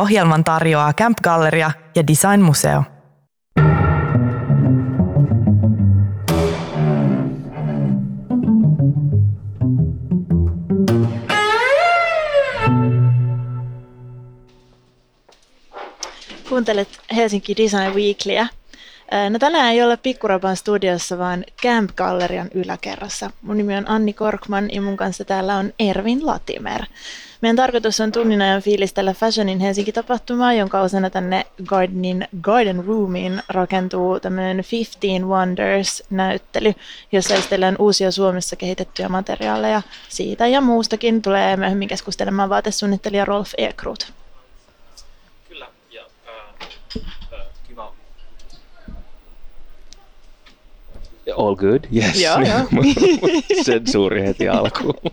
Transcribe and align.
Ohjelman 0.00 0.44
tarjoaa 0.44 0.92
Camp 0.92 1.18
Galleria 1.24 1.70
ja 1.94 2.06
Design 2.06 2.40
Museo. 2.40 2.84
Kuuntelet 16.48 16.88
Helsinki 17.16 17.56
Design 17.56 17.94
Weeklyä. 17.94 18.46
No 19.30 19.38
tänään 19.38 19.72
ei 19.72 19.82
ole 19.82 19.96
Pikkurapan 19.96 20.56
studiossa, 20.56 21.18
vaan 21.18 21.44
Camp 21.62 21.90
Gallerian 21.96 22.50
yläkerrassa. 22.54 23.30
Mun 23.42 23.56
nimi 23.56 23.76
on 23.76 23.88
Anni 23.88 24.12
Korkman 24.12 24.68
ja 24.72 24.82
mun 24.82 24.96
kanssa 24.96 25.24
täällä 25.24 25.56
on 25.56 25.72
Ervin 25.78 26.26
Latimer. 26.26 26.82
Meidän 27.42 27.56
tarkoitus 27.56 28.00
on 28.00 28.12
tunnin 28.12 28.42
ajan 28.42 28.62
fiilistellä 28.62 29.14
Fashionin 29.14 29.60
Helsinki-tapahtumaa, 29.60 30.52
jonka 30.52 30.80
osana 30.80 31.10
tänne 31.10 31.46
Gardenin 31.64 32.28
Garden 32.40 32.84
Roomiin 32.84 33.42
rakentuu 33.48 34.20
tämmöinen 34.20 34.64
15 34.72 35.26
Wonders-näyttely, 35.26 36.74
jossa 37.12 37.34
esitellään 37.34 37.76
uusia 37.78 38.10
Suomessa 38.10 38.56
kehitettyjä 38.56 39.08
materiaaleja 39.08 39.82
siitä 40.08 40.46
ja 40.46 40.60
muustakin. 40.60 41.22
Tulee 41.22 41.56
myöhemmin 41.56 41.88
keskustelemaan 41.88 42.48
vaatesuunnittelija 42.48 43.24
Rolf 43.24 43.52
Ekrut. 43.58 44.12
Kyllä, 45.48 45.66
ja 45.90 46.02
äh, 46.28 46.68
äh, 47.32 47.46
kiva. 47.68 47.94
All 51.36 51.56
good, 51.56 51.84
yes. 51.96 52.22
Joo, 52.22 52.38
joo. 52.40 52.82
Sensuuri 53.64 54.22
heti 54.22 54.48
alkuun. 54.48 54.94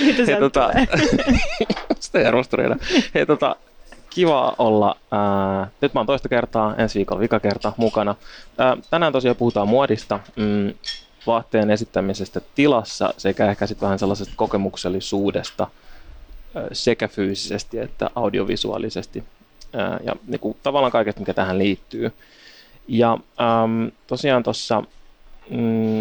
Mitä 0.00 0.16
Hei, 0.16 0.26
sieltä 0.26 0.40
tota, 0.40 0.70
sitä 2.00 2.28
arvostuneena. 2.28 2.76
Hei, 3.14 3.26
tota, 3.26 3.56
kiva 4.10 4.54
olla. 4.58 4.96
Ää, 5.10 5.70
nyt 5.80 5.94
mä 5.94 6.00
oon 6.00 6.06
toista 6.06 6.28
kertaa, 6.28 6.74
ensi 6.76 6.98
viikolla 6.98 7.20
vika 7.20 7.40
kerta 7.40 7.72
mukana. 7.76 8.14
Ää, 8.58 8.76
tänään 8.90 9.12
tosiaan 9.12 9.36
puhutaan 9.36 9.68
muodista, 9.68 10.20
mm, 10.36 10.74
vaatteen 11.26 11.70
esittämisestä 11.70 12.40
tilassa 12.54 13.14
sekä 13.16 13.50
ehkä 13.50 13.66
sitten 13.66 13.86
vähän 13.86 13.98
sellaisesta 13.98 14.34
kokemuksellisuudesta 14.36 15.66
ää, 16.54 16.68
sekä 16.72 17.08
fyysisesti 17.08 17.78
että 17.78 18.10
audiovisuaalisesti. 18.14 19.24
Ää, 19.72 20.00
ja 20.04 20.12
niin 20.26 20.40
kuin, 20.40 20.56
tavallaan 20.62 20.92
kaikesta, 20.92 21.20
mikä 21.20 21.34
tähän 21.34 21.58
liittyy. 21.58 22.12
Ja 22.88 23.12
äm, 23.12 23.90
tosiaan 24.06 24.42
tuossa 24.42 24.82
mm, 25.50 25.98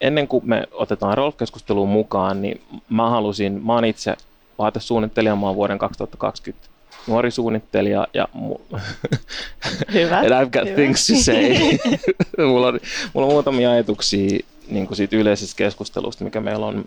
ennen 0.00 0.28
kuin 0.28 0.48
me 0.48 0.66
otetaan 0.72 1.18
Rolf-keskusteluun 1.18 1.88
mukaan, 1.88 2.42
niin 2.42 2.60
mä 2.88 3.10
halusin, 3.10 3.66
mä 3.66 3.74
oon 3.74 3.84
itse 3.84 4.16
vaatesuunnittelija, 4.58 5.36
mä 5.36 5.46
oon 5.46 5.56
vuoden 5.56 5.78
2020 5.78 6.68
nuori 7.06 7.30
suunnittelija 7.30 8.06
ja 8.14 8.28
mu- 8.36 8.60
Hyvä. 9.92 10.18
and 10.18 10.28
I've 10.30 10.50
got 10.50 10.64
hyvä. 10.64 10.74
things 10.74 11.06
to 11.06 11.12
say. 11.16 11.54
mulla, 12.48 12.66
on, 12.66 12.80
mulla 13.12 13.26
on 13.26 13.32
muutamia 13.32 13.70
ajatuksia 13.70 14.38
niin 14.68 14.86
kuin 14.86 14.96
siitä 14.96 15.16
yleisestä 15.16 15.56
keskustelusta, 15.56 16.24
mikä 16.24 16.40
meillä 16.40 16.66
on 16.66 16.84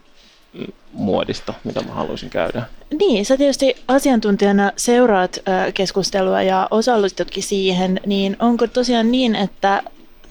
muodista, 0.93 1.53
mitä 1.63 1.81
mä 1.81 1.93
haluaisin 1.93 2.29
käydä. 2.29 2.63
Niin, 2.99 3.25
sä 3.25 3.37
tietysti 3.37 3.75
asiantuntijana 3.87 4.71
seuraat 4.77 5.39
keskustelua 5.73 6.41
ja 6.41 6.67
osallistutkin 6.71 7.43
siihen, 7.43 7.99
niin 8.05 8.37
onko 8.39 8.67
tosiaan 8.67 9.11
niin, 9.11 9.35
että 9.35 9.83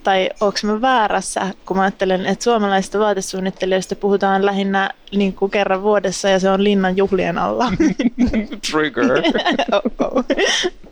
tai 0.05 0.31
onko 0.41 0.59
mä 0.63 0.81
väärässä, 0.81 1.47
kun 1.67 1.77
mä 1.77 1.83
ajattelen, 1.83 2.27
että 2.27 2.45
suomalaisista 2.45 2.99
vaatesuunnittelijoista 2.99 3.97
puhutaan 3.97 4.47
lähinnä 4.47 4.91
niin 5.13 5.33
kuin 5.33 5.51
kerran 5.51 5.83
vuodessa 5.83 6.29
ja 6.29 6.41
se 6.41 6.51
on 6.51 6.65
linnan 6.65 6.97
juhlien 6.97 7.39
alla. 7.39 7.73
Trigger. 8.71 9.09
Oh-oh. 9.73 10.25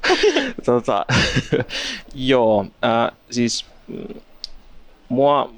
tota, 0.64 1.06
joo, 2.14 2.66
äh, 2.84 3.16
siis 3.30 3.66
mm, 3.88 4.20
mua, 5.08 5.52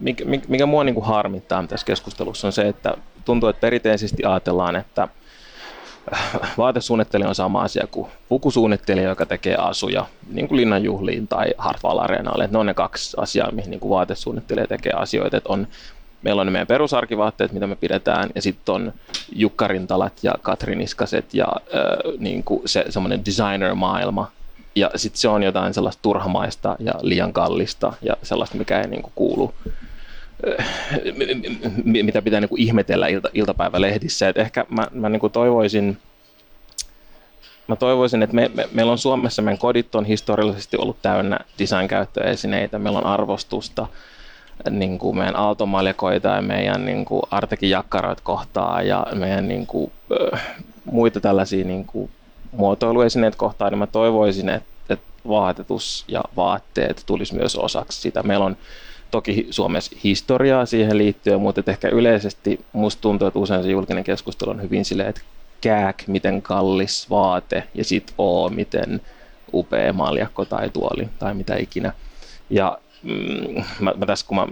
mikä, 0.00 0.24
mikä- 0.48 0.66
mua 0.66 0.84
niin 0.84 0.94
kuin 0.94 1.06
harmittaa 1.06 1.66
tässä 1.66 1.86
keskustelussa 1.86 2.46
on 2.46 2.52
se, 2.52 2.68
että 2.68 2.94
tuntuu, 3.24 3.48
että 3.48 3.60
perinteisesti 3.60 4.24
ajatellaan, 4.24 4.76
että 4.76 5.08
vaatesuunnittelija 6.58 7.28
on 7.28 7.34
sama 7.34 7.62
asia 7.62 7.86
kuin 7.90 8.08
pukusuunnittelija, 8.28 9.08
joka 9.08 9.26
tekee 9.26 9.56
asuja 9.56 10.06
niin 10.32 10.48
kuin 10.48 10.56
linnanjuhliin 10.56 11.28
tai 11.28 11.54
Hartwall 11.58 11.98
Areenalle. 11.98 12.48
Ne 12.50 12.58
on 12.58 12.66
ne 12.66 12.74
kaksi 12.74 13.16
asiaa, 13.20 13.50
mihin 13.50 13.70
niin 13.70 13.80
kuin 13.80 13.90
vaatesuunnittelija 13.90 14.66
tekee 14.66 14.92
asioita. 14.92 15.36
Että 15.36 15.52
on, 15.52 15.68
meillä 16.22 16.40
on 16.40 16.46
ne 16.46 16.50
meidän 16.50 16.66
perusarkivaatteet, 16.66 17.52
mitä 17.52 17.66
me 17.66 17.76
pidetään, 17.76 18.30
ja 18.34 18.42
sitten 18.42 18.74
on 18.74 18.92
Jukka 19.32 19.68
Rintalat 19.68 20.12
ja 20.22 20.34
Katri 20.42 20.76
Niskaset 20.76 21.34
ja 21.34 21.46
äh, 21.46 22.12
niin 22.18 22.44
kuin 22.44 22.62
se 22.66 22.84
semmoinen 22.88 23.24
designer-maailma. 23.24 24.30
Ja 24.74 24.90
sitten 24.96 25.20
se 25.20 25.28
on 25.28 25.42
jotain 25.42 25.74
sellaista 25.74 26.02
turhamaista 26.02 26.76
ja 26.78 26.94
liian 27.00 27.32
kallista 27.32 27.92
ja 28.02 28.16
sellaista, 28.22 28.58
mikä 28.58 28.80
ei 28.80 28.88
niin 28.88 29.02
kuin 29.02 29.12
kuulu 29.14 29.54
mitä 31.84 32.22
pitää 32.22 32.40
niin 32.40 32.48
kuin 32.48 32.60
ihmetellä 32.60 33.06
ilta, 33.06 33.28
iltapäivälehdissä. 33.34 34.28
Et 34.28 34.38
ehkä 34.38 34.66
mä, 34.68 34.88
mä 34.92 35.08
niin 35.08 35.20
kuin 35.20 35.32
toivoisin, 35.32 35.98
mä 37.68 37.76
toivoisin, 37.76 38.22
että 38.22 38.36
me, 38.36 38.50
me, 38.54 38.68
meillä 38.72 38.92
on 38.92 38.98
Suomessa, 38.98 39.42
meidän 39.42 39.58
kodit 39.58 39.94
on 39.94 40.04
historiallisesti 40.04 40.76
ollut 40.76 41.02
täynnä 41.02 41.38
design-käyttöesineitä, 41.58 42.78
meillä 42.78 42.98
on 42.98 43.06
arvostusta 43.06 43.86
niin 44.70 44.98
kuin 44.98 45.16
meidän 45.16 45.36
aaltomaljakoita 45.36 46.28
ja 46.28 46.42
meidän 46.42 46.84
niin 46.84 47.04
kuin 47.04 47.22
Artekin 47.30 47.70
jakkaroita 47.70 48.22
kohtaa 48.22 48.82
ja 48.82 49.06
meidän 49.14 49.48
niin 49.48 49.66
kuin, 49.66 49.92
äh, 50.32 50.56
muita 50.84 51.20
tällaisia 51.20 51.64
niin 51.64 51.84
kuin 51.84 52.10
muotoiluesineitä 52.52 53.36
kohtaan, 53.36 53.72
niin 53.72 53.78
mä 53.78 53.86
toivoisin, 53.86 54.48
että, 54.48 54.68
että 54.94 55.06
vaatetus 55.28 56.04
ja 56.08 56.22
vaatteet 56.36 57.02
tulisi 57.06 57.34
myös 57.34 57.56
osaksi 57.56 58.00
sitä. 58.00 58.22
Meillä 58.22 58.44
on 58.44 58.56
toki 59.10 59.46
Suomessa 59.50 59.96
historiaa 60.04 60.66
siihen 60.66 60.98
liittyen, 60.98 61.40
mutta 61.40 61.60
että 61.60 61.70
ehkä 61.72 61.88
yleisesti 61.88 62.60
musta 62.72 63.00
tuntuu, 63.02 63.28
että 63.28 63.38
usein 63.38 63.62
se 63.62 63.70
julkinen 63.70 64.04
keskustelu 64.04 64.50
on 64.50 64.62
hyvin 64.62 64.84
silleen, 64.84 65.08
että 65.08 65.20
kääk, 65.60 66.02
miten 66.06 66.42
kallis 66.42 67.10
vaate, 67.10 67.64
ja 67.74 67.84
sit 67.84 68.14
oo, 68.18 68.48
miten 68.48 69.00
upea 69.54 69.92
maljakko 69.92 70.44
tai 70.44 70.70
tuoli 70.70 71.08
tai 71.18 71.34
mitä 71.34 71.56
ikinä. 71.56 71.92
Ja 72.50 72.78
mm, 73.02 73.64
mä, 73.80 73.94
mä 73.96 74.06
tässä 74.06 74.26
kun 74.26 74.36
mä 74.36 74.46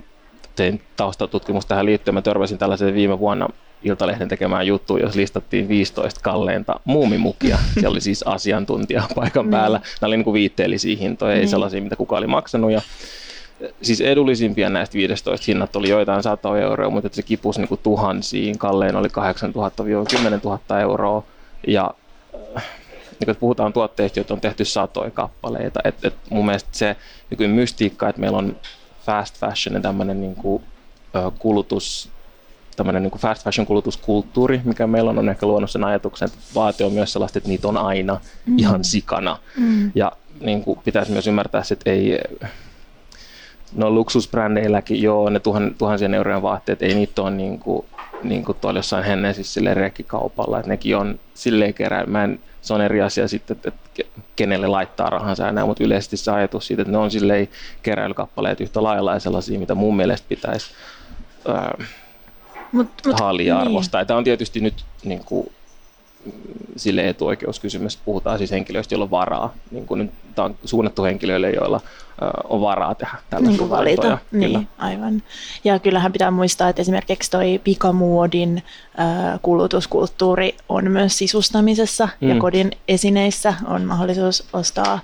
tein 0.56 0.82
taustatutkimusta 0.96 1.68
tähän 1.68 1.86
liittyen, 1.86 2.14
mä 2.14 2.22
törmäsin 2.22 2.58
tällaiseen 2.58 2.94
viime 2.94 3.18
vuonna 3.18 3.48
Iltalehden 3.82 4.28
tekemään 4.28 4.66
juttuun, 4.66 5.00
jos 5.00 5.14
listattiin 5.14 5.68
15 5.68 6.20
kalleinta 6.20 6.80
muumimukia. 6.84 7.58
Siellä 7.74 7.90
oli 7.90 8.00
siis 8.00 8.22
asiantuntija 8.22 9.02
paikan 9.14 9.50
päällä. 9.56 9.78
Nämä 9.78 10.08
oli 10.08 10.16
niin 10.16 10.24
kuin 10.24 10.34
viitteellisiä 10.34 10.96
hintoja, 10.96 11.34
ei 11.34 11.38
Niin. 11.40 11.48
sellaisia, 11.48 11.82
mitä 11.82 11.96
kukaan 11.96 12.18
oli 12.18 12.26
maksanut. 12.26 12.70
Ja 12.72 12.80
siis 13.82 14.00
edullisimpia 14.00 14.70
näistä 14.70 14.94
15 14.94 15.44
hinnat 15.48 15.76
oli 15.76 15.88
joitain 15.88 16.22
100 16.22 16.58
euroa, 16.58 16.90
mutta 16.90 17.06
että 17.06 17.16
se 17.16 17.22
kipusi 17.22 17.60
niin 17.60 17.68
kuin 17.68 17.80
tuhansiin. 17.82 18.58
Kallein 18.58 18.96
oli 18.96 19.08
8000-10 19.08 19.10
000 20.44 20.80
euroa. 20.80 21.22
Ja 21.66 21.90
äh, 22.56 22.64
niin 23.20 23.26
kun 23.26 23.36
puhutaan 23.36 23.72
tuotteista, 23.72 24.18
joita 24.18 24.34
on 24.34 24.40
tehty 24.40 24.64
satoja 24.64 25.10
kappaleita. 25.10 25.80
Et, 25.84 26.04
et 26.04 26.14
mun 26.30 26.46
mielestä 26.46 26.68
se 26.72 26.96
nykyinen 27.30 27.56
mystiikka, 27.56 28.08
että 28.08 28.20
meillä 28.20 28.38
on 28.38 28.56
fast 29.06 29.38
fashion 29.38 29.74
ja 29.74 29.80
tämmöinen 29.80 30.20
niin 30.20 30.34
kuin, 30.34 30.62
kulutus, 31.38 32.08
tämmöinen 32.76 33.02
niin 33.02 33.18
fast 33.18 33.44
fashion 33.44 33.66
kulutuskulttuuri, 33.66 34.60
mikä 34.64 34.86
meillä 34.86 35.10
on, 35.10 35.18
on 35.18 35.28
ehkä 35.28 35.46
luonut 35.46 35.70
sen 35.70 35.84
ajatuksen, 35.84 36.26
että 36.26 36.38
vaate 36.54 36.84
on 36.84 36.92
myös 36.92 37.12
sellaista, 37.12 37.38
että 37.38 37.48
niitä 37.48 37.68
on 37.68 37.76
aina 37.76 38.20
mm. 38.46 38.58
ihan 38.58 38.84
sikana. 38.84 39.38
Mm. 39.56 39.92
Ja 39.94 40.12
niin 40.40 40.62
kuin 40.62 40.78
pitäisi 40.84 41.12
myös 41.12 41.26
ymmärtää, 41.26 41.62
että 41.70 41.90
ei, 41.90 42.18
no 43.74 43.90
luksusbrändeilläkin, 43.90 45.02
joo, 45.02 45.30
ne 45.30 45.40
tuhan, 45.40 45.74
tuhansien 45.78 46.14
eurojen 46.14 46.42
vaatteet, 46.42 46.82
ei 46.82 46.94
niitä 46.94 47.22
ole 47.22 47.30
niin 47.30 47.58
kuin, 47.58 47.86
niin 48.22 48.44
kuin 48.44 48.58
tuolla 48.60 48.78
jossain 48.78 49.04
Hennesissä 49.04 49.52
silleen 49.54 49.76
rekkikaupalla, 49.76 50.58
että 50.58 50.68
nekin 50.70 50.96
on 50.96 51.20
silleen 51.34 51.74
kerää. 51.74 52.06
Mä 52.06 52.24
en, 52.24 52.40
se 52.60 52.74
on 52.74 52.80
eri 52.80 53.02
asia 53.02 53.28
sitten, 53.28 53.56
että, 53.56 53.68
että 53.68 54.02
ke- 54.02 54.20
kenelle 54.36 54.66
laittaa 54.66 55.10
rahansa 55.10 55.52
näin, 55.52 55.66
mutta 55.66 55.84
yleisesti 55.84 56.16
se 56.16 56.30
ajatus 56.30 56.66
siitä, 56.66 56.82
että 56.82 56.92
ne 56.92 56.98
on 56.98 57.10
silleen 57.10 57.48
keräilykappaleet 57.82 58.60
yhtä 58.60 58.82
lailla 58.82 59.14
ja 59.14 59.20
sellaisia, 59.20 59.58
mitä 59.58 59.74
mun 59.74 59.96
mielestä 59.96 60.28
pitäisi 60.28 60.70
ää, 61.48 61.74
Mut, 62.72 62.88
mut, 63.06 63.20
haalia 63.20 63.54
niin. 63.54 63.66
arvostaa. 63.66 64.04
Tämä 64.04 64.18
on 64.18 64.24
tietysti 64.24 64.60
nyt 64.60 64.84
niin 65.04 65.24
kuin, 65.24 65.52
sille 66.76 67.08
etuoikeuskysymys. 67.08 67.96
Puhutaan 67.96 68.38
siis 68.38 68.50
henkilöistä, 68.50 68.94
joilla 68.94 69.04
on 69.04 69.10
varaa. 69.10 69.54
Niin 69.70 69.86
kuin 69.86 69.98
nyt, 69.98 70.10
tämä 70.34 70.46
on 70.46 70.56
suunnattu 70.64 71.02
henkilöille, 71.02 71.50
joilla 71.50 71.80
on 72.48 72.60
varaa 72.60 72.94
tehdä 72.94 73.12
niin 73.12 73.24
tällaisia 73.30 73.58
kuin 73.58 73.70
valita. 73.70 74.02
valintoja. 74.02 74.18
Kyllä. 74.30 74.58
Niin, 74.58 74.68
aivan. 74.78 75.22
Ja 75.64 75.78
kyllähän 75.78 76.12
pitää 76.12 76.30
muistaa, 76.30 76.68
että 76.68 76.82
esimerkiksi 76.82 77.30
toi 77.30 77.60
pikamuodin 77.64 78.62
kulutuskulttuuri 79.42 80.56
on 80.68 80.90
myös 80.90 81.18
sisustamisessa 81.18 82.08
mm. 82.20 82.28
ja 82.28 82.36
kodin 82.38 82.70
esineissä 82.88 83.54
on 83.66 83.84
mahdollisuus 83.84 84.48
ostaa 84.52 85.00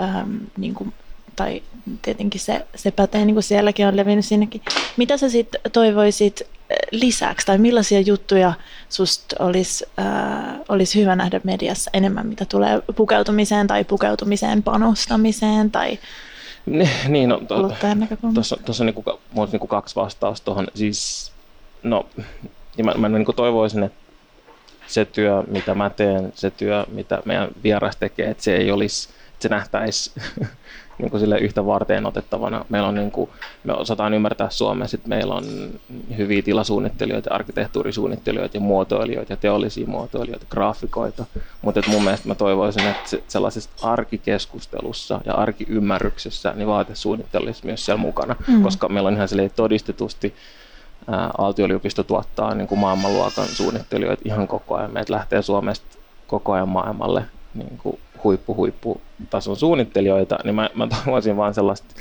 ähm, 0.00 0.36
niin 0.56 0.74
kuin 0.74 0.92
tai 1.36 1.62
tietenkin 2.02 2.40
se, 2.40 2.66
se 2.74 2.90
pätee, 2.90 3.24
niin 3.24 3.34
kuin 3.34 3.42
sielläkin 3.42 3.86
on 3.86 3.96
levinnyt 3.96 4.24
sinnekin. 4.24 4.60
Mitä 4.96 5.16
sä 5.16 5.28
sitten 5.28 5.60
toivoisit 5.72 6.42
lisäksi, 6.90 7.46
tai 7.46 7.58
millaisia 7.58 8.00
juttuja 8.00 8.52
susta 8.88 9.36
olisi, 9.38 9.84
äh, 9.98 10.60
olisi 10.68 11.00
hyvä 11.00 11.16
nähdä 11.16 11.40
mediassa 11.44 11.90
enemmän, 11.94 12.26
mitä 12.26 12.44
tulee 12.44 12.82
pukeutumiseen 12.96 13.66
tai 13.66 13.84
pukeutumiseen 13.84 14.62
panostamiseen 14.62 15.70
tai 15.70 15.98
niin, 17.08 17.28
no, 17.28 17.40
to, 17.48 17.72
tuossa, 18.34 18.56
tuossa 18.64 18.84
on 18.84 18.86
niinku, 18.86 19.04
niinku 19.52 19.66
kaksi 19.66 19.96
vastausta 19.96 20.44
tuohon. 20.44 20.68
Siis, 20.74 21.32
no, 21.82 22.06
ja 22.78 22.84
mä, 22.84 22.94
mä 22.94 23.08
niinku 23.08 23.32
toivoisin, 23.32 23.82
että 23.82 23.98
se 24.86 25.04
työ, 25.04 25.42
mitä 25.46 25.74
mä 25.74 25.90
teen, 25.90 26.32
se 26.34 26.50
työ, 26.50 26.84
mitä 26.88 27.22
meidän 27.24 27.48
vieras 27.62 27.96
tekee, 27.96 28.30
että 28.30 28.42
se 28.42 28.56
ei 28.56 28.70
olisi, 28.70 29.08
että 29.08 29.42
se 29.42 29.48
nähtäisi 29.48 30.12
niin 30.98 31.10
kuin 31.10 31.20
sille 31.20 31.38
yhtä 31.38 31.66
varteen 31.66 32.06
otettavana. 32.06 32.64
Meillä 32.68 32.88
on, 32.88 32.94
niin 32.94 33.10
kuin, 33.10 33.30
me 33.64 33.72
osataan 33.72 34.14
ymmärtää 34.14 34.50
Suomessa, 34.50 34.96
että 34.96 35.08
meillä 35.08 35.34
on 35.34 35.44
hyviä 36.16 36.42
tilasuunnittelijoita, 36.42 37.34
arkkitehtuurisuunnittelijoita 37.34 38.56
ja 38.56 38.60
muotoilijoita 38.60 39.32
ja 39.32 39.36
teollisia 39.36 39.86
muotoilijoita, 39.86 40.46
graafikoita. 40.50 41.24
Mutta 41.62 41.80
mun 41.86 42.04
mielestä 42.04 42.28
mä 42.28 42.34
toivoisin, 42.34 42.86
että 42.86 43.16
sellaisessa 43.28 43.70
arkikeskustelussa 43.82 45.20
ja 45.24 45.34
arkiymmärryksessä 45.34 46.52
niin 46.56 46.68
vaatesuunnittelu 46.68 47.44
olisi 47.44 47.66
myös 47.66 47.84
siellä 47.84 48.00
mukana, 48.00 48.36
mm. 48.48 48.62
koska 48.62 48.88
meillä 48.88 49.08
on 49.08 49.14
ihan 49.14 49.28
todistetusti 49.56 50.34
Aalto-yliopisto 51.38 52.02
tuottaa 52.02 52.54
niin 52.54 52.68
kuin 52.68 52.78
maailmanluokan 52.78 53.46
suunnittelijoita 53.46 54.22
ihan 54.24 54.48
koko 54.48 54.74
ajan. 54.74 54.92
Meitä 54.92 55.12
lähtee 55.12 55.42
Suomesta 55.42 55.98
koko 56.26 56.52
ajan 56.52 56.68
maailmalle 56.68 57.24
niin 57.54 57.78
kuin 57.78 57.98
huippu, 58.24 58.54
huipputason 58.54 59.56
suunnittelijoita, 59.56 60.38
niin 60.44 60.54
mä, 60.54 60.70
mä 60.74 60.86
toivoisin 60.86 61.36
vaan 61.36 61.54
sellaista 61.54 61.94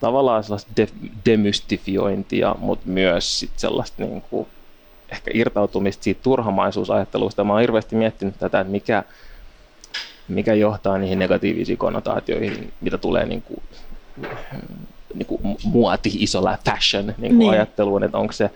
tavallaan 0.00 0.44
sellaista 0.44 0.72
de, 0.76 0.88
demystifiointia, 1.26 2.54
mutta 2.58 2.88
myös 2.88 3.38
sit 3.38 3.50
sellaista 3.56 4.02
niin 4.02 4.22
kuin, 4.30 4.46
ehkä 5.12 5.30
irtautumista 5.34 6.04
siitä 6.04 6.22
turhamaisuusajattelusta. 6.22 7.44
Mä 7.44 7.52
oon 7.52 7.60
hirveästi 7.60 7.96
miettinyt 7.96 8.38
tätä, 8.38 8.60
että 8.60 8.70
mikä, 8.70 9.02
mikä 10.28 10.54
johtaa 10.54 10.98
niihin 10.98 11.18
negatiivisiin 11.18 11.78
konnotaatioihin, 11.78 12.72
mitä 12.80 12.98
tulee 12.98 13.26
niin 13.26 13.42
kuin, 13.42 13.62
niin 15.14 15.26
kuin 15.26 15.56
muoti, 15.64 16.10
isolla 16.18 16.58
fashion 16.64 17.06
niin 17.06 17.16
kuin 17.18 17.38
niin. 17.38 17.50
ajatteluun, 17.50 18.04
että 18.04 18.18
onko 18.18 18.32
se 18.32 18.50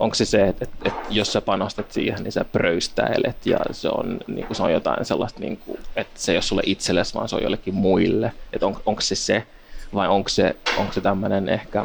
onko 0.00 0.14
se 0.14 0.24
se, 0.24 0.48
että, 0.48 0.64
että, 0.64 0.76
että 0.88 1.00
jos 1.10 1.32
sä 1.32 1.40
panostat 1.40 1.92
siihen, 1.92 2.22
niin 2.22 2.32
sä 2.32 2.44
pröystäilet 2.44 3.46
ja 3.46 3.58
se 3.70 3.88
on, 3.88 4.20
niin 4.26 4.46
kuin, 4.46 4.56
se 4.56 4.62
on 4.62 4.72
jotain 4.72 5.04
sellaista, 5.04 5.40
niin 5.40 5.56
kuin, 5.56 5.78
että 5.96 6.20
se 6.20 6.32
ei 6.32 6.36
ole 6.36 6.42
sulle 6.42 6.62
itsellesi, 6.66 7.14
vaan 7.14 7.28
se 7.28 7.36
on 7.36 7.42
jollekin 7.42 7.74
muille. 7.74 8.32
Että 8.52 8.66
on, 8.66 8.76
onko 8.86 9.00
se 9.00 9.14
se 9.14 9.46
vai 9.94 10.08
onko 10.08 10.28
se, 10.28 10.56
onko 10.78 10.92
se 10.92 11.00
tämmöinen 11.00 11.48
ehkä, 11.48 11.84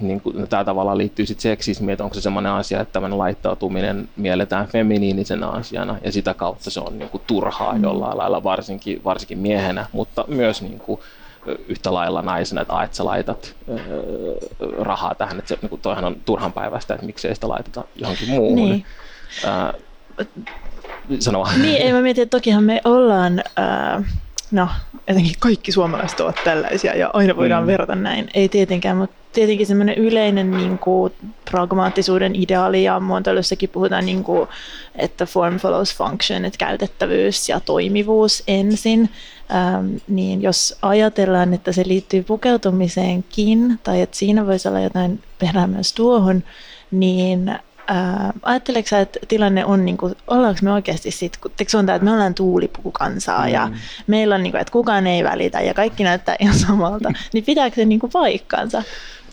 niin 0.00 0.20
kuin, 0.20 0.40
no, 0.40 0.46
tämä 0.46 0.64
tavallaan 0.64 0.98
liittyy 0.98 1.26
sitten 1.26 1.42
seksismiin, 1.42 1.90
että 1.90 2.04
onko 2.04 2.14
se 2.14 2.20
semmoinen 2.20 2.52
asia, 2.52 2.80
että 2.80 2.92
tämmöinen 2.92 3.18
laittautuminen 3.18 4.08
mielletään 4.16 4.66
feminiinisenä 4.66 5.48
asiana 5.48 5.98
ja 6.04 6.12
sitä 6.12 6.34
kautta 6.34 6.70
se 6.70 6.80
on 6.80 6.98
niin 6.98 7.08
kuin, 7.08 7.22
turhaa 7.26 7.74
mm. 7.74 7.82
jollain 7.82 8.18
lailla, 8.18 8.44
varsinkin, 8.44 9.04
varsinkin 9.04 9.38
miehenä, 9.38 9.86
mutta 9.92 10.24
myös 10.28 10.62
niin 10.62 10.78
kuin, 10.78 11.00
yhtä 11.68 11.94
lailla 11.94 12.22
naisena, 12.22 12.60
että, 12.60 12.82
että 12.82 12.96
sä 12.96 13.04
laitat 13.04 13.54
rahaa 14.78 15.14
tähän, 15.14 15.38
että 15.38 15.48
se, 15.48 15.58
niin 15.62 15.80
toihan 15.80 16.04
on 16.04 16.16
turhan 16.24 16.52
päivästä, 16.52 16.94
että 16.94 17.06
miksei 17.06 17.34
sitä 17.34 17.48
laiteta 17.48 17.84
johonkin 17.96 18.28
muuhun. 18.28 18.56
Niin. 18.56 18.86
Ää, 19.46 19.74
sano 21.20 21.46
Niin, 21.62 21.82
ei 21.82 21.92
mä 21.92 22.00
mietin, 22.00 22.22
että 22.22 22.36
tokihan 22.36 22.64
me 22.64 22.80
ollaan, 22.84 23.42
ää, 23.56 24.02
no 24.52 24.68
etenkin 25.08 25.34
kaikki 25.38 25.72
suomalaiset 25.72 26.20
ovat 26.20 26.36
tällaisia 26.44 26.96
ja 26.96 27.10
aina 27.12 27.36
voidaan 27.36 27.62
mm. 27.62 27.66
verrata 27.66 27.94
näin. 27.94 28.28
Ei 28.34 28.48
tietenkään, 28.48 28.96
mutta 28.96 29.16
tietenkin 29.32 29.66
semmoinen 29.66 29.94
yleinen 29.94 30.50
niin 30.50 30.78
kuin, 30.78 31.12
pragmaattisuuden 31.50 32.36
ideaali 32.36 32.84
ja 32.84 33.00
muotoilussakin 33.00 33.68
puhutaan, 33.68 34.06
niin 34.06 34.24
kuin, 34.24 34.48
että 34.96 35.26
form 35.26 35.56
follows 35.56 35.96
function, 35.96 36.44
että 36.44 36.58
käytettävyys 36.58 37.48
ja 37.48 37.60
toimivuus 37.60 38.42
ensin. 38.46 39.10
Ähm, 39.54 39.94
niin 40.08 40.42
jos 40.42 40.78
ajatellaan, 40.82 41.54
että 41.54 41.72
se 41.72 41.82
liittyy 41.86 42.22
pukeutumiseenkin 42.22 43.78
tai 43.82 44.00
että 44.00 44.16
siinä 44.16 44.46
voisi 44.46 44.68
olla 44.68 44.80
jotain 44.80 45.22
perää 45.38 45.66
myös 45.66 45.92
tuohon, 45.92 46.42
niin 46.90 47.58
äh, 47.92 48.32
ajatteleeko 48.42 48.88
sä, 48.88 49.00
että 49.00 49.18
tilanne 49.28 49.64
on, 49.64 49.84
niin 49.84 49.96
kuin, 49.96 50.14
ollaanko 50.26 50.58
me 50.62 50.72
oikeasti 50.72 51.10
sitten, 51.10 51.40
kun 51.40 51.52
se 51.68 51.76
on 51.76 51.86
tämä, 51.86 51.96
että 51.96 52.04
me 52.04 52.12
ollaan 52.12 52.34
tuulipukukansaa 52.34 53.46
mm. 53.46 53.52
ja 53.52 53.70
meillä 54.06 54.34
on, 54.34 54.42
niin 54.42 54.50
kuin, 54.50 54.60
että 54.60 54.72
kukaan 54.72 55.06
ei 55.06 55.24
välitä 55.24 55.60
ja 55.60 55.74
kaikki 55.74 56.04
näyttää 56.04 56.36
ihan 56.40 56.54
samalta, 56.54 57.12
niin 57.32 57.44
pitääkö 57.44 57.76
se 57.76 57.84
niin 57.84 58.00
kuin, 58.00 58.12
paikkaansa? 58.12 58.82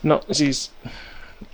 No 0.03 0.21
siis, 0.31 0.71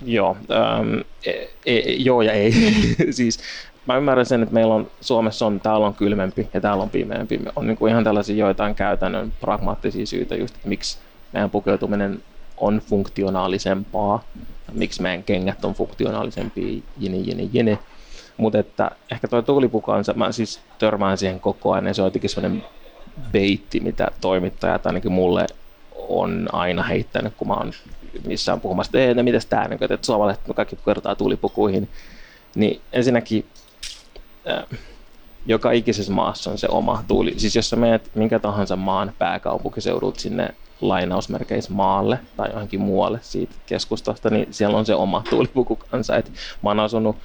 joo, 0.04 0.36
ähm, 0.50 0.98
e, 1.26 1.30
e, 1.66 1.92
joo 1.92 2.22
ja 2.22 2.32
ei. 2.32 2.52
siis 3.10 3.38
mä 3.86 3.96
ymmärrän 3.96 4.26
sen, 4.26 4.42
että 4.42 4.54
meillä 4.54 4.74
on 4.74 4.90
Suomessa 5.00 5.46
on, 5.46 5.60
täällä 5.60 5.86
on 5.86 5.94
kylmempi 5.94 6.48
ja 6.54 6.60
täällä 6.60 6.82
on 6.82 6.90
pimeämpi. 6.90 7.40
On 7.56 7.66
niin 7.66 7.76
kuin 7.76 7.90
ihan 7.90 8.04
tällaisia 8.04 8.36
joitain 8.36 8.74
käytännön 8.74 9.32
pragmaattisia 9.40 10.06
syitä 10.06 10.34
just, 10.34 10.54
että 10.54 10.68
miksi 10.68 10.98
meidän 11.32 11.50
pukeutuminen 11.50 12.22
on 12.56 12.78
funktionaalisempaa, 12.78 14.24
miksi 14.72 15.02
meidän 15.02 15.24
kengät 15.24 15.64
on 15.64 15.74
funktionaalisempia, 15.74 16.82
jini, 16.98 17.28
jini, 17.28 17.50
jini. 17.52 17.78
Mutta 18.36 18.58
että 18.58 18.90
ehkä 19.10 19.28
tuo 19.28 19.42
tuulipukansa, 19.42 20.14
mä 20.14 20.32
siis 20.32 20.60
törmään 20.78 21.18
siihen 21.18 21.40
koko 21.40 21.72
ajan 21.72 21.86
ja 21.86 21.94
se 21.94 22.02
on 22.02 22.06
jotenkin 22.06 22.30
sellainen 22.30 22.64
beitti, 23.32 23.80
mitä 23.80 24.08
toimittajat 24.20 24.86
ainakin 24.86 25.12
mulle 25.12 25.46
on 26.08 26.48
aina 26.52 26.82
heittänyt, 26.82 27.34
kun 27.36 27.48
mä 27.48 27.54
oon 27.54 27.72
missään 28.26 28.60
puhumassa, 28.60 28.90
että 28.90 28.98
ei, 28.98 29.14
no 29.14 29.22
mitäs 29.22 29.46
tää, 29.46 29.68
niin, 29.68 29.78
että 29.82 30.06
suomalaiset 30.06 30.44
kaikki 30.54 30.76
kertaa 30.84 31.14
tuulipukuihin. 31.14 31.88
Niin 32.54 32.80
ensinnäkin 32.92 33.46
äh, 34.50 34.78
joka 35.46 35.72
ikisessä 35.72 36.12
maassa 36.12 36.50
on 36.50 36.58
se 36.58 36.68
oma 36.70 37.04
tuuli. 37.08 37.34
Siis 37.36 37.56
jos 37.56 37.70
sä 37.70 37.76
menet 37.76 38.10
minkä 38.14 38.38
tahansa 38.38 38.76
maan 38.76 39.12
pääkaupunkiseudulta 39.18 40.20
sinne 40.20 40.54
lainausmerkeissä 40.80 41.72
maalle 41.72 42.18
tai 42.36 42.50
johonkin 42.50 42.80
muualle 42.80 43.18
siitä 43.22 43.54
keskustasta, 43.66 44.30
niin 44.30 44.46
siellä 44.50 44.78
on 44.78 44.86
se 44.86 44.94
oma 44.94 45.22
tuulipukukansa. 45.30 46.16
Et 46.16 46.32
mä 46.62 46.70
oon 46.70 46.80
asunut 46.80 47.16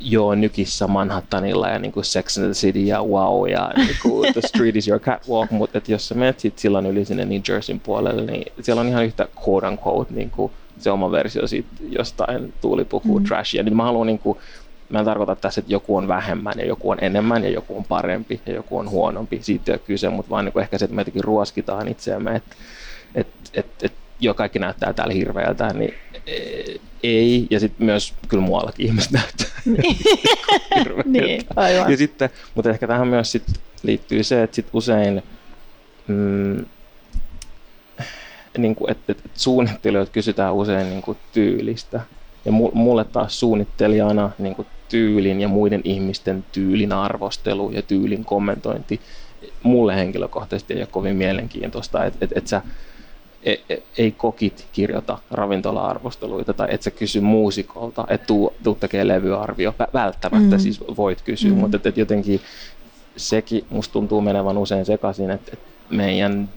joo 0.00 0.34
nykissä 0.34 0.86
Manhattanilla 0.86 1.68
ja 1.68 1.78
niin 1.78 1.92
kuin 1.92 2.04
Sex 2.04 2.38
and 2.38 2.46
the 2.46 2.52
City 2.52 2.80
ja 2.80 3.02
Wow 3.02 3.48
ja 3.48 3.72
niin 3.76 3.96
kuin 4.02 4.28
The 4.32 4.40
Street 4.40 4.76
is 4.76 4.88
your 4.88 5.00
catwalk, 5.00 5.50
mutta 5.50 5.80
jos 5.88 6.08
sä 6.08 6.14
menet 6.14 6.40
sit 6.40 6.58
sillan 6.58 6.86
yli 6.86 7.04
sinne 7.04 7.24
New 7.24 7.40
Jerseyn 7.48 7.80
puolelle, 7.80 8.22
niin 8.22 8.52
siellä 8.62 8.80
on 8.80 8.88
ihan 8.88 9.04
yhtä 9.04 9.28
quote 9.48 9.68
unquote 9.68 10.14
niin 10.14 10.30
kuin 10.30 10.52
se 10.78 10.90
oma 10.90 11.10
versio 11.10 11.46
siitä 11.46 11.68
jostain 11.88 12.54
tuulipuku 12.60 13.18
mm. 13.18 13.24
trashia, 13.24 13.62
niin 13.62 13.76
mä 13.76 13.84
haluan 13.84 14.06
niin 14.06 14.18
kuin, 14.18 14.38
mä 14.88 14.98
en 14.98 15.04
tarkoita 15.04 15.36
tässä, 15.36 15.60
että 15.60 15.72
joku 15.72 15.96
on 15.96 16.08
vähemmän 16.08 16.54
ja 16.56 16.66
joku 16.66 16.90
on 16.90 16.98
enemmän 17.00 17.44
ja 17.44 17.50
joku 17.50 17.76
on 17.76 17.84
parempi 17.84 18.40
ja 18.46 18.52
joku 18.52 18.78
on 18.78 18.90
huonompi. 18.90 19.38
Siitä 19.42 19.72
ei 19.72 19.74
ole 19.74 19.80
kyse, 19.86 20.08
mutta 20.08 20.30
vaan 20.30 20.44
niin 20.44 20.60
ehkä 20.60 20.78
se, 20.78 20.84
että 20.84 20.94
me 20.94 21.00
jotenkin 21.00 21.24
ruoskitaan 21.24 21.88
itseämme, 21.88 22.36
että 22.36 22.56
et, 23.14 23.26
et, 23.54 23.66
et, 23.82 23.92
jo 24.20 24.34
kaikki 24.34 24.58
näyttää 24.58 24.92
täällä 24.92 25.14
hirveältä, 25.14 25.72
niin 25.72 25.94
ei. 27.02 27.46
Ja 27.50 27.60
sitten 27.60 27.86
myös 27.86 28.14
kyllä 28.28 28.42
muuallakin 28.42 28.86
ihmiset 28.86 29.12
näyttää 29.12 29.46
niin, 31.04 31.46
aivan. 31.56 31.90
Ja 31.90 31.96
sitten, 31.96 32.30
mutta 32.54 32.70
ehkä 32.70 32.86
tähän 32.86 33.08
myös 33.08 33.32
sit 33.32 33.44
liittyy 33.82 34.22
se, 34.22 34.42
että 34.42 34.56
sit 34.56 34.66
usein 34.72 35.22
mm, 36.06 36.64
niin 38.58 38.74
kuin, 38.74 38.90
että, 38.90 39.12
että 39.12 39.28
suunnittelijoita 39.34 40.12
kysytään 40.12 40.54
usein 40.54 40.90
niin 40.90 41.02
kuin 41.02 41.18
tyylistä. 41.32 42.00
Ja 42.44 42.52
mulle 42.52 43.04
taas 43.04 43.40
suunnittelijana 43.40 44.30
niin 44.38 44.54
kuin 44.54 44.68
tyylin 44.88 45.40
ja 45.40 45.48
muiden 45.48 45.80
ihmisten 45.84 46.44
tyylin 46.52 46.92
arvostelu 46.92 47.70
ja 47.70 47.82
tyylin 47.82 48.24
kommentointi 48.24 49.00
mulle 49.62 49.96
henkilökohtaisesti 49.96 50.74
ei 50.74 50.80
ole 50.80 50.88
kovin 50.90 51.16
mielenkiintoista, 51.16 52.04
että 52.04 52.18
et, 52.24 52.36
et 52.36 52.46
sä 52.46 52.62
e, 53.42 53.52
e, 53.68 53.76
ei 53.98 54.12
kokit 54.12 54.66
kirjoita 54.72 55.18
ravintola-arvosteluita 55.30 56.54
tai 56.54 56.68
et 56.70 56.82
sä 56.82 56.90
kysy 56.90 57.20
muusikolta, 57.20 58.04
että 58.08 58.26
tuu, 58.26 58.54
tuu 58.62 58.74
tekee 58.74 59.08
levyarvio. 59.08 59.74
Välttämättä 59.92 60.56
mm. 60.56 60.60
siis 60.60 60.80
voit 60.80 61.22
kysyä, 61.22 61.50
mm. 61.50 61.56
mutta 61.56 61.76
et, 61.76 61.86
et 61.86 61.96
jotenkin 61.96 62.40
sekin 63.16 63.64
musta 63.70 63.92
tuntuu 63.92 64.20
menevän 64.20 64.58
usein 64.58 64.84
sekaisin, 64.84 65.30
että, 65.30 65.50
että 65.52 65.68
meidän 65.90 66.48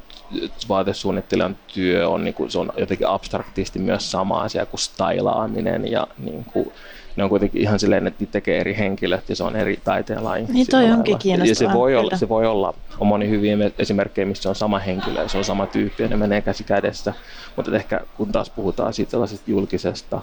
vaatesuunnittelijan 0.70 1.58
työ 1.74 2.10
on, 2.10 2.24
niin 2.24 2.34
kuin, 2.34 2.52
se 2.52 2.60
on 2.60 2.72
jotenkin 2.78 3.08
abstraktisti 3.08 3.80
myös 3.80 4.12
sama 4.12 4.42
asia 4.42 4.66
kuin 4.66 4.80
stylaaminen 4.80 5.92
ja 5.92 6.08
niin 6.18 6.46
kuin, 6.46 6.72
ne 7.15 7.24
on 7.24 7.30
kuitenkin 7.30 7.62
ihan 7.62 7.80
silleen, 7.80 8.08
että 8.08 8.25
tekee 8.25 8.60
eri 8.60 8.77
henkilöt 8.77 9.30
ja 9.30 9.36
se 9.36 9.44
on 9.44 9.56
eri 9.56 9.80
taiteenlaji. 9.84 10.46
Niin 10.53 10.68
toi 10.68 10.91
onkin 10.91 11.18
kiinnostavaa. 11.18 11.68
Ja 11.68 11.74
se 11.74 11.80
voi, 11.80 11.96
olla, 11.96 12.18
se 12.18 12.30
voi 12.30 12.46
olla, 12.46 12.74
on 13.00 13.08
moni 13.08 13.30
hyviä 13.30 13.58
esimerkkejä, 13.80 14.25
missä 14.25 14.50
on 14.50 14.56
sama 14.56 14.80
henkilö 14.80 15.22
ja 15.22 15.27
se 15.27 15.38
on 15.38 15.44
sama 15.44 15.65
tyyppi 15.65 16.03
ja 16.03 16.10
ne 16.10 16.18
menee 16.18 16.41
käsi 16.41 16.63
kädessä. 16.63 17.13
Mutta 17.56 17.75
ehkä 17.75 18.01
kun 18.18 18.32
taas 18.32 18.50
puhutaan 18.50 18.94
siitä 18.94 19.12
sellaisesta 19.12 19.51
julkisesta 19.51 20.22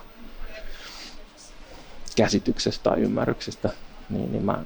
käsityksestä 2.16 2.90
tai 2.90 3.00
ymmärryksestä, 3.00 3.70
Niin, 4.10 4.32
niin 4.32 4.44
mä, 4.44 4.64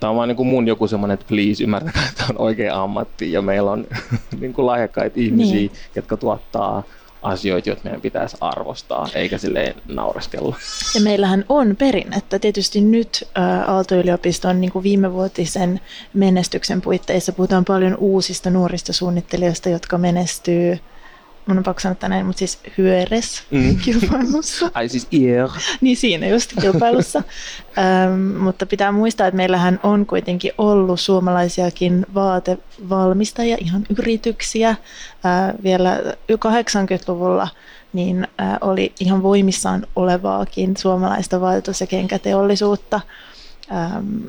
tämä 0.00 0.10
on 0.10 0.16
vaan 0.16 0.28
niin 0.28 0.36
kuin 0.36 0.46
mun 0.46 0.68
joku 0.68 0.88
semmoinen, 0.88 1.14
että 1.14 1.26
please 1.28 1.64
ymmärtäkää, 1.64 2.02
että 2.10 2.24
on 2.30 2.38
oikea 2.38 2.82
ammatti 2.82 3.32
ja 3.32 3.42
meillä 3.42 3.70
on 3.70 3.86
niin 4.40 4.52
kuin 4.52 4.66
lahjakkaita 4.66 5.20
ihmisiä, 5.20 5.54
niin. 5.54 5.72
jotka 5.94 6.16
tuottaa 6.16 6.82
asioita, 7.22 7.68
joita 7.68 7.82
meidän 7.84 8.00
pitäisi 8.00 8.36
arvostaa, 8.40 9.08
eikä 9.14 9.38
silleen 9.38 9.74
naureskella. 9.88 10.56
Ja 10.94 11.00
meillähän 11.00 11.44
on 11.48 11.76
perinnettä. 11.76 12.38
Tietysti 12.38 12.80
nyt 12.80 13.28
Aalto-yliopiston 13.66 14.60
niin 14.60 14.72
kuin 14.72 14.82
viimevuotisen 14.82 15.80
menestyksen 16.14 16.80
puitteissa 16.80 17.32
puhutaan 17.32 17.64
paljon 17.64 17.96
uusista 17.96 18.50
nuorista 18.50 18.92
suunnittelijoista, 18.92 19.68
jotka 19.68 19.98
menestyy 19.98 20.78
mun 21.46 21.58
on 21.58 21.64
pakko 21.64 21.80
sanoa 21.80 22.08
näin, 22.08 22.26
mutta 22.26 22.38
siis 22.38 22.58
hyöres 22.78 23.42
mm. 23.50 23.76
kilpailussa. 23.84 24.70
Ai 24.74 24.88
siis 24.88 25.06
IR. 25.10 25.48
niin 25.80 25.96
siinä 25.96 26.26
just 26.26 26.52
kilpailussa. 26.60 27.22
ähm, 27.78 28.20
mutta 28.20 28.66
pitää 28.66 28.92
muistaa, 28.92 29.26
että 29.26 29.36
meillähän 29.36 29.80
on 29.82 30.06
kuitenkin 30.06 30.52
ollut 30.58 31.00
suomalaisiakin 31.00 32.06
vaatevalmistajia, 32.14 33.56
ihan 33.60 33.86
yrityksiä. 33.98 34.68
Äh, 34.68 34.76
vielä 35.62 36.00
80-luvulla 36.32 37.48
niin 37.92 38.28
äh, 38.40 38.58
oli 38.60 38.92
ihan 39.00 39.22
voimissaan 39.22 39.86
olevaakin 39.96 40.76
suomalaista 40.76 41.40
vaatetus- 41.40 41.80
ja 41.80 41.86
kenkäteollisuutta. 41.86 43.00
Ähm, 43.72 44.24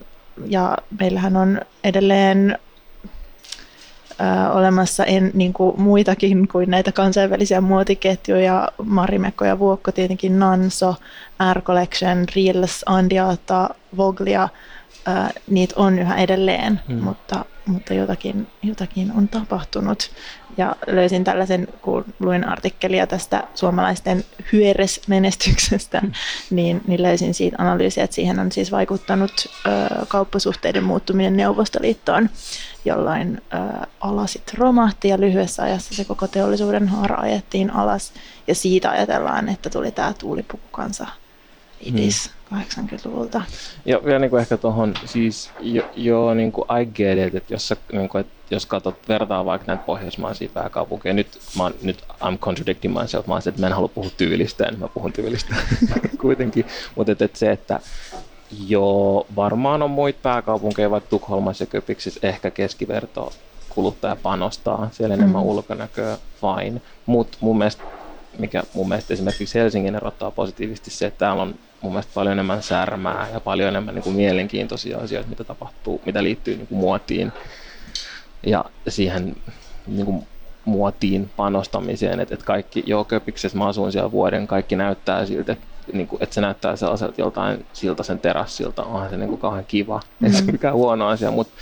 ja 0.45 0.77
meillähän 0.99 1.37
on 1.37 1.61
edelleen 1.83 2.59
olemassa 4.53 5.05
en, 5.05 5.31
niin 5.33 5.53
kuin 5.53 5.81
muitakin 5.81 6.47
kuin 6.47 6.69
näitä 6.69 6.91
kansainvälisiä 6.91 7.61
muotiketjuja, 7.61 8.69
Marimekko 8.83 9.45
ja 9.45 9.59
Vuokko, 9.59 9.91
tietenkin 9.91 10.39
Nanso, 10.39 10.95
Air 11.39 11.61
Collection, 11.61 12.25
Reels, 12.35 12.83
Andiata, 12.85 13.69
Voglia, 13.97 14.49
ää, 15.05 15.29
niitä 15.49 15.73
on 15.77 15.99
yhä 15.99 16.15
edelleen, 16.15 16.79
hmm. 16.87 17.03
mutta, 17.03 17.45
mutta 17.65 17.93
jotakin, 17.93 18.47
jotakin 18.63 19.11
on 19.11 19.27
tapahtunut. 19.27 20.11
Ja 20.57 20.75
löysin 20.87 21.23
tällaisen, 21.23 21.67
kun 21.81 22.05
luin 22.19 22.47
artikkelia 22.47 23.07
tästä 23.07 23.43
suomalaisten 23.55 24.23
hyöres-menestyksestä, 24.51 25.99
hmm. 25.99 26.11
niin, 26.49 26.81
niin 26.87 27.03
löysin 27.03 27.33
siitä 27.33 27.55
analyysiä, 27.59 28.03
että 28.03 28.15
siihen 28.15 28.39
on 28.39 28.51
siis 28.51 28.71
vaikuttanut 28.71 29.31
ö, 29.65 30.05
kauppasuhteiden 30.07 30.83
muuttuminen 30.83 31.37
Neuvostoliittoon 31.37 32.29
jolloin 32.85 33.41
ä, 33.53 33.87
alasit 33.99 34.53
romahti 34.53 35.07
ja 35.07 35.19
lyhyessä 35.19 35.63
ajassa 35.63 35.95
se 35.95 36.05
koko 36.05 36.27
teollisuuden 36.27 36.87
haara 36.87 37.15
ajettiin 37.15 37.69
alas. 37.71 38.13
Ja 38.47 38.55
siitä 38.55 38.89
ajatellaan, 38.89 39.49
että 39.49 39.69
tuli 39.69 39.91
tämä 39.91 40.13
tuulipukkukansa 40.13 41.07
idis 41.81 42.27
hmm. 42.27 42.42
80-luvulta. 42.53 43.41
Ja 43.85 44.05
vielä 44.05 44.19
niin 44.19 44.29
kuin 44.29 44.41
ehkä 44.41 44.57
tuohon, 44.57 44.93
siis 45.05 45.51
jo, 45.59 45.83
jo 45.95 46.33
niin 46.33 46.51
kuin 46.51 46.65
I 46.81 46.85
get 46.85 47.27
it, 47.27 47.35
että 47.35 47.53
jos, 47.53 47.67
sä, 47.67 47.75
niin 47.91 48.09
kuin, 48.09 48.19
että 48.21 48.33
jos 48.55 48.65
katsot, 48.65 48.95
vertaa 49.09 49.45
vaikka 49.45 49.67
näitä 49.67 49.83
pohjoismaisia 49.83 50.49
pääkaupunkeja, 50.53 51.13
nyt, 51.13 51.27
mä 51.57 51.63
oon, 51.63 51.73
nyt 51.81 52.01
I'm 52.21 52.37
contradicting 52.37 52.99
myself, 52.99 53.27
mä 53.27 53.33
oon, 53.33 53.41
että 53.47 53.61
mä 53.61 53.67
en 53.67 53.73
halua 53.73 53.87
puhua 53.87 54.11
tyylistä, 54.17 54.65
niin 54.65 54.79
mä 54.79 54.87
puhun 54.87 55.13
tyylistä 55.13 55.55
kuitenkin, 56.21 56.65
mutta 56.95 57.11
että, 57.11 57.25
että 57.25 57.39
se, 57.39 57.51
että 57.51 57.79
Joo, 58.67 59.27
varmaan 59.35 59.81
on 59.81 59.89
muita 59.89 60.19
pääkaupunkeja, 60.23 60.91
vaikka 60.91 61.09
Tukholmassa 61.09 61.63
ja 61.63 61.67
Köpiksissä 61.67 62.19
ehkä 62.23 62.51
keskiverto 62.51 63.33
kuluttaja 63.69 64.15
panostaa. 64.15 64.89
Siellä 64.91 65.13
enemmän 65.13 65.41
mm. 65.41 65.47
ulkonäköä, 65.47 66.17
fine. 66.41 66.81
Mutta 67.05 67.37
mun 67.41 67.57
mielestä, 67.57 67.83
mikä 68.39 68.63
mun 68.73 68.89
mielestä 68.89 69.13
esimerkiksi 69.13 69.59
Helsingin 69.59 69.95
erottaa 69.95 70.31
positiivisesti 70.31 70.91
se, 70.91 71.05
että 71.05 71.17
täällä 71.17 71.41
on 71.41 71.55
mun 71.83 71.91
mielestä 71.91 72.11
paljon 72.13 72.31
enemmän 72.31 72.63
särmää 72.63 73.27
ja 73.33 73.39
paljon 73.39 73.69
enemmän 73.69 73.95
niin 73.95 74.03
kuin 74.03 74.15
mielenkiintoisia 74.15 74.97
asioita, 74.97 75.29
mitä 75.29 75.43
tapahtuu, 75.43 76.01
mitä 76.05 76.23
liittyy 76.23 76.55
niin 76.55 76.67
kuin 76.67 76.79
muotiin 76.79 77.31
ja 78.45 78.65
siihen 78.87 79.35
niin 79.87 80.05
kuin 80.05 80.27
muotiin 80.65 81.29
panostamiseen, 81.35 82.19
että, 82.19 82.33
että 82.33 82.45
kaikki, 82.45 82.83
joo 82.85 83.03
Köpiksessä 83.03 83.57
mä 83.57 83.67
asun 83.67 83.91
siellä 83.91 84.11
vuoden, 84.11 84.47
kaikki 84.47 84.75
näyttää 84.75 85.25
siltä, 85.25 85.51
että 85.51 85.65
niin 85.93 86.07
kuin, 86.07 86.23
että 86.23 86.35
se 86.35 86.41
näyttää 86.41 86.75
sellaiselta 86.75 87.21
joltain 87.21 87.65
siltaisen 87.73 88.19
terassilta, 88.19 88.83
onhan 88.83 89.09
se 89.09 89.17
niin 89.17 89.29
kuin 89.29 89.41
kauhean 89.41 89.65
kiva, 89.65 89.99
mm. 90.19 90.25
ei 90.25 90.33
se 90.41 90.51
mikään 90.51 90.75
huono 90.75 91.07
asia, 91.07 91.31
mutta 91.31 91.53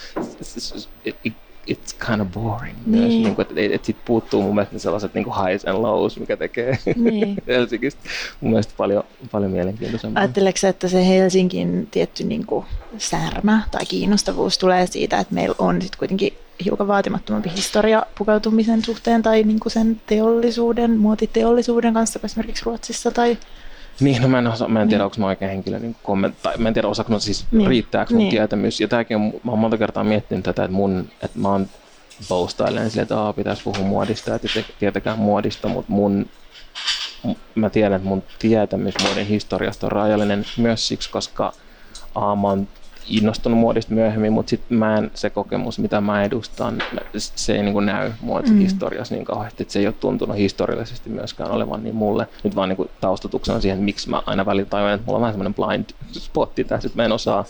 it's 1.70 2.08
kind 2.08 2.22
of 2.22 2.28
boring 2.34 2.78
niin. 2.86 3.02
myös, 3.02 3.14
niin 3.14 3.36
kuin, 3.36 3.48
että, 3.50 3.76
että 3.76 3.86
sit 3.86 3.98
puuttuu 4.06 4.42
mun 4.42 4.56
mielestä 4.56 4.80
sellaiset 4.80 5.14
niin 5.14 5.24
kuin 5.24 5.36
highs 5.46 5.66
and 5.66 5.78
lows, 5.78 6.20
mikä 6.20 6.38
tekee 6.38 6.78
niin. 6.96 7.38
Helsingistä 7.48 8.02
mun 8.42 8.52
mielestä 8.52 8.74
paljon, 8.78 9.04
paljon 9.32 9.52
mielenkiintoisempaa. 9.52 10.22
Ajatteleeko 10.22 10.68
että 10.68 10.88
se 10.88 11.08
Helsingin 11.08 11.88
tietty 11.92 12.24
niin 12.24 12.46
kuin 12.46 12.66
särmä 12.98 13.62
tai 13.72 13.86
kiinnostavuus 13.86 14.58
tulee 14.58 14.88
siitä, 14.88 15.20
että 15.20 15.34
meillä 15.34 15.56
on 15.60 15.82
sitten 15.82 16.00
kuitenkin 16.00 16.34
hiukan 16.66 16.88
vaatimattomampi 16.88 17.52
historia 17.56 18.06
pukeutumisen 18.18 18.86
suhteen 18.86 19.22
tai 19.22 19.44
niin 19.44 19.60
kuin 19.60 19.72
sen 19.72 20.02
teollisuuden, 20.06 20.98
muotiteollisuuden 20.98 21.94
kanssa 21.94 22.20
esimerkiksi 22.24 22.66
Ruotsissa 22.66 23.12
tai 23.12 23.38
niin, 24.02 24.22
no 24.22 24.28
mä 24.28 24.40
en, 24.40 24.48
osa, 24.48 24.68
mä 24.68 24.82
en 24.82 24.88
tiedä, 24.90 25.02
niin. 25.02 25.06
onko 25.06 25.16
mä 25.20 25.26
oikein 25.26 25.52
henkilö 25.52 25.80
niin 25.80 25.96
kommentoida, 26.04 26.58
mä 26.58 26.68
en 26.68 26.74
tiedä, 26.74 26.88
osaako 26.88 27.20
siis 27.20 27.46
niin. 27.52 27.68
riittääkö 27.68 28.14
mun 28.14 28.20
niin. 28.20 28.32
tietämys. 28.32 28.80
Ja 28.80 28.88
tämäkin 28.88 29.18
on, 29.18 29.34
mä 29.44 29.52
oon 29.52 29.60
monta 29.60 29.78
kertaa 29.78 30.04
miettinyt 30.04 30.44
tätä, 30.44 30.64
että, 30.64 30.76
mun, 30.76 31.10
että 31.24 31.40
mä 31.40 31.50
oon 31.50 31.68
boastailen 32.30 32.90
silleen, 32.90 33.04
että 33.04 33.20
Aa, 33.20 33.34
pitäisi 33.34 33.64
puhua 33.64 33.84
muodista, 33.84 34.36
että 34.36 34.48
tietenkään 34.80 35.20
muodista, 35.20 35.68
mutta 35.68 35.92
mun, 35.92 36.30
mä 37.56 37.70
tiedän, 37.70 37.94
että 37.94 38.08
mun 38.08 38.24
tietämys 38.40 38.96
muodin 39.04 39.28
historiasta 39.28 39.88
on 39.88 39.92
rajallinen 39.92 40.46
myös 40.58 40.88
siksi, 40.88 41.10
koska 41.10 41.54
A, 42.16 42.36
mä 42.36 42.48
oon 42.48 42.68
innostunut 43.08 43.60
muodista 43.60 43.94
myöhemmin, 43.94 44.34
mutta 44.34 44.50
sitten 44.50 44.78
mä 44.78 44.98
en, 44.98 45.12
se 45.14 45.30
kokemus, 45.30 45.80
mitä 45.80 46.02
mä 46.02 46.24
edustan, 46.24 46.84
se 47.18 47.54
ei 47.56 47.64
niin 47.64 47.74
kuin 47.74 47.86
näy 47.86 48.12
muodin 48.22 48.54
mm. 48.54 48.60
historiassa 48.60 49.16
niin 49.16 49.26
kauheasti, 49.26 49.64
että 49.64 49.74
se 49.74 49.80
ei 49.80 49.88
ole 49.88 49.96
tuntunut 50.00 50.38
historiallisesti 50.38 51.10
myöskään 51.10 51.52
olevan 51.52 51.84
niin 51.84 51.96
mulle. 51.96 52.28
Nyt 52.44 52.56
vaan 52.56 52.70
niin 52.70 52.78
kuin 52.78 52.90
taustatuksena 53.02 53.62
siihen, 53.62 53.80
miksi 53.80 54.10
mä 54.10 54.24
aina 54.26 54.46
välillä 54.46 54.70
tajuan, 54.70 54.94
että 54.94 55.06
mulla 55.06 55.18
on 55.18 55.22
vähän 55.22 55.34
semmoinen 55.34 55.54
blind 55.54 55.86
spotti 56.12 56.64
tässä, 56.64 56.88
että 56.88 56.98
mä 56.98 57.06
en 57.06 57.12
osaa 57.12 57.46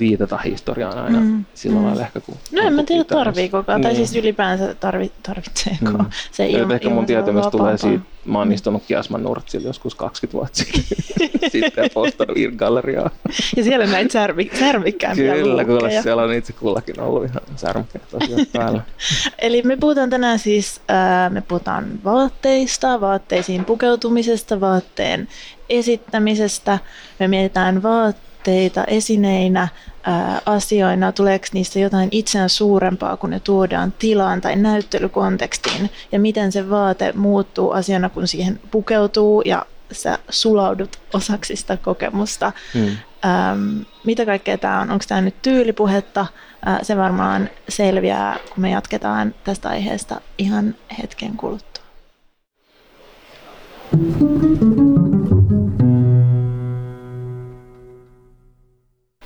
viitata 0.00 0.38
historiaan 0.38 0.98
aina 0.98 1.20
mm. 1.20 1.44
sillä 1.54 1.78
mm. 1.78 1.84
lailla 1.84 2.02
ehkä. 2.02 2.20
Kun 2.20 2.34
no 2.52 2.62
en 2.62 2.72
mä 2.72 2.82
tiedä 2.82 3.04
tarviikokaan, 3.04 3.80
niin. 3.80 3.88
tai 3.88 3.96
siis 3.96 4.16
ylipäänsä 4.16 4.74
tarvi, 4.74 5.12
tarvitseeko 5.22 5.98
mm. 5.98 6.04
se 6.32 6.46
ilma, 6.46 6.74
Ehkä 6.74 6.90
mun 6.90 7.06
tietämys 7.06 7.46
tulee 7.46 7.78
siitä, 7.78 8.04
mä 8.24 8.38
oon 8.38 8.52
istunut 8.52 8.82
Kiasman 8.88 9.22
Nurtsilla 9.22 9.66
joskus 9.66 9.94
20 9.94 10.32
vuotta 10.32 10.56
sitten, 10.64 11.50
sitten 11.50 11.90
postannut 11.94 12.38
Irgalleriaa. 12.38 13.10
ja 13.56 13.64
siellä 13.64 13.86
näitä 13.86 14.12
särmi, 14.12 14.50
särmikkäämpiä 14.60 15.34
Kyllä, 15.34 15.64
kuule, 15.64 16.02
siellä 16.02 16.22
on 16.22 16.32
itse 16.32 16.52
kullakin 16.52 17.00
ollut 17.00 17.24
ihan 17.24 17.42
särmikkäät 17.56 18.14
asiat 18.22 18.48
päällä. 18.52 18.82
Eli 19.38 19.62
me 19.62 19.76
puhutaan 19.76 20.10
tänään 20.10 20.38
siis, 20.38 20.80
äh, 20.90 21.30
me 21.30 21.40
puhutaan 21.40 22.04
vaatteista, 22.04 23.00
vaatteisiin 23.00 23.64
pukeutumisesta, 23.64 24.60
vaatteen 24.60 25.28
esittämisestä, 25.68 26.78
me 27.18 27.28
mietitään 27.28 27.82
vaatteita, 27.82 28.29
tuotteita 28.44 28.84
esineinä, 28.84 29.68
ää, 30.02 30.40
asioina, 30.46 31.12
tuleeko 31.12 31.46
niistä 31.52 31.78
jotain 31.78 32.08
itseään 32.12 32.48
suurempaa, 32.48 33.16
kun 33.16 33.30
ne 33.30 33.40
tuodaan 33.40 33.92
tilaan 33.98 34.40
tai 34.40 34.56
näyttelykontekstiin, 34.56 35.90
ja 36.12 36.20
miten 36.20 36.52
se 36.52 36.70
vaate 36.70 37.12
muuttuu 37.12 37.70
asiana, 37.70 38.08
kun 38.08 38.28
siihen 38.28 38.60
pukeutuu 38.70 39.42
ja 39.44 39.66
sä 39.92 40.18
sulaudut 40.28 40.98
osaksi 41.12 41.56
sitä 41.56 41.76
kokemusta. 41.76 42.52
Hmm. 42.74 42.86
Ähm, 43.24 43.80
mitä 44.04 44.26
kaikkea 44.26 44.58
tämä 44.58 44.80
on? 44.80 44.90
Onko 44.90 45.04
tämä 45.08 45.20
nyt 45.20 45.42
tyylipuhetta? 45.42 46.20
Äh, 46.20 46.78
se 46.82 46.96
varmaan 46.96 47.50
selviää, 47.68 48.38
kun 48.54 48.62
me 48.62 48.70
jatketaan 48.70 49.34
tästä 49.44 49.68
aiheesta 49.68 50.20
ihan 50.38 50.74
hetken 51.02 51.36
kuluttua. 51.36 51.84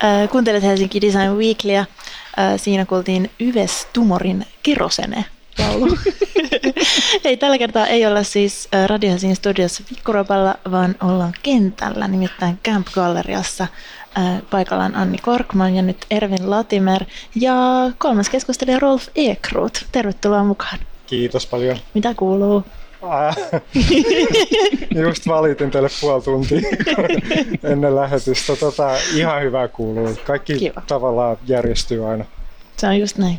Äh, 0.03 0.29
kuuntelet 0.29 0.63
Helsinki 0.63 1.01
Design 1.01 1.33
Weeklyä. 1.33 1.79
Äh, 1.79 1.87
siinä 2.57 2.85
kuultiin 2.85 3.31
Yves 3.41 3.87
Tumorin 3.93 4.47
Kerosene 4.63 5.25
laulu. 5.59 5.99
ei, 7.25 7.37
tällä 7.37 7.59
kertaa 7.59 7.87
ei 7.87 8.07
olla 8.07 8.23
siis 8.23 8.69
äh, 8.75 8.89
Radio 8.89 9.11
Helsingin 9.11 9.37
studiossa 9.37 9.83
Pikkurapalla, 9.89 10.55
vaan 10.71 10.95
ollaan 11.03 11.33
kentällä, 11.43 12.09
nimittäin 12.09 12.59
Camp 12.65 12.87
Galleriassa. 12.95 13.67
Paikalla 14.51 14.85
on 14.85 14.97
Anni 14.97 15.19
Korkman 15.19 15.75
ja 15.75 15.83
nyt 15.83 16.07
Ervin 16.11 16.51
Latimer 16.51 17.05
ja 17.35 17.55
kolmas 17.99 18.29
keskustelija 18.29 18.79
Rolf 18.79 19.09
Ekrut. 19.15 19.87
Tervetuloa 19.93 20.45
mukaan. 20.45 20.79
Kiitos 21.07 21.47
paljon. 21.47 21.79
Mitä 21.95 22.15
kuuluu? 22.15 22.65
Just 25.05 25.29
valitin 25.29 25.71
teille 25.71 25.89
puoli 26.01 26.23
tuntia 26.23 26.61
ennen 27.73 27.97
lähetystä. 27.97 28.57
Tota, 28.57 28.91
ihan 29.15 29.43
hyvä 29.43 29.69
kuuluu. 29.69 30.09
Kaikki 30.27 30.59
Kiva. 30.59 30.83
tavallaan 30.87 31.37
järjestyy 31.47 32.11
aina. 32.11 32.25
Se 32.77 32.87
on 32.87 32.99
just 32.99 33.19
näin. 33.19 33.39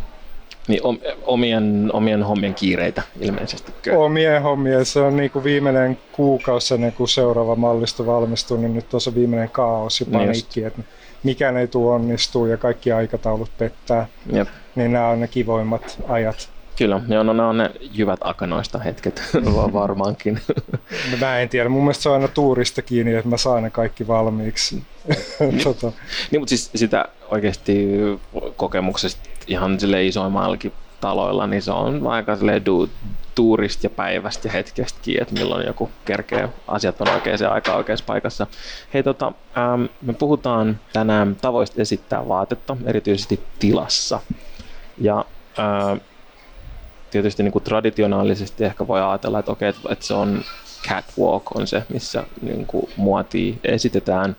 Niin 0.67 0.81
omien, 1.25 1.89
omien 1.93 2.23
hommien 2.23 2.53
kiireitä 2.53 3.01
ilmeisesti. 3.19 3.71
Omien 3.95 4.41
hommien, 4.41 4.85
se 4.85 4.99
on 4.99 5.17
niin 5.17 5.31
kuin 5.31 5.43
viimeinen 5.43 5.97
kuukausi 6.11 6.73
ennen 6.73 6.93
kuin 6.93 7.07
seuraava 7.07 7.55
mallisto 7.55 8.05
valmistuu, 8.05 8.57
niin 8.57 8.73
nyt 8.73 8.93
on 8.93 9.15
viimeinen 9.15 9.49
kaos 9.49 9.99
ja 9.99 10.05
niin 10.09 10.19
paniikki, 10.19 10.59
niin 10.59 10.67
että 10.67 10.81
mikään 11.23 11.57
ei 11.57 11.67
tule 11.67 11.93
onnistuu 11.93 12.45
ja 12.45 12.57
kaikki 12.57 12.91
aikataulut 12.91 13.51
pettää. 13.57 14.07
Jep. 14.33 14.47
Niin 14.75 14.93
nämä 14.93 15.07
on 15.07 15.19
ne 15.19 15.27
kivoimmat 15.27 15.97
ajat. 16.07 16.49
Kyllä, 16.77 17.01
joo, 17.07 17.23
no, 17.23 17.33
nämä 17.33 17.49
on 17.49 17.57
ne 17.57 17.71
jyvät 17.91 18.19
akanoista 18.23 18.79
hetket 18.79 19.23
varmaankin. 19.73 20.39
No, 21.11 21.17
mä 21.17 21.39
en 21.39 21.49
tiedä, 21.49 21.69
mun 21.69 21.83
mielestä 21.83 22.03
se 22.03 22.09
on 22.09 22.15
aina 22.15 22.27
tuurista 22.27 22.81
kiinni, 22.81 23.13
että 23.13 23.29
mä 23.29 23.37
saan 23.37 23.63
ne 23.63 23.69
kaikki 23.69 24.07
valmiiksi. 24.07 24.83
niin, 25.39 25.59
tota. 25.63 25.91
niin, 26.31 26.41
mutta 26.41 26.49
siis 26.49 26.69
sitä 26.75 27.05
oikeasti 27.31 27.87
kokemuksesta 28.57 29.29
ihan 29.47 29.79
sille 29.79 30.05
isoimmallakin 30.05 30.71
taloilla, 31.01 31.47
niin 31.47 31.61
se 31.61 31.71
on 31.71 32.07
aika 32.07 32.37
du, 32.65 32.89
tuurista 33.35 33.85
ja 33.85 33.89
päivästä 33.89 34.47
ja 34.47 34.51
hetkestä 34.51 34.99
kiinni, 35.01 35.21
että 35.21 35.33
milloin 35.33 35.67
joku 35.67 35.89
kerkee 36.05 36.49
asiat 36.67 37.01
on 37.01 37.09
oikeaan 37.09 37.51
aikaan 37.51 37.77
oikeassa 37.77 38.05
paikassa. 38.05 38.47
Hei, 38.93 39.03
tota, 39.03 39.31
ähm, 39.57 39.83
me 40.01 40.13
puhutaan 40.13 40.79
tänään 40.93 41.35
tavoista 41.35 41.81
esittää 41.81 42.27
vaatetta, 42.27 42.77
erityisesti 42.85 43.43
tilassa. 43.59 44.19
Ja 44.97 45.25
äh, 45.59 46.01
tietysti 47.11 47.43
niin 47.43 47.51
kuin 47.51 47.63
traditionaalisesti 47.63 48.63
ehkä 48.63 48.87
voi 48.87 49.01
ajatella, 49.01 49.39
että 49.39 49.51
okei, 49.51 49.69
että 49.69 50.05
se 50.05 50.13
on 50.13 50.41
catwalk 50.87 51.55
on 51.55 51.67
se, 51.67 51.83
missä 51.93 52.23
niin 52.41 52.65
kuin 52.65 52.89
muotia 52.95 53.55
esitetään, 53.63 54.35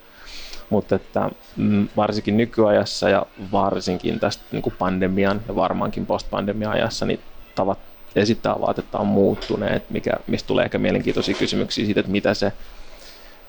mutta 0.71 0.95
että 0.95 1.31
mm, 1.57 1.89
varsinkin 1.97 2.37
nykyajassa 2.37 3.09
ja 3.09 3.27
varsinkin 3.53 4.21
tästä 4.21 4.45
niin 4.53 4.63
kuin 4.63 4.75
pandemian 4.79 5.43
ja 5.49 5.55
varmaankin 5.55 6.07
post-pandemian 6.07 6.73
ajassa, 6.73 7.07
niin 7.07 7.21
tavat 7.55 7.79
esittää 8.17 8.61
vaatetta 8.61 8.99
on 8.99 9.07
muuttuneet, 9.07 9.91
mikä, 9.91 10.13
mistä 10.27 10.47
tulee 10.47 10.65
ehkä 10.65 10.79
mielenkiintoisia 10.79 11.35
kysymyksiä 11.35 11.85
siitä, 11.85 12.01
että 12.01 12.13
mitä 12.13 12.35
se 12.35 12.53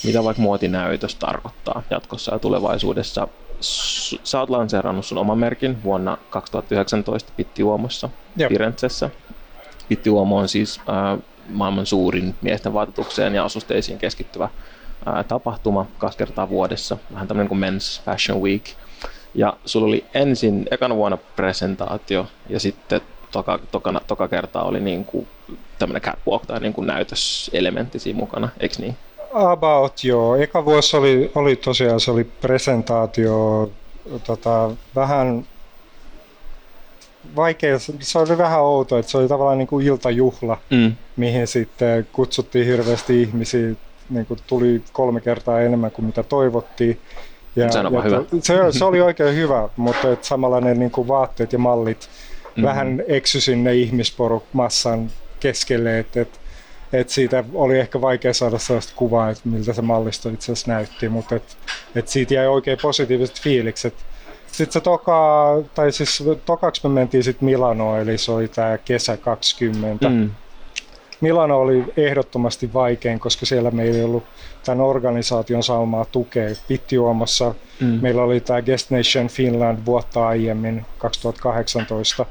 mitä 0.04 0.24
vaikka 0.24 0.42
muotinäytös 0.44 1.16
tarkoittaa 1.16 1.84
jatkossa 1.90 2.34
ja 2.34 2.40
tulevaisuudessa. 2.40 3.28
Sä 4.24 4.40
oot 4.40 4.50
lanseerannut 4.50 5.06
sun 5.06 5.18
oman 5.18 5.38
merkin 5.38 5.84
vuonna 5.84 6.18
2019 6.30 7.34
Pitti-Uomossa 7.38 8.10
Firenzessä. 8.50 9.10
Pitti-Uomo 9.90 10.38
on 10.38 10.48
siis 10.50 10.80
äh, 10.80 11.20
maailman 11.50 11.86
suurin 11.86 12.36
miesten 12.42 12.74
vaatetukseen 12.74 13.36
ja 13.36 13.46
asusteisiin 13.46 13.98
keskittyvä 13.98 14.44
äh, 15.08 15.26
tapahtuma 15.26 15.86
kaksi 15.98 16.18
kertaa 16.18 16.50
vuodessa, 16.50 16.98
vähän 17.14 17.28
tämmöinen 17.28 17.50
kuin 17.50 17.62
Men's 17.62 18.04
Fashion 18.06 18.42
Week. 18.42 18.64
Ja 19.36 19.58
sulla 19.66 19.88
oli 19.88 20.06
ensin 20.14 20.66
ekana 20.72 20.96
vuonna 20.96 21.18
presentaatio 21.18 22.28
ja 22.50 22.60
sitten 22.60 23.02
toka, 23.32 23.60
tokana, 23.72 24.02
toka 24.08 24.28
kertaa 24.28 24.64
oli 24.64 24.80
niin 24.80 25.06
kuin 25.06 25.28
tämmöinen 25.80 26.02
catwalk 26.02 26.46
tai 26.46 26.60
niin 26.60 26.74
kuin 26.74 26.88
näytöselementti 26.88 28.00
siinä 28.00 28.20
mukana, 28.20 28.50
eikö 28.60 28.76
niin? 28.80 28.98
About 29.34 30.04
joo. 30.04 30.36
Eka 30.36 30.66
vuosi 30.66 30.98
oli, 30.98 31.32
oli 31.36 31.56
tosiaan 31.56 32.00
se 32.00 32.12
oli 32.12 32.24
presentaatio, 32.24 33.70
tota, 34.24 34.72
vähän 34.96 35.46
vaikea, 37.36 37.80
se 38.00 38.20
oli 38.20 38.38
vähän 38.38 38.62
outo, 38.62 38.98
että 38.98 39.12
se 39.12 39.18
oli 39.18 39.28
tavallaan 39.28 39.58
niin 39.58 39.68
kuin 39.68 39.86
iltajuhla, 39.86 40.58
mm. 40.70 40.96
mihin 41.16 41.48
sitten 41.48 42.08
kutsuttiin 42.12 42.66
hirveästi 42.66 43.22
ihmisiä, 43.22 43.76
niin 44.10 44.26
kuin 44.26 44.40
tuli 44.48 44.82
kolme 44.92 45.22
kertaa 45.22 45.62
enemmän 45.62 45.92
kuin 45.92 46.06
mitä 46.06 46.24
toivottiin. 46.24 47.00
Ja, 47.56 47.66
ja 47.66 48.02
hyvä. 48.02 48.24
Se, 48.42 48.54
se 48.72 48.86
oli 48.86 49.02
oikein 49.02 49.36
hyvä, 49.36 49.70
mutta 49.76 50.12
et 50.12 50.24
samalla 50.24 50.62
ne 50.62 50.74
niin 50.74 50.92
kuin 50.92 51.08
vaatteet 51.08 51.54
ja 51.54 51.60
mallit 51.60 52.10
mm-hmm. 52.10 52.64
vähän 52.64 53.04
eksy 53.08 53.42
sinne 53.42 53.76
ihmisporuk 53.76 54.44
massan 54.54 55.12
keskelle, 55.40 56.00
että 56.00 56.22
et, 56.22 56.40
et 56.94 57.10
siitä 57.10 57.44
oli 57.54 57.80
ehkä 57.80 58.02
vaikea 58.02 58.34
saada 58.34 58.58
sellaista 58.58 58.94
kuvaa, 58.96 59.30
että 59.30 59.50
miltä 59.50 59.74
se 59.74 59.82
mallisto 59.82 60.30
itse 60.30 60.52
asiassa 60.52 60.72
näytti, 60.72 61.10
mutta 61.10 61.36
et, 61.36 61.58
et 61.96 62.08
siitä 62.08 62.34
jäi 62.34 62.48
oikein 62.48 62.78
positiiviset 62.82 63.42
fiilikset. 63.42 63.94
Sitten 64.48 64.74
se 64.74 64.82
toka, 64.82 65.46
tai 65.76 65.92
siis 65.92 66.24
tokaksi 66.46 66.88
me 66.88 66.94
mentiin 66.94 67.24
sitten 67.24 67.46
Milanoon, 67.46 68.00
eli 68.00 68.18
se 68.18 68.32
oli 68.32 68.48
tämä 68.48 68.78
kesä 68.78 69.18
20. 69.18 70.10
Mm. 70.10 70.30
Milano 71.22 71.60
oli 71.60 71.84
ehdottomasti 71.98 72.74
vaikein, 72.74 73.20
koska 73.20 73.46
siellä 73.46 73.72
meillä 73.72 73.98
ei 73.98 74.04
ollut 74.04 74.24
tämän 74.66 74.82
organisaation 74.82 75.64
saumaa 75.64 76.06
tukea. 76.06 76.50
Pittiuomassa 76.68 77.56
mm. 77.80 78.00
meillä 78.02 78.24
oli 78.24 78.40
tämä 78.40 78.62
Guest 78.62 78.92
Nation 78.92 79.28
Finland 79.28 79.80
vuotta 79.86 80.28
aiemmin, 80.28 80.86
2018, 80.98 82.26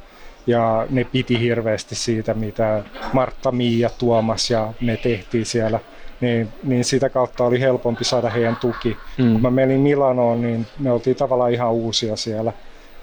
ja 0.47 0.87
ne 0.91 1.05
piti 1.05 1.41
hirveästi 1.41 1.95
siitä, 1.95 2.35
mitä 2.35 2.83
Martta, 3.13 3.53
Miia, 3.53 3.91
Tuomas 3.99 4.51
ja 4.51 4.73
me 4.81 4.97
tehtiin 4.97 5.47
siellä– 5.47 5.81
niin, 6.21 6.49
niin 6.63 6.85
sitä 6.85 7.09
kautta 7.09 7.45
oli 7.45 7.61
helpompi 7.61 8.05
saada 8.05 8.31
heidän 8.31 8.57
tuki. 8.57 8.97
Mm. 9.19 9.33
Kun 9.33 9.43
mä 9.43 9.51
menin 9.51 9.81
Milanoon, 9.81 10.43
niin 10.43 10.67
me 10.79 10.91
oltiin 10.93 11.17
tavallaan 11.17 11.53
ihan 11.53 11.73
uusia 11.73 12.17
siellä. 12.17 12.53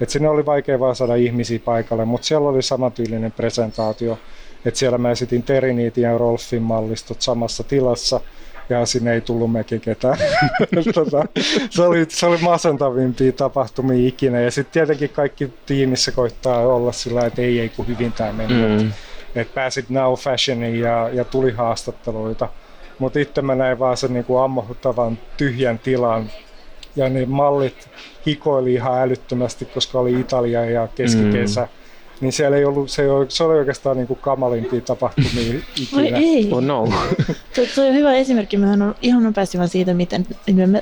Et 0.01 0.09
sinne 0.09 0.29
oli 0.29 0.45
vaikea 0.45 0.79
vaan 0.79 0.95
saada 0.95 1.15
ihmisiä 1.15 1.59
paikalle, 1.59 2.05
mutta 2.05 2.27
siellä 2.27 2.49
oli 2.49 2.61
samantyylinen 2.61 3.31
presentaatio. 3.31 4.19
Et 4.65 4.75
siellä 4.75 4.97
mä 4.97 5.11
esitin 5.11 5.43
Teriniitin 5.43 6.01
ja 6.01 6.17
Rolfin 6.17 6.61
mallistot 6.61 7.21
samassa 7.21 7.63
tilassa, 7.63 8.19
ja 8.69 8.85
sinne 8.85 9.13
ei 9.13 9.21
tullut 9.21 9.51
mekin 9.51 9.81
ketään. 9.81 10.17
tota, 10.93 11.25
se, 11.69 11.81
oli, 11.81 12.05
se 12.09 12.25
oli 12.25 12.37
masentavimpia 12.37 13.31
tapahtumia 13.31 14.07
ikinä. 14.07 14.41
Ja 14.41 14.51
sitten 14.51 14.73
tietenkin 14.73 15.09
kaikki 15.09 15.53
tiimissä 15.65 16.11
koittaa 16.11 16.59
olla 16.59 16.91
sillä 16.91 17.25
että 17.25 17.41
ei, 17.41 17.59
ei 17.59 17.69
kun 17.69 17.87
hyvin 17.87 18.11
tämä 18.11 18.33
meni. 18.33 18.53
Mm. 18.53 18.91
Et 19.35 19.53
pääsit 19.53 19.89
Now 19.89 20.13
Fashioniin 20.13 20.79
ja, 20.79 21.09
ja 21.13 21.23
tuli 21.23 21.51
haastatteluita. 21.51 22.49
Mutta 22.99 23.19
itse 23.19 23.41
mä 23.41 23.55
näin 23.55 23.79
vaan 23.79 23.97
sen 23.97 24.13
niin 24.13 24.25
kuin 24.25 24.43
ammohuttavan 24.43 25.17
tyhjän 25.37 25.79
tilan. 25.79 26.29
Ja 26.95 27.09
ne 27.09 27.25
mallit 27.25 27.89
hikoili 28.27 28.73
ihan 28.73 29.01
älyttömästi, 29.01 29.65
koska 29.65 29.99
oli 29.99 30.19
Italia 30.19 30.65
ja 30.65 30.87
keskikesä. 30.95 31.61
Mm 31.61 31.82
niin 32.21 32.33
siellä 32.33 32.57
ei 32.57 32.65
ollut, 32.65 32.91
se, 32.91 33.11
oli, 33.11 33.25
se 33.29 33.43
oli 33.43 33.57
oikeastaan 33.57 33.97
niin 33.97 34.07
kuin 34.07 34.19
kamalimpia 34.21 34.81
tapahtumia 34.81 35.53
ikinä. 35.81 36.01
Oi 36.01 36.13
ei. 36.13 36.49
Oh 36.51 36.61
no. 36.61 36.87
Tuo, 37.55 37.65
tuo 37.75 37.87
on 37.87 37.93
hyvä 37.93 38.13
esimerkki. 38.13 38.57
Mä 38.57 38.67
olen 38.67 38.95
ihan 39.01 39.23
nopeasti 39.23 39.57
vaan 39.57 39.69
siitä, 39.69 39.93
miten 39.93 40.27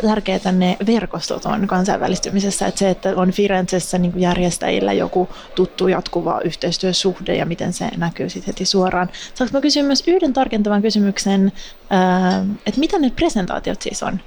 tärkeää 0.01 0.51
ne 0.51 0.77
verkostot 0.87 1.45
on 1.45 1.67
kansainvälistymisessä. 1.67 2.67
Että 2.67 2.79
se, 2.79 2.89
että 2.89 3.13
on 3.15 3.31
Firenzessä 3.31 3.97
niin 3.97 4.11
kuin 4.11 4.21
järjestäjillä 4.21 4.93
joku 4.93 5.29
tuttu 5.55 5.87
jatkuva 5.87 6.41
yhteistyösuhde 6.43 7.35
ja 7.35 7.45
miten 7.45 7.73
se 7.73 7.89
näkyy 7.97 8.29
sitten 8.29 8.53
heti 8.53 8.65
suoraan. 8.65 9.09
Saanko 9.33 9.57
mä 9.57 9.61
kysyä 9.61 9.83
myös 9.83 10.03
yhden 10.07 10.33
tarkentavan 10.33 10.81
kysymyksen, 10.81 11.51
että 12.65 12.79
mitä 12.79 12.99
ne 12.99 13.11
presentaatiot 13.15 13.81
siis 13.81 14.03
on? 14.03 14.19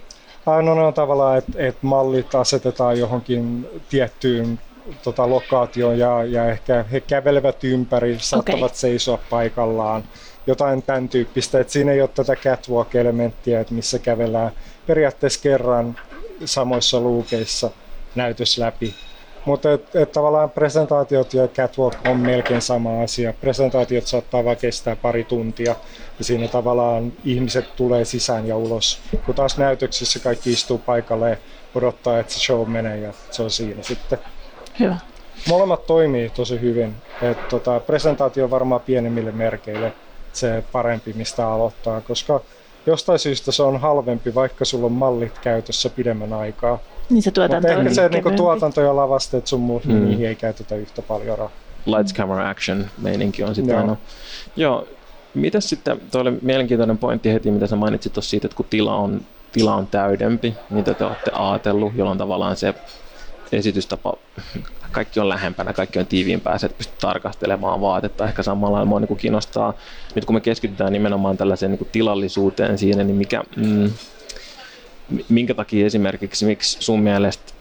No 0.46 0.74
ne 0.74 0.82
on 0.82 0.94
tavallaan, 0.94 1.38
että, 1.38 1.52
että 1.56 1.86
mallit 1.86 2.34
asetetaan 2.34 2.98
johonkin 2.98 3.66
tiettyyn 3.88 4.58
tota, 5.02 5.30
lokaatioon 5.30 5.98
ja, 5.98 6.24
ja 6.24 6.50
ehkä 6.50 6.84
he 6.92 7.00
kävelevät 7.00 7.64
ympäri, 7.64 8.16
saattavat 8.20 8.62
okay. 8.62 8.76
seisoa 8.76 9.18
paikallaan, 9.30 10.04
jotain 10.46 10.82
tämän 10.82 11.08
tyyppistä. 11.08 11.60
Et 11.60 11.70
siinä 11.70 11.92
ei 11.92 12.00
ole 12.00 12.10
tätä 12.14 12.36
catwalk-elementtiä, 12.36 13.60
että 13.60 13.74
missä 13.74 13.98
kävellään 13.98 14.52
periaatteessa 14.86 15.40
kerran 15.42 15.96
samoissa 16.44 17.00
luukeissa 17.00 17.70
näytös 18.14 18.58
läpi. 18.58 18.94
Mutta 19.44 19.72
et, 19.72 19.96
et 19.96 20.12
tavallaan 20.12 20.50
presentaatiot 20.50 21.34
ja 21.34 21.48
catwalk 21.48 21.94
on 22.08 22.16
melkein 22.16 22.62
sama 22.62 23.02
asia. 23.02 23.32
Presentaatiot 23.32 24.06
saattaa 24.06 24.44
vaan 24.44 24.56
kestää 24.56 24.96
pari 24.96 25.24
tuntia 25.24 25.76
ja 26.18 26.24
siinä 26.24 26.48
tavallaan 26.48 27.12
ihmiset 27.24 27.76
tulee 27.76 28.04
sisään 28.04 28.46
ja 28.46 28.56
ulos. 28.56 29.00
Kun 29.26 29.34
taas 29.34 29.58
näytöksissä 29.58 30.18
kaikki 30.18 30.52
istuu 30.52 30.78
paikalle 30.78 31.30
ja 31.30 31.36
odottaa, 31.74 32.18
että 32.18 32.32
se 32.32 32.40
show 32.40 32.68
menee 32.68 32.98
ja 32.98 33.12
se 33.30 33.42
on 33.42 33.50
siinä 33.50 33.82
sitten. 33.82 34.18
Hyvä. 34.80 34.96
Molemmat 35.48 35.87
toimii 35.87 36.30
tosi 36.30 36.60
hyvin. 36.60 36.94
Et 37.22 37.48
tota, 37.48 37.80
presentaatio 37.80 38.44
on 38.44 38.50
varmaan 38.50 38.80
pienemmille 38.80 39.32
merkeille 39.32 39.92
se 40.32 40.64
parempi, 40.72 41.12
mistä 41.12 41.48
aloittaa, 41.48 42.00
koska 42.00 42.40
jostain 42.87 43.18
syystä 43.18 43.52
se 43.52 43.62
on 43.62 43.80
halvempi, 43.80 44.34
vaikka 44.34 44.64
sulla 44.64 44.87
on 44.87 44.92
mallit 44.92 45.38
käytössä 45.38 45.90
pidemmän 45.90 46.32
aikaa. 46.32 46.78
Niin 47.10 47.22
se 47.22 47.30
tuotanto 47.30 47.68
Mutta 47.68 47.80
ehkä 47.80 47.94
se 47.94 48.08
niinku, 48.08 48.30
tuotanto 48.30 48.80
ja 48.80 48.96
lavasteet 48.96 49.46
sun 49.46 49.60
muut, 49.60 49.84
mm. 49.84 50.04
niihin 50.04 50.28
ei 50.28 50.34
käytetä 50.34 50.74
yhtä 50.74 51.02
paljon 51.02 51.38
rahaa. 51.38 51.56
Lights, 51.87 52.14
camera, 52.14 52.50
action 52.50 52.87
meininki 52.98 53.44
on 53.44 53.54
sitten 53.54 53.78
aina. 53.78 53.96
Joo. 54.56 54.88
Mitäs 55.34 55.68
sitten, 55.68 56.00
tuo 56.10 56.20
oli 56.20 56.32
mielenkiintoinen 56.42 56.98
pointti 56.98 57.32
heti, 57.32 57.50
mitä 57.50 57.66
sä 57.66 57.76
mainitsit 57.76 58.12
tuossa 58.12 58.30
siitä, 58.30 58.46
että 58.46 58.56
kun 58.56 58.66
tila 58.70 58.96
on, 58.96 59.20
tila 59.52 59.74
on 59.74 59.87
täydempi, 59.87 60.54
mitä 60.70 60.94
te 60.94 61.04
olette 61.04 61.30
ajatellut, 61.34 61.92
jolloin 61.96 62.18
tavallaan 62.18 62.56
se 62.56 62.74
esitystapa, 63.52 64.14
kaikki 64.92 65.20
on 65.20 65.28
lähempänä, 65.28 65.72
kaikki 65.72 65.98
on 65.98 66.07
tiiviimpää, 66.07 66.54
että 66.54 66.68
pystyt 66.68 66.98
tarkastelemaan 66.98 67.80
vaatetta 67.80 68.28
ehkä 68.28 68.42
samalla 68.42 68.76
lailla. 68.76 69.00
Niin 69.00 69.16
kiinnostaa, 69.16 69.74
nyt 70.14 70.24
kun 70.24 70.35
me 70.35 70.40
keskitytään 70.40 70.92
nimenomaan 70.92 71.37
tällaiseen 71.37 71.72
niin 71.72 71.88
tilallisuuteen 71.92 72.78
siinä, 72.78 73.04
niin 73.04 73.16
mikä, 73.16 73.42
mm, 73.57 73.90
minkä 75.28 75.54
takia 75.54 75.87
esimerkiksi, 75.87 76.46
miksi 76.46 76.76
sun 76.80 77.00
mielestä 77.00 77.52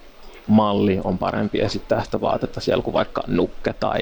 malli 0.47 0.99
on 1.03 1.17
parempi 1.17 1.59
esittää 1.59 2.03
sitä 2.03 2.21
vaatetta 2.21 2.61
siellä 2.61 2.83
kuin 2.83 2.93
vaikka 2.93 3.23
nukke 3.27 3.73
tai 3.73 4.01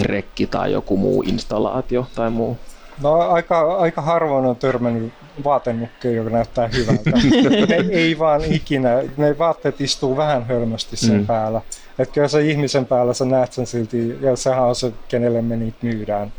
rekki 0.00 0.46
tai 0.46 0.72
joku 0.72 0.96
muu 0.96 1.22
installaatio 1.22 2.06
tai 2.14 2.30
muu? 2.30 2.58
No 3.02 3.12
aika, 3.14 3.76
aika 3.76 4.02
harvoin 4.02 4.44
on 4.46 4.56
törmännyt 4.56 5.12
vaatenukkeen, 5.44 6.16
joka 6.16 6.30
näyttää 6.30 6.68
hyvältä. 6.68 7.10
ne 7.68 7.86
ei 7.90 8.18
vaan 8.18 8.44
ikinä, 8.44 9.02
ne 9.16 9.38
vaatteet 9.38 9.80
istuu 9.80 10.16
vähän 10.16 10.46
hölmösti 10.46 10.96
sen 10.96 11.16
mm. 11.16 11.26
päällä. 11.26 11.60
Että 11.98 12.14
kyllä 12.14 12.28
se 12.28 12.42
ihmisen 12.42 12.86
päällä 12.86 13.14
sä 13.14 13.24
näet 13.24 13.52
sen 13.52 13.66
silti, 13.66 14.18
ja 14.20 14.36
sehän 14.36 14.64
on 14.64 14.74
se, 14.74 14.92
kenelle 15.08 15.42
me 15.42 15.56
niitä 15.56 15.78
myydään. 15.82 16.32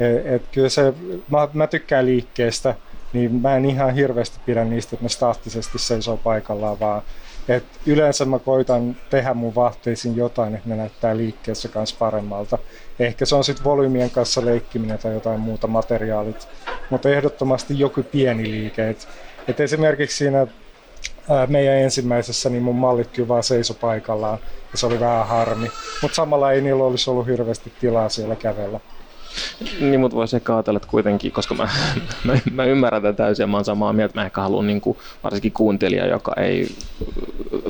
Et, 0.00 0.26
et 0.26 0.42
kyllä 0.52 0.68
se, 0.68 0.94
mä, 1.30 1.48
mä 1.52 1.66
tykkään 1.66 2.06
liikkeestä, 2.06 2.74
niin 3.12 3.34
mä 3.34 3.56
en 3.56 3.64
ihan 3.64 3.94
hirveästi 3.94 4.38
pidä 4.46 4.64
niistä, 4.64 4.96
että 4.96 5.04
ne 5.04 5.08
staattisesti 5.08 5.78
seisoo 5.78 6.16
paikallaan, 6.16 6.80
vaan 6.80 7.02
et 7.48 7.64
yleensä 7.86 8.24
mä 8.24 8.38
koitan 8.38 8.96
tehdä 9.10 9.34
mun 9.34 9.54
vaatteisiin 9.54 10.16
jotain, 10.16 10.54
että 10.54 10.68
ne 10.68 10.76
näyttää 10.76 11.16
liikkeessä 11.16 11.68
kanssa 11.68 11.96
paremmalta. 11.98 12.58
Ehkä 12.98 13.24
se 13.24 13.34
on 13.34 13.44
sitten 13.44 13.64
volyymien 13.64 14.10
kanssa 14.10 14.44
leikkiminen 14.44 14.98
tai 14.98 15.14
jotain 15.14 15.40
muuta 15.40 15.66
materiaalit, 15.66 16.48
mutta 16.90 17.08
ehdottomasti 17.08 17.78
joku 17.78 18.02
pieni 18.02 18.50
liike. 18.50 18.88
Et, 18.88 19.08
et 19.48 19.60
esimerkiksi 19.60 20.16
siinä 20.16 20.46
ää, 21.28 21.46
meidän 21.46 21.74
ensimmäisessä 21.74 22.50
niin 22.50 22.62
mun 22.62 22.76
mallit 22.76 23.08
kyllä 23.08 23.28
vaan 23.28 23.42
seiso 23.42 23.74
paikallaan 23.74 24.38
ja 24.72 24.78
se 24.78 24.86
oli 24.86 25.00
vähän 25.00 25.26
harmi, 25.26 25.70
mutta 26.02 26.14
samalla 26.14 26.52
ei 26.52 26.60
niillä 26.60 26.84
olisi 26.84 27.10
ollut 27.10 27.26
hirveästi 27.26 27.72
tilaa 27.80 28.08
siellä 28.08 28.36
kävellä. 28.36 28.80
Niin, 29.80 30.00
mutta 30.00 30.16
voisi 30.16 30.36
ehkä 30.36 30.54
ajatella, 30.54 30.76
että 30.76 30.88
kuitenkin, 30.88 31.32
koska 31.32 31.54
mä, 31.54 31.68
mä, 32.24 32.38
mä 32.52 32.64
ymmärrän 32.64 33.02
tätä 33.02 33.16
täysin 33.16 33.42
ja 33.42 33.46
mä 33.46 33.56
oon 33.56 33.64
samaa 33.64 33.92
mieltä, 33.92 34.14
mä 34.14 34.24
ehkä 34.24 34.40
haluan 34.40 34.66
niin 34.66 34.80
kuin, 34.80 34.98
varsinkin 35.24 35.52
kuuntelija, 35.52 36.06
joka 36.06 36.32
ei 36.36 36.68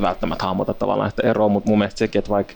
välttämättä 0.00 0.44
hahmota 0.44 0.74
tavallaan 0.74 1.10
sitä 1.10 1.28
eroa, 1.28 1.48
mutta 1.48 1.70
mun 1.70 1.78
mielestä 1.78 1.98
sekin, 1.98 2.18
että 2.18 2.30
vaikka, 2.30 2.54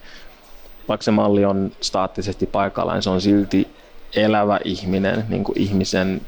vaikka 0.89 1.05
se 1.05 1.11
malli 1.11 1.45
on 1.45 1.73
staattisesti 1.81 2.47
paikallaan, 2.47 2.97
niin 2.97 3.03
se 3.03 3.11
on 3.11 3.21
silti 3.21 3.69
elävä 4.17 4.59
ihminen, 4.65 5.25
niin 5.29 5.45
kuin 5.45 5.59
ihmisen, 5.59 6.21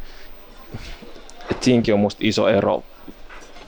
että 1.51 1.65
siinäkin 1.65 1.95
on 1.95 2.01
musta 2.01 2.21
iso 2.25 2.49
ero 2.49 2.83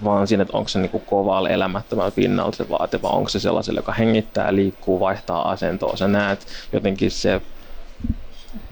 vaan 0.04 0.26
siinä, 0.26 0.42
että 0.42 0.56
onko 0.56 0.68
se 0.68 0.78
niin 0.78 1.02
kovalla 1.06 1.48
elämättömällä 1.48 2.10
pinnalla 2.10 2.52
se 2.52 2.68
vaate, 2.68 3.02
vai 3.02 3.12
onko 3.12 3.28
se 3.28 3.40
sellaiselle, 3.40 3.78
joka 3.78 3.92
hengittää, 3.92 4.54
liikkuu, 4.54 5.00
vaihtaa 5.00 5.50
asentoa. 5.50 5.96
Sä 5.96 6.08
näet 6.08 6.46
jotenkin 6.72 7.10
se 7.10 7.40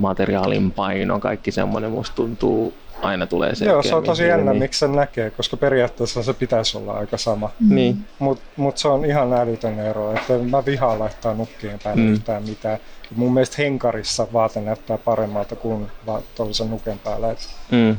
materiaalin 0.02 0.70
paino, 0.70 1.20
kaikki 1.20 1.52
semmoinen 1.52 1.90
musta 1.90 2.16
tuntuu 2.16 2.74
aina 3.02 3.26
tulee 3.26 3.54
selkeämmin. 3.54 3.74
Joo, 3.74 3.82
se 3.82 3.94
on 3.94 4.04
tosi 4.04 4.26
jännä, 4.28 4.54
miksi 4.54 4.78
sen 4.78 4.92
näkee, 4.92 5.30
koska 5.30 5.56
periaatteessa 5.56 6.22
se 6.22 6.32
pitäisi 6.32 6.78
olla 6.78 6.92
aika 6.92 7.18
sama. 7.18 7.50
Mm. 7.60 7.74
Niin. 7.74 7.96
Mutta 8.18 8.44
mut 8.56 8.78
se 8.78 8.88
on 8.88 9.04
ihan 9.04 9.32
älytön 9.32 9.80
ero, 9.80 10.12
että 10.12 10.32
mä 10.50 10.64
vihaan 10.64 10.98
laittaa 10.98 11.34
nukkien 11.34 11.78
päälle 11.84 12.02
mm. 12.02 12.12
yhtään 12.12 12.42
mitään. 12.42 12.78
Mun 13.16 13.34
mielestä 13.34 13.56
henkarissa 13.58 14.26
vaate 14.32 14.60
näyttää 14.60 14.98
paremmalta 14.98 15.56
kuin 15.56 15.86
tuollaisen 16.34 16.70
nuken 16.70 16.98
päällä. 16.98 17.34
Mm. 17.70 17.96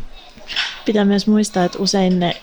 Pitää 0.85 1.05
myös 1.05 1.27
muistaa, 1.27 1.65
että 1.65 1.79
usein 1.79 2.19
ne 2.19 2.35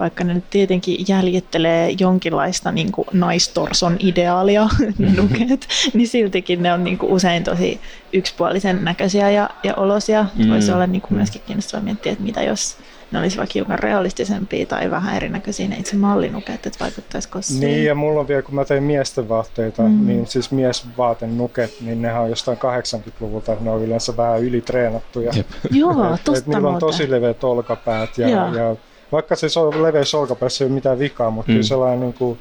vaikka 0.00 0.24
ne 0.24 0.34
nyt 0.34 0.50
tietenkin 0.50 1.04
jäljittelee 1.08 1.94
jonkinlaista 1.98 2.72
niin 2.72 2.92
kuin 2.92 3.08
naistorson 3.12 3.96
ideaalia, 3.98 4.68
ne 4.98 5.12
nuket, 5.12 5.68
niin 5.94 6.08
siltikin 6.08 6.62
ne 6.62 6.72
on 6.72 6.84
niin 6.84 6.98
kuin 6.98 7.12
usein 7.12 7.44
tosi 7.44 7.80
yksipuolisen 8.12 8.84
näköisiä 8.84 9.30
ja, 9.30 9.50
ja 9.62 9.74
olosia. 9.74 10.26
Mm. 10.36 10.50
Voisi 10.50 10.72
olla 10.72 10.86
niin 10.86 11.02
kuin 11.02 11.14
myöskin 11.14 11.42
kiinnostavaa 11.46 11.84
miettiä, 11.84 12.12
että 12.12 12.24
mitä 12.24 12.42
jos 12.42 12.76
ne 13.12 13.18
olisi 13.18 13.38
vaikka 13.38 13.52
hiukan 13.54 13.78
realistisempia 13.78 14.66
tai 14.66 14.90
vähän 14.90 15.16
erinäköisiä 15.16 15.68
ne 15.68 15.76
itse 15.76 15.96
mallinuket, 15.96 16.66
että 16.66 16.78
vaikuttaisiko 16.80 17.42
siihen. 17.42 17.68
Niin, 17.68 17.84
ja 17.84 17.94
mulla 17.94 18.20
on 18.20 18.28
vielä, 18.28 18.42
kun 18.42 18.54
mä 18.54 18.64
tein 18.64 18.82
miesten 18.82 19.28
vaatteita, 19.28 19.82
mm. 19.82 20.06
niin 20.06 20.26
siis 20.26 20.50
miesvaatenuket, 20.50 21.70
niin 21.80 22.02
nehän 22.02 22.22
on 22.22 22.30
jostain 22.30 22.58
80-luvulta, 22.58 23.56
ne 23.60 23.70
on 23.70 23.82
yleensä 23.82 24.16
vähän 24.16 24.40
ylitreenattuja. 24.40 25.32
Joo, 25.70 25.94
tosta 25.94 26.32
et, 26.32 26.38
et 26.38 26.46
niillä 26.46 26.68
on 26.68 26.78
tosi 26.78 27.10
leveät 27.10 27.44
olkapäät 27.44 28.18
ja, 28.18 28.28
ja 28.28 28.76
vaikka 29.12 29.36
se 29.36 29.60
on 29.60 29.82
leveässä 29.82 30.18
olkapäässä 30.18 30.64
ei 30.64 30.66
ole 30.66 30.74
mitään 30.74 30.98
vikaa, 30.98 31.30
mutta 31.30 31.52
mm. 31.52 31.54
kyllä 31.54 31.66
sellainen 31.66 32.00
niin 32.00 32.14
kuin 32.14 32.38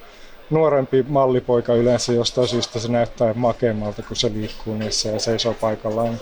nuorempi 0.49 1.05
mallipoika 1.07 1.73
yleensä 1.73 2.13
jostain 2.13 2.47
syystä 2.47 2.79
se 2.79 2.91
näyttää 2.91 3.33
makeammalta, 3.33 4.01
kun 4.01 4.15
se 4.15 4.31
liikkuu 4.33 4.75
niissä 4.77 5.09
ja 5.09 5.19
seisoo 5.19 5.53
paikallaan. 5.53 6.13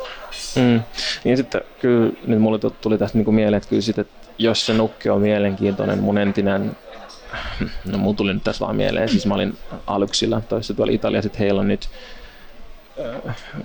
Mm. 0.55 0.81
Niin 1.23 1.37
sitten 1.37 1.61
kyllä 1.81 2.11
nyt 2.27 2.41
mulle 2.41 2.59
tuli 2.81 2.97
tästä 2.97 3.17
niin 3.17 3.35
mieleen, 3.35 3.57
että 3.57 3.69
kyllä 3.69 3.81
sit, 3.81 3.99
että 3.99 4.27
jos 4.37 4.65
se 4.65 4.73
nukke 4.73 5.11
on 5.11 5.21
mielenkiintoinen, 5.21 5.99
mun 5.99 6.17
entinen 6.17 6.77
no 7.85 7.97
mun 7.97 8.15
tuli 8.15 8.33
nyt 8.33 8.43
tässä 8.43 8.65
vaan 8.65 8.75
mieleen, 8.75 9.09
siis 9.09 9.25
mä 9.25 9.33
olin 9.33 9.57
Aluxilla 9.87 10.41
toisessa 10.41 10.73
tuolla 10.73 10.93
Italiassa, 10.93 11.27
että 11.27 11.39
heillä 11.39 11.61
on 11.61 11.67
nyt 11.67 11.89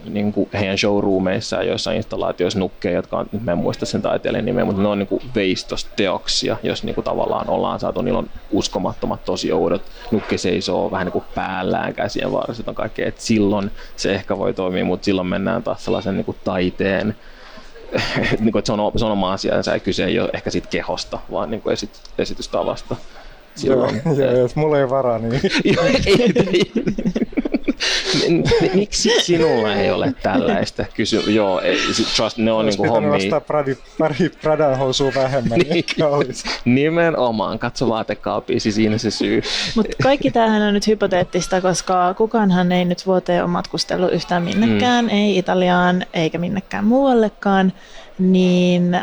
niin 0.05 0.33
kuin 0.33 0.49
heidän 0.53 0.79
showroomeissa 0.79 1.57
ja 1.57 1.63
joissain 1.63 1.97
installaatioissa 1.97 2.59
nukkeja, 2.59 2.95
jotka 2.95 3.19
on, 3.19 3.29
nyt 3.33 3.45
mä 3.45 3.53
en 3.53 3.59
muista 3.59 3.87
sen 3.87 4.03
taiteilijan 4.03 4.45
nimeä, 4.45 4.65
mutta 4.65 4.83
ne 4.83 4.89
on 4.89 4.99
niin 4.99 5.07
kuin 5.07 5.23
veistosteoksia, 5.35 6.57
jos 6.63 6.85
niin 6.85 6.95
kuin 6.95 7.05
tavallaan 7.05 7.51
ollaan 7.51 7.81
saatu, 7.81 8.03
niillä 8.03 8.19
on 8.19 8.31
uskomattomat 8.51 9.25
tosi 9.25 9.53
oudot, 9.53 9.83
nukke 10.11 10.39
seisoo 10.39 10.91
vähän 10.91 11.07
niin 11.07 11.13
kuin 11.13 11.25
päällään, 11.35 11.95
käsien 11.95 12.33
varsit 12.33 12.69
on 12.69 12.75
kaikkea, 12.75 13.09
että 13.09 13.23
silloin 13.23 13.71
se 13.97 14.15
ehkä 14.15 14.39
voi 14.39 14.55
toimia, 14.55 14.85
mutta 14.85 15.05
silloin 15.05 15.29
mennään 15.29 15.63
taas 15.63 15.85
sellaisen 15.85 16.17
niin 16.17 16.25
kuin 16.25 16.37
taiteen 16.45 17.17
niin 18.41 18.53
kuin, 18.53 18.59
että 18.59 18.67
se 18.67 18.73
on, 18.73 18.93
se 18.97 19.05
on 19.05 19.13
oma 19.13 19.33
asia, 19.33 19.55
ja 19.55 19.79
kyse 19.85 20.05
ei 20.05 20.21
ole 20.21 20.31
ehkä 20.33 20.51
siitä 20.51 20.69
kehosta, 20.69 21.19
vaan 21.31 21.51
niin 21.51 21.61
kuin 21.63 21.73
esit, 21.73 22.01
esitystavasta. 22.19 22.97
Silloin, 23.55 24.03
joo, 24.05 24.15
joo, 24.15 24.39
jos 24.39 24.57
mulla 24.57 24.79
ei 24.79 24.91
varaa, 24.91 25.19
niin... 25.19 25.41
Miksi 28.75 29.11
sinulla 29.21 29.75
ei 29.75 29.91
ole 29.91 30.15
tällaista 30.23 30.85
kysy? 30.95 31.17
Joo, 31.31 31.61
ei, 31.61 31.79
trust, 32.17 32.37
ne 32.39 32.53
on 32.53 32.67
niinku 32.67 32.89
hommia. 32.89 33.13
Olisi 33.13 33.31
pari, 33.47 33.79
pari 33.99 34.29
Pradan 34.43 34.79
housua 34.79 35.13
vähemmän, 35.15 35.59
niin, 35.59 36.05
olisi. 36.05 36.45
Nimenomaan, 36.65 37.59
katso 37.59 37.89
vaatekaapisi, 37.89 38.73
siinä 38.73 38.99
se 38.99 39.11
syy. 39.11 39.43
Mutta 39.77 39.97
kaikki 40.03 40.31
tämähän 40.31 40.63
on 40.63 40.75
nyt 40.75 40.87
hypoteettista, 40.87 41.61
koska 41.61 42.15
kukaanhan 42.15 42.73
ei 42.73 42.85
nyt 42.85 43.07
vuoteen 43.07 43.43
ole 43.43 43.51
matkustellut 43.51 44.13
yhtään 44.13 44.43
minnekään, 44.43 45.05
mm. 45.05 45.11
ei 45.11 45.39
Italiaan 45.39 46.07
eikä 46.13 46.39
minnekään 46.39 46.85
muuallekaan. 46.85 47.73
Niin 48.19 48.95
äh, 48.95 49.03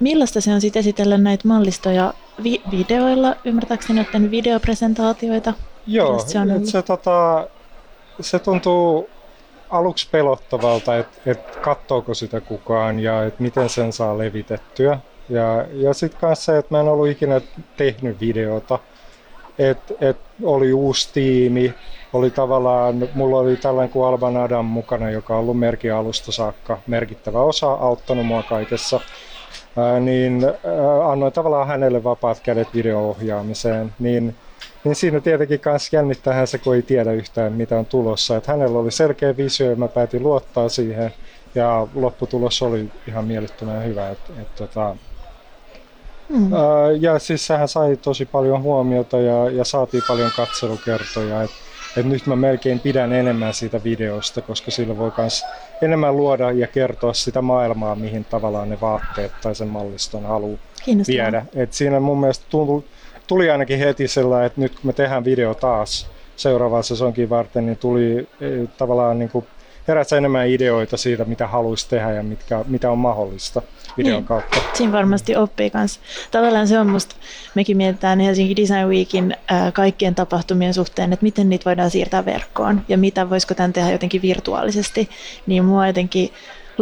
millaista 0.00 0.40
se 0.40 0.54
on 0.54 0.60
sitten 0.60 0.80
esitellä 0.80 1.18
näitä 1.18 1.48
mallistoja 1.48 2.14
vi- 2.42 2.62
videoilla? 2.70 3.36
Ymmärtääkseni 3.44 4.00
olette 4.00 4.30
videopresentaatioita? 4.30 5.54
Joo, 5.86 6.18
se, 6.26 6.38
on 6.38 6.66
se 6.66 6.82
tota, 6.82 7.46
se 8.20 8.38
tuntuu 8.38 9.10
aluksi 9.70 10.08
pelottavalta, 10.10 10.98
että 10.98 11.18
et 11.26 11.56
katsoako 11.56 12.14
sitä 12.14 12.40
kukaan 12.40 13.00
ja 13.00 13.24
että 13.24 13.42
miten 13.42 13.68
sen 13.68 13.92
saa 13.92 14.18
levitettyä. 14.18 14.98
Ja, 15.28 15.66
ja 15.72 15.94
sitten 15.94 16.18
myös 16.22 16.44
se, 16.44 16.58
että 16.58 16.74
mä 16.74 16.80
en 16.80 16.88
ollut 16.88 17.08
ikinä 17.08 17.40
tehnyt 17.76 18.20
videota. 18.20 18.78
Että 19.58 19.94
et 20.00 20.16
oli 20.42 20.72
uusi 20.72 21.12
tiimi, 21.12 21.74
oli 22.12 22.30
tavallaan, 22.30 23.08
mulla 23.14 23.38
oli 23.38 23.56
tällainen 23.56 23.92
kuin 23.92 24.06
Alban 24.06 24.36
Adam 24.36 24.64
mukana, 24.64 25.10
joka 25.10 25.34
on 25.34 25.40
ollut 25.40 25.58
merkin 25.58 25.94
alusta 25.94 26.32
saakka 26.32 26.78
merkittävä 26.86 27.40
osa, 27.40 27.72
auttanut 27.72 28.26
mua 28.26 28.42
kaikessa. 28.42 29.00
Ää, 29.76 30.00
niin 30.00 30.44
ää, 30.44 31.10
annoin 31.10 31.32
tavallaan 31.32 31.66
hänelle 31.66 32.04
vapaat 32.04 32.40
kädet 32.40 32.68
video-ohjaamiseen. 32.74 33.94
Niin 33.98 34.36
niin 34.84 34.94
siinä 34.94 35.20
tietenkin 35.20 35.60
myös 35.64 35.92
jännittää 35.92 36.46
se, 36.46 36.58
kun 36.58 36.74
ei 36.74 36.82
tiedä 36.82 37.12
yhtään 37.12 37.52
mitä 37.52 37.78
on 37.78 37.86
tulossa. 37.86 38.36
Että 38.36 38.52
hänellä 38.52 38.78
oli 38.78 38.90
selkeä 38.90 39.36
visio 39.36 39.70
ja 39.70 39.76
mä 39.76 39.88
päätin 39.88 40.22
luottaa 40.22 40.68
siihen 40.68 41.14
ja 41.54 41.86
lopputulos 41.94 42.62
oli 42.62 42.90
ihan 43.08 43.24
mielettömän 43.24 43.84
hyvä. 43.84 44.10
Et, 44.10 44.18
et, 44.40 44.54
tota, 44.54 44.96
mm. 46.28 46.52
ää, 46.52 46.90
ja 47.00 47.18
siis 47.18 47.46
sehän 47.46 47.68
sai 47.68 47.96
tosi 47.96 48.26
paljon 48.26 48.62
huomiota 48.62 49.18
ja, 49.18 49.50
ja 49.50 49.64
saatiin 49.64 50.02
paljon 50.08 50.30
katselukertoja. 50.36 51.42
Et, 51.42 51.50
et 51.96 52.06
nyt 52.06 52.26
mä 52.26 52.36
melkein 52.36 52.80
pidän 52.80 53.12
enemmän 53.12 53.54
siitä 53.54 53.84
videosta, 53.84 54.42
koska 54.42 54.70
sillä 54.70 54.98
voi 54.98 55.12
myös 55.16 55.44
enemmän 55.82 56.16
luoda 56.16 56.50
ja 56.50 56.66
kertoa 56.66 57.12
sitä 57.12 57.42
maailmaa, 57.42 57.94
mihin 57.94 58.24
tavallaan 58.24 58.70
ne 58.70 58.80
vaatteet 58.80 59.32
tai 59.42 59.54
sen 59.54 59.68
malliston 59.68 60.24
haluaa 60.24 60.58
viedä. 61.08 61.46
Et 61.54 61.72
siinä 61.72 62.00
mun 62.00 62.20
mielestä 62.20 62.44
tuntuu, 62.50 62.84
tuli 63.30 63.50
ainakin 63.50 63.78
heti 63.78 64.08
sellainen, 64.08 64.46
että 64.46 64.60
nyt 64.60 64.72
kun 64.72 64.80
me 64.82 64.92
tehdään 64.92 65.24
video 65.24 65.54
taas 65.54 66.10
seuraavaan 66.36 66.84
sesonkin 66.84 67.30
varten, 67.30 67.66
niin 67.66 67.78
tuli 67.78 68.28
eh, 68.40 68.68
tavallaan 68.78 69.18
niin 69.18 69.28
kuin 69.28 69.46
heräsi 69.88 70.16
enemmän 70.16 70.48
ideoita 70.48 70.96
siitä, 70.96 71.24
mitä 71.24 71.46
haluaisi 71.46 71.88
tehdä 71.88 72.12
ja 72.12 72.22
mitkä, 72.22 72.64
mitä 72.66 72.90
on 72.90 72.98
mahdollista 72.98 73.62
videon 73.96 74.16
niin. 74.16 74.24
kautta. 74.24 74.58
Siinä 74.74 74.92
varmasti 74.92 75.36
oppii 75.36 75.70
kanssa. 75.70 76.00
Tavallaan 76.30 76.68
se 76.68 76.78
on 76.78 76.86
musta, 76.86 77.16
mekin 77.54 77.76
mietitään 77.76 78.20
Helsinki 78.20 78.56
Design 78.56 78.88
Weekin 78.88 79.36
ää, 79.48 79.72
kaikkien 79.72 80.14
tapahtumien 80.14 80.74
suhteen, 80.74 81.12
että 81.12 81.24
miten 81.24 81.48
niitä 81.48 81.64
voidaan 81.64 81.90
siirtää 81.90 82.24
verkkoon 82.24 82.80
ja 82.88 82.98
mitä 82.98 83.30
voisiko 83.30 83.54
tämän 83.54 83.72
tehdä 83.72 83.90
jotenkin 83.90 84.22
virtuaalisesti. 84.22 85.08
Niin 85.46 85.64
mua 85.64 85.86
jotenkin 85.86 86.30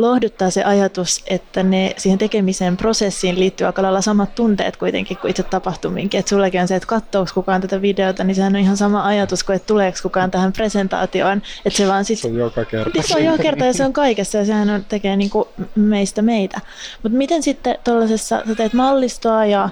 lohduttaa 0.00 0.50
se 0.50 0.64
ajatus, 0.64 1.24
että 1.26 1.62
ne 1.62 1.94
siihen 1.96 2.18
tekemiseen 2.18 2.76
prosessiin 2.76 3.40
liittyy 3.40 3.66
aika 3.66 3.82
lailla 3.82 4.00
samat 4.00 4.34
tunteet 4.34 4.76
kuitenkin 4.76 5.16
kuin 5.16 5.30
itse 5.30 5.42
tapahtumiinkin. 5.42 6.18
Että 6.18 6.28
sullekin 6.28 6.60
on 6.60 6.68
se, 6.68 6.76
että 6.76 6.86
katsooko 6.86 7.30
kukaan 7.34 7.60
tätä 7.60 7.82
videota, 7.82 8.24
niin 8.24 8.34
sehän 8.34 8.56
on 8.56 8.60
ihan 8.60 8.76
sama 8.76 9.04
ajatus 9.04 9.44
kuin, 9.44 9.56
että 9.56 9.66
tuleeko 9.66 9.98
kukaan 10.02 10.30
tähän 10.30 10.52
presentaatioon. 10.52 11.42
Että 11.64 11.76
se 11.76 11.88
vaan 11.88 12.04
sit... 12.04 12.18
Se 12.18 12.28
on 12.28 12.34
joka 12.34 12.64
kerta. 12.64 12.90
Niin, 12.94 13.08
se 13.08 13.16
on 13.16 13.24
joka 13.24 13.42
kerta 13.42 13.64
ja 13.64 13.72
se 13.72 13.84
on 13.84 13.92
kaikessa 13.92 14.38
ja 14.38 14.44
sehän 14.44 14.70
on, 14.70 14.84
tekee 14.88 15.16
niin 15.16 15.30
kuin 15.30 15.48
meistä 15.74 16.22
meitä. 16.22 16.60
Mutta 17.02 17.18
miten 17.18 17.42
sitten 17.42 17.78
tuollaisessa, 17.84 18.42
sä 18.48 18.54
teet 18.54 18.72
mallistoa 18.72 19.44
ja 19.44 19.68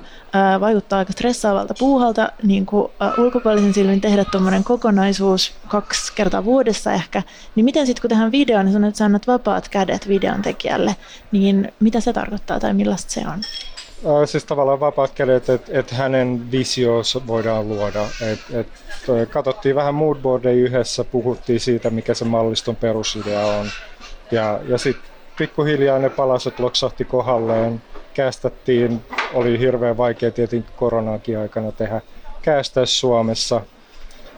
vaikuttaa 0.61 0.99
aika 0.99 1.13
stressaavalta 1.13 1.75
puuhalta 1.79 2.33
niin 2.43 2.67
kuin, 2.67 2.93
ulkopuolisen 3.19 3.75
silmin 3.75 4.01
tehdä 4.01 4.25
tuommoinen 4.25 4.65
kokonaisuus 4.65 5.55
kaksi 5.69 6.13
kertaa 6.15 6.45
vuodessa 6.45 6.93
ehkä, 6.93 7.23
niin 7.55 7.65
miten 7.65 7.87
sitten 7.87 8.01
kun 8.03 8.11
tehdään 8.11 8.33
video, 8.33 8.63
niin 8.63 8.73
sanoit, 8.73 8.89
että 8.89 8.99
sä 8.99 9.05
annat 9.05 9.27
vapaat 9.27 9.69
kädet 9.69 10.09
videon 10.09 10.43
tekijälle, 10.43 10.97
niin 11.33 11.73
mitä 11.81 12.01
se 12.01 12.13
tarkoittaa 12.13 12.61
tai 12.61 12.75
millaista 12.75 13.13
se 13.13 13.21
on? 13.21 13.41
Siis 14.27 14.45
tavallaan 14.45 14.81
vapaat 14.81 15.13
kädet, 15.15 15.49
että 15.49 15.79
et 15.79 15.91
hänen 15.91 16.51
visioos 16.51 17.19
voidaan 17.27 17.69
luoda. 17.69 18.03
Et, 18.23 18.41
et, 18.51 18.69
katsottiin 19.31 19.75
vähän 19.75 19.95
moodboardeja 19.95 20.57
yhdessä, 20.57 21.05
puhuttiin 21.05 21.61
siitä, 21.61 21.91
mikä 21.91 22.15
se 22.15 22.25
malliston 22.25 22.77
perusidea 22.77 23.47
on. 23.47 23.67
Ja, 24.31 24.61
ja 24.69 24.79
sitten 24.79 25.11
pikkuhiljaa 25.39 25.99
ne 25.99 26.11
palaset 26.11 26.59
loksahti 26.59 27.05
kohdalleen, 27.05 27.83
käästettiin, 28.17 29.01
oli 29.35 29.59
hirveän 29.59 29.97
vaikea 29.97 30.31
tietenkin 30.31 30.75
koronaakin 30.77 31.39
aikana 31.39 31.73
tehdä 31.73 32.01
käästäisi 32.43 32.95
Suomessa. 32.95 33.61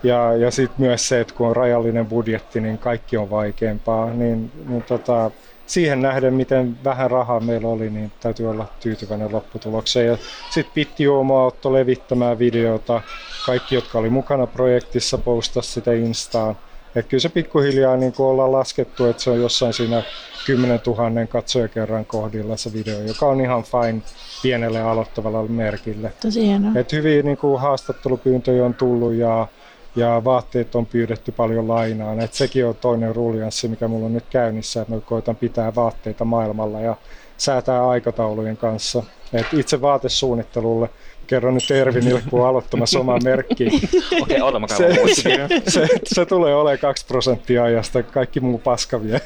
Ja, 0.03 0.35
ja 0.35 0.51
sitten 0.51 0.81
myös 0.85 1.07
se, 1.07 1.19
että 1.19 1.33
kun 1.33 1.47
on 1.47 1.55
rajallinen 1.55 2.05
budjetti, 2.05 2.61
niin 2.61 2.77
kaikki 2.77 3.17
on 3.17 3.29
vaikeampaa. 3.29 4.09
Niin, 4.09 4.51
niin 4.67 4.83
tota, 4.83 5.31
siihen 5.65 6.01
nähden, 6.01 6.33
miten 6.33 6.77
vähän 6.83 7.11
rahaa 7.11 7.39
meillä 7.39 7.67
oli, 7.67 7.89
niin 7.89 8.11
täytyy 8.19 8.49
olla 8.49 8.65
tyytyväinen 8.79 9.31
lopputulokseen. 9.31 10.17
Sitten 10.49 10.73
Pitti 10.73 11.07
Uomo 11.07 11.37
auttoi 11.37 11.73
levittämään 11.73 12.39
videota. 12.39 13.01
Kaikki, 13.45 13.75
jotka 13.75 13.99
oli 13.99 14.09
mukana 14.09 14.47
projektissa, 14.47 15.17
postasi 15.17 15.71
sitä 15.71 15.93
Instaan. 15.93 16.55
Et 16.95 17.07
kyllä 17.07 17.21
se 17.21 17.29
pikkuhiljaa 17.29 17.97
niin 17.97 18.13
ollaan 18.17 18.51
laskettu, 18.51 19.05
että 19.05 19.23
se 19.23 19.29
on 19.29 19.41
jossain 19.41 19.73
siinä 19.73 20.03
10 20.45 20.79
000 20.87 21.27
katsojakerran 21.27 22.05
kohdilla 22.05 22.57
se 22.57 22.73
video, 22.73 23.01
joka 23.01 23.25
on 23.25 23.41
ihan 23.41 23.63
fine 23.63 24.01
pienelle 24.41 24.81
aloittavalle 24.81 25.49
merkille. 25.49 26.13
Tosi 26.21 26.45
hienoa. 26.45 26.71
Et 26.75 26.91
hyviä 26.91 27.21
niin 27.21 27.37
kuin, 27.37 27.61
haastattelupyyntöjä 27.61 28.65
on 28.65 28.73
tullut 28.73 29.13
ja, 29.13 29.47
ja 29.95 30.21
vaatteet 30.25 30.75
on 30.75 30.85
pyydetty 30.85 31.31
paljon 31.31 31.67
lainaan. 31.67 32.19
Et 32.19 32.33
sekin 32.33 32.65
on 32.65 32.75
toinen 32.75 33.15
ruljanssi, 33.15 33.67
mikä 33.67 33.87
mulla 33.87 34.05
on 34.05 34.13
nyt 34.13 34.25
käynnissä, 34.29 34.81
että 34.81 34.93
mä 34.93 35.01
koitan 35.01 35.35
pitää 35.35 35.75
vaatteita 35.75 36.25
maailmalla 36.25 36.79
ja 36.79 36.95
säätää 37.37 37.87
aikataulujen 37.87 38.57
kanssa. 38.57 39.03
Et 39.33 39.47
itse 39.53 39.81
vaatesuunnittelulle 39.81 40.89
kerron 41.29 41.53
nyt 41.53 41.71
Ervinille, 41.71 42.21
kun 42.29 42.41
on 42.41 42.47
aloittamassa 42.47 42.99
omaa 42.99 43.19
merkkiä. 43.23 43.71
Okei, 44.21 44.41
okay, 44.41 44.67
se, 44.67 44.93
se, 45.21 45.49
se, 45.67 45.87
se, 46.03 46.25
tulee 46.25 46.55
olemaan 46.55 46.79
2 46.79 47.05
prosenttia 47.05 47.63
ajasta, 47.63 48.03
kaikki 48.03 48.39
muu 48.39 48.57
paska 48.57 49.03
vie. 49.03 49.21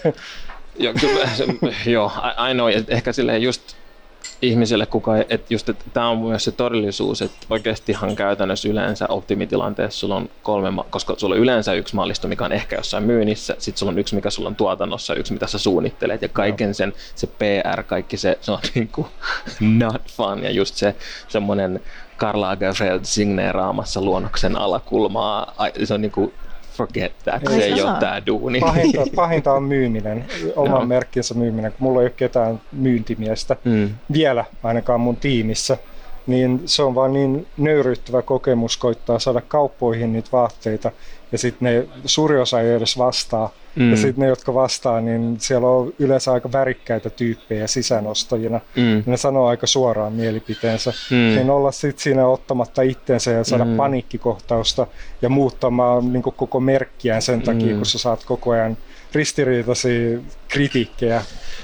Joo, 0.80 0.94
kyllä, 1.02 1.28
se, 1.28 1.46
joo, 1.92 2.12
ainoa, 2.36 2.70
ehkä 2.88 3.14
silleen 3.14 3.44
just 3.44 3.76
ihmiselle, 4.44 4.86
kuka, 4.86 5.18
että 5.18 5.54
just, 5.54 5.70
että 5.70 5.86
tämä 5.94 6.10
on 6.10 6.18
myös 6.18 6.44
se 6.44 6.52
todellisuus, 6.52 7.22
että 7.22 7.38
oikeastihan 7.50 8.16
käytännössä 8.16 8.70
yleensä 8.70 9.06
optimitilanteessa 9.10 10.00
sulla 10.00 10.16
on 10.16 10.30
kolme, 10.44 10.84
koska 10.90 11.16
sulla 11.18 11.36
on 11.36 11.42
yleensä 11.42 11.74
yksi 11.74 11.96
mallisto, 11.96 12.28
mikä 12.28 12.46
on 12.46 12.52
ehkä 12.52 12.76
jossain 12.76 13.04
myynnissä, 13.04 13.56
sitten 13.58 13.80
sulla 13.80 13.92
on 13.92 14.00
yksi, 14.00 14.16
mikä 14.16 14.30
sulla 14.30 14.50
on 14.50 14.56
tuotannossa, 14.56 15.16
yksi, 15.16 15.34
mitä 15.34 15.48
sä 15.48 15.58
suunnittelet, 15.58 16.22
ja 16.22 16.30
kaiken 16.30 16.74
sen, 16.74 16.94
se 17.16 17.28
PR, 17.28 17.84
kaikki 17.84 18.18
se, 18.18 18.38
se 18.42 18.52
on 18.52 18.60
niin 18.76 18.88
kuin 18.88 19.08
not 19.60 20.02
fun, 20.12 20.44
ja 20.44 20.52
just 20.52 20.76
se 20.76 20.96
semmoinen 21.28 21.80
Karl 22.18 22.42
Lagerfeld 22.42 23.00
signeeraamassa 23.04 24.02
luonnoksen 24.02 24.56
alakulmaa, 24.56 25.56
se 25.84 25.94
on 25.94 26.02
niin 26.02 26.12
kuin 26.12 26.34
forget 26.74 27.14
that, 27.24 27.42
se 27.48 27.64
ei 27.64 27.82
ole 27.82 28.00
tämä 28.00 28.26
duuni. 28.26 28.60
Pahinta, 28.60 29.04
pahinta 29.16 29.54
on 29.54 29.64
myyminen, 29.64 30.26
oman 30.56 30.80
no. 30.80 30.86
merkkinsä 30.86 31.34
myyminen. 31.34 31.74
Mulla 31.80 32.02
ei 32.02 32.06
ole 32.06 32.14
ketään 32.18 32.62
myyntimiestä 32.72 33.56
mm. 33.64 33.90
vielä 34.14 34.46
ainakaan 34.64 35.02
mun 35.02 35.16
tiimissä, 35.16 35.78
niin 36.28 36.62
se 36.66 36.84
on 36.84 36.96
vaan 36.96 37.14
niin 37.14 37.48
nöyryttävä 37.58 38.22
kokemus 38.22 38.78
koittaa 38.78 39.20
saada 39.20 39.42
kauppoihin 39.42 40.14
niitä 40.14 40.30
vaatteita 40.32 40.92
ja 41.32 41.38
sitten 41.38 41.66
ne 41.66 41.88
suuri 42.06 42.40
osa 42.40 42.62
ei 42.62 42.72
edes 42.72 42.98
vastaa. 42.98 43.54
Mm. 43.76 43.92
Ja 43.92 43.98
sitten 43.98 44.22
ne, 44.22 44.28
jotka 44.28 44.54
vastaa, 44.54 45.02
niin 45.02 45.36
siellä 45.40 45.68
on 45.68 45.94
yleensä 46.00 46.32
aika 46.32 46.52
värikkäitä 46.52 47.10
tyyppejä 47.10 47.68
sisänostajina. 47.68 48.60
Mm. 48.76 49.04
Ne 49.06 49.18
sanoo 49.18 49.48
aika 49.48 49.68
suoraan 49.68 50.14
mielipiteensä. 50.14 50.94
Mm. 51.12 51.16
Niin 51.16 51.50
olla 51.50 51.72
sitten 51.72 52.04
siinä 52.04 52.28
ottamatta 52.28 52.82
itsensä 52.82 53.32
ja 53.32 53.44
saada 53.44 53.66
mm. 53.66 53.76
paniikkikohtausta 53.76 54.88
ja 55.22 55.30
muuttamaan 55.30 56.14
niin 56.14 56.24
koko 56.24 56.60
merkkiään 56.60 57.22
sen 57.22 57.42
takia, 57.42 57.74
mm. 57.74 57.76
kun 57.76 57.86
sä 57.86 57.98
saat 57.98 58.24
koko 58.26 58.52
ajan 58.52 58.78
ristiriitaisia 59.14 60.20
kritiikkejä. 60.54 61.22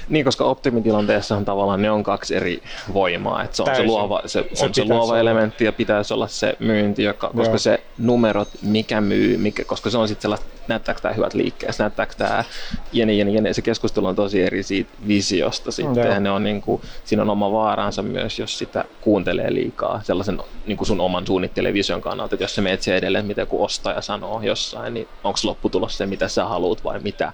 Niin, 0.08 0.24
koska 0.24 0.44
optimitilanteessa 0.44 1.36
on 1.36 1.44
tavallaan 1.44 1.82
ne 1.82 1.90
on 1.90 2.02
kaksi 2.02 2.36
eri 2.36 2.62
voimaa. 2.94 3.42
Että 3.42 3.56
se 3.56 3.62
on 3.62 3.66
Täysin. 3.66 3.84
se 3.84 3.86
luova, 3.86 4.22
se, 4.26 4.44
se, 4.52 4.64
on 4.64 4.74
se 4.74 4.84
luova 4.84 5.04
olla. 5.04 5.18
elementti 5.18 5.64
ja 5.64 5.72
pitäisi 5.72 6.14
olla 6.14 6.26
se 6.26 6.56
myynti, 6.58 7.02
joka, 7.02 7.30
koska 7.36 7.50
Joo. 7.52 7.58
se 7.58 7.82
numerot, 7.98 8.48
mikä 8.62 9.00
myy, 9.00 9.36
mikä, 9.36 9.64
koska 9.64 9.90
se 9.90 9.98
on 9.98 10.08
sitten 10.08 10.22
sellaista, 10.22 10.46
näyttääkö 10.68 11.00
tämä 11.00 11.14
hyvät 11.14 11.34
liikkeessä, 11.34 11.82
näyttääkö 11.82 12.14
tämä 12.14 12.44
jene, 12.92 13.12
jene, 13.12 13.30
jene. 13.30 13.52
Se 13.52 13.62
keskustelu 13.62 14.06
on 14.06 14.16
tosi 14.16 14.42
eri 14.42 14.62
siitä 14.62 14.90
visiosta 15.08 15.70
sitten. 15.70 16.06
Joo. 16.06 16.20
Ne 16.20 16.30
on, 16.30 16.44
niin 16.44 16.62
kuin, 16.62 16.82
siinä 17.04 17.22
on 17.22 17.30
oma 17.30 17.52
vaaransa 17.52 18.02
myös, 18.02 18.38
jos 18.38 18.58
sitä 18.58 18.84
kuuntelee 19.00 19.54
liikaa 19.54 20.00
sellaisen 20.02 20.42
niin 20.66 20.76
kuin 20.76 20.86
sun 20.86 21.00
oman 21.00 21.26
suunnittelevision 21.26 22.00
kannalta. 22.00 22.34
Että 22.34 22.44
jos 22.44 22.54
se 22.54 22.60
menet 22.60 22.88
edelleen, 22.88 23.26
mitä 23.26 23.46
kun 23.46 23.64
ostaja 23.64 24.00
sanoo 24.00 24.40
jossain, 24.42 24.94
niin 24.94 25.08
onko 25.24 25.38
lopputulos 25.44 25.98
se, 25.98 26.06
mitä 26.06 26.28
sä 26.28 26.44
haluat 26.44 26.84
vai 26.84 27.00
mitä 27.00 27.32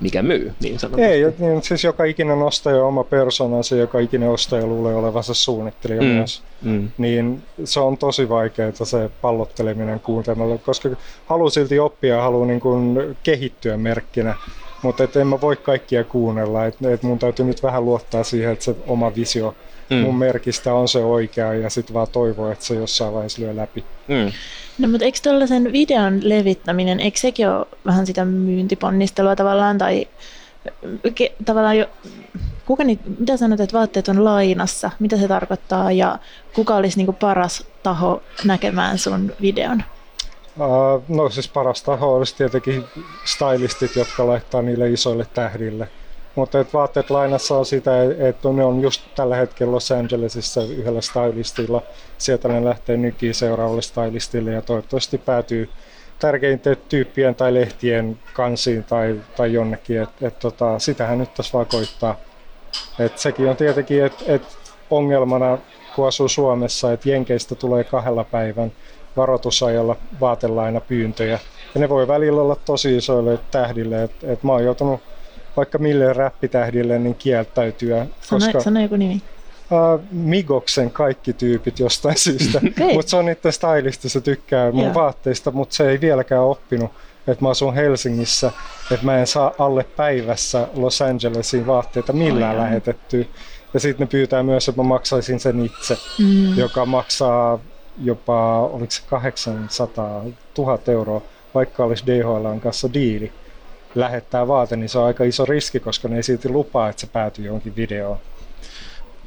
mikä 0.00 0.22
myy, 0.22 0.52
niin 0.60 0.78
sanotusti. 0.78 1.12
Ei, 1.12 1.22
niin, 1.38 1.62
siis 1.62 1.84
joka 1.84 2.04
ikinen 2.04 2.42
ostaja 2.42 2.82
on 2.82 2.88
oma 2.88 3.04
persoonansa, 3.04 3.76
joka 3.76 3.98
ikinen 3.98 4.30
ostaja 4.30 4.66
luulee 4.66 4.94
olevansa 4.94 5.34
suunnittelija 5.34 6.02
mm. 6.02 6.08
myös. 6.08 6.42
Mm. 6.62 6.88
Niin 6.98 7.42
se 7.64 7.80
on 7.80 7.98
tosi 7.98 8.28
vaikeaa 8.28 8.72
se 8.72 9.10
pallotteleminen 9.20 10.00
kuuntelemalla, 10.00 10.58
koska 10.58 10.88
haluaa 11.26 11.50
silti 11.50 11.78
oppia 11.78 12.14
ja 12.14 12.22
haluaa 12.22 12.46
niin 12.46 12.60
kuin 12.60 12.98
kehittyä 13.22 13.76
merkkinä. 13.76 14.34
Mutta 14.82 15.08
en 15.20 15.26
mä 15.26 15.40
voi 15.40 15.56
kaikkia 15.56 16.04
kuunnella, 16.04 16.66
että 16.66 16.92
et 16.92 17.02
mun 17.02 17.18
täytyy 17.18 17.44
nyt 17.44 17.62
vähän 17.62 17.84
luottaa 17.84 18.24
siihen, 18.24 18.52
että 18.52 18.64
se 18.64 18.76
oma 18.86 19.14
visio 19.14 19.54
mm. 19.94 20.00
mun 20.00 20.18
merkistä 20.18 20.74
on 20.74 20.88
se 20.88 20.98
oikea 20.98 21.54
ja 21.54 21.70
sitten 21.70 21.94
vaan 21.94 22.06
toivoa, 22.12 22.52
että 22.52 22.64
se 22.64 22.74
jossain 22.74 23.14
vaiheessa 23.14 23.42
lyö 23.42 23.56
läpi. 23.56 23.84
Mm. 24.08 24.32
No 24.78 24.88
mutta 24.88 25.04
eikö 25.04 25.18
tuollaisen 25.22 25.72
videon 25.72 26.20
levittäminen, 26.22 27.00
eikö 27.00 27.18
sekin 27.18 27.48
ole 27.48 27.66
vähän 27.86 28.06
sitä 28.06 28.24
myyntiponnistelua 28.24 29.36
tavallaan, 29.36 29.78
tai 29.78 30.08
ke, 31.14 31.34
tavallaan 31.44 31.78
jo, 31.78 31.86
kuka 32.66 32.84
niitä, 32.84 33.02
mitä 33.18 33.36
sanot, 33.36 33.60
että 33.60 33.78
vaatteet 33.78 34.08
on 34.08 34.24
lainassa, 34.24 34.90
mitä 34.98 35.16
se 35.16 35.28
tarkoittaa, 35.28 35.92
ja 35.92 36.18
kuka 36.54 36.76
olisi 36.76 36.96
niin 36.96 37.14
paras 37.14 37.66
taho 37.82 38.22
näkemään 38.44 38.98
sun 38.98 39.32
videon? 39.40 39.82
Uh, 40.58 41.16
no 41.16 41.30
siis 41.30 41.48
paras 41.48 41.82
taho 41.82 42.14
olisi 42.14 42.36
tietenkin 42.36 42.84
stylistit, 43.24 43.96
jotka 43.96 44.26
laittaa 44.26 44.62
niille 44.62 44.90
isoille 44.90 45.26
tähdille– 45.34 45.88
mutta 46.34 46.60
et 46.60 46.74
vaatteet 46.74 47.10
lainassa 47.10 47.58
on 47.58 47.66
sitä, 47.66 47.90
että 48.18 48.48
ne 48.48 48.64
on 48.64 48.80
just 48.80 49.02
tällä 49.14 49.36
hetkellä 49.36 49.72
Los 49.72 49.92
Angelesissa 49.92 50.62
yhdellä 50.62 51.00
stylistilla. 51.00 51.82
Sieltä 52.18 52.48
ne 52.48 52.64
lähtee 52.64 52.96
nykiin 52.96 53.34
seuraavalle 53.34 53.82
stylistille 53.82 54.50
ja 54.50 54.62
toivottavasti 54.62 55.18
päätyy 55.18 55.68
tärkeinten 56.18 56.76
tyyppien 56.88 57.34
tai 57.34 57.54
lehtien 57.54 58.18
kansiin 58.32 58.84
tai, 58.84 59.20
tai 59.36 59.52
jonnekin. 59.52 60.02
Et, 60.02 60.22
et 60.22 60.38
tota, 60.38 60.78
sitähän 60.78 61.18
nyt 61.18 61.34
tässä 61.34 61.52
vaan 61.52 61.66
koittaa. 61.66 62.16
Et 62.98 63.18
sekin 63.18 63.48
on 63.48 63.56
tietenkin 63.56 64.04
et, 64.04 64.24
et 64.26 64.42
ongelmana, 64.90 65.58
kun 65.96 66.08
asuu 66.08 66.28
Suomessa, 66.28 66.92
että 66.92 67.08
Jenkeistä 67.08 67.54
tulee 67.54 67.84
kahdella 67.84 68.24
päivän 68.24 68.72
varoitusajalla 69.16 69.96
vaatelaina 70.20 70.80
pyyntöjä. 70.80 71.38
Ja 71.74 71.80
ne 71.80 71.88
voi 71.88 72.08
välillä 72.08 72.42
olla 72.42 72.56
tosi 72.64 72.96
isoille 72.96 73.38
tähdille. 73.50 74.02
Et, 74.02 74.12
et 74.22 74.42
mä 74.42 74.52
oon 74.52 74.64
joutunut 74.64 75.00
vaikka 75.56 75.78
mille 75.78 76.12
räppitähdille 76.12 76.98
niin 76.98 77.14
kieltäytyä. 77.14 78.06
Sano, 78.20 78.40
koska, 78.40 78.60
sano 78.60 78.80
joku 78.80 78.96
nimi. 78.96 79.22
Uh, 79.70 80.00
Migoksen 80.12 80.90
kaikki 80.90 81.32
tyypit 81.32 81.78
jostain 81.78 82.18
syystä, 82.18 82.58
okay. 82.70 82.92
mutta 82.92 83.10
se 83.10 83.16
on 83.16 83.24
niiden 83.24 83.52
stylisti, 83.52 84.08
se 84.08 84.20
tykkää 84.20 84.72
mun 84.72 84.82
yeah. 84.82 84.94
vaatteista, 84.94 85.50
mutta 85.50 85.74
se 85.74 85.90
ei 85.90 86.00
vieläkään 86.00 86.42
oppinut, 86.42 86.90
että 87.26 87.44
mä 87.44 87.50
asun 87.50 87.74
Helsingissä, 87.74 88.52
että 88.90 89.06
mä 89.06 89.18
en 89.18 89.26
saa 89.26 89.52
alle 89.58 89.84
päivässä 89.84 90.68
Los 90.74 91.02
Angelesiin 91.02 91.66
vaatteita 91.66 92.12
millään 92.12 92.56
oh, 92.56 92.62
lähetettyä. 92.62 93.24
Ja 93.74 93.80
sitten 93.80 94.04
ne 94.04 94.10
pyytää 94.10 94.42
myös, 94.42 94.68
että 94.68 94.82
mä 94.82 94.88
maksaisin 94.88 95.40
sen 95.40 95.64
itse, 95.64 95.98
mm. 96.18 96.56
joka 96.56 96.86
maksaa 96.86 97.58
jopa, 98.02 98.60
oliko 98.60 98.90
se 98.90 99.02
800 99.06 100.24
000 100.58 100.78
euroa, 100.86 101.22
vaikka 101.54 101.84
olisi 101.84 102.06
DHL 102.06 102.58
kanssa 102.62 102.92
diili. 102.92 103.32
Lähettää 103.94 104.48
vaate, 104.48 104.76
niin 104.76 104.88
se 104.88 104.98
on 104.98 105.06
aika 105.06 105.24
iso 105.24 105.44
riski, 105.44 105.80
koska 105.80 106.08
ne 106.08 106.16
ei 106.16 106.22
silti 106.22 106.48
lupaa, 106.48 106.88
että 106.88 107.00
se 107.00 107.06
päätyy 107.06 107.44
johonkin 107.44 107.76
videoon. 107.76 108.18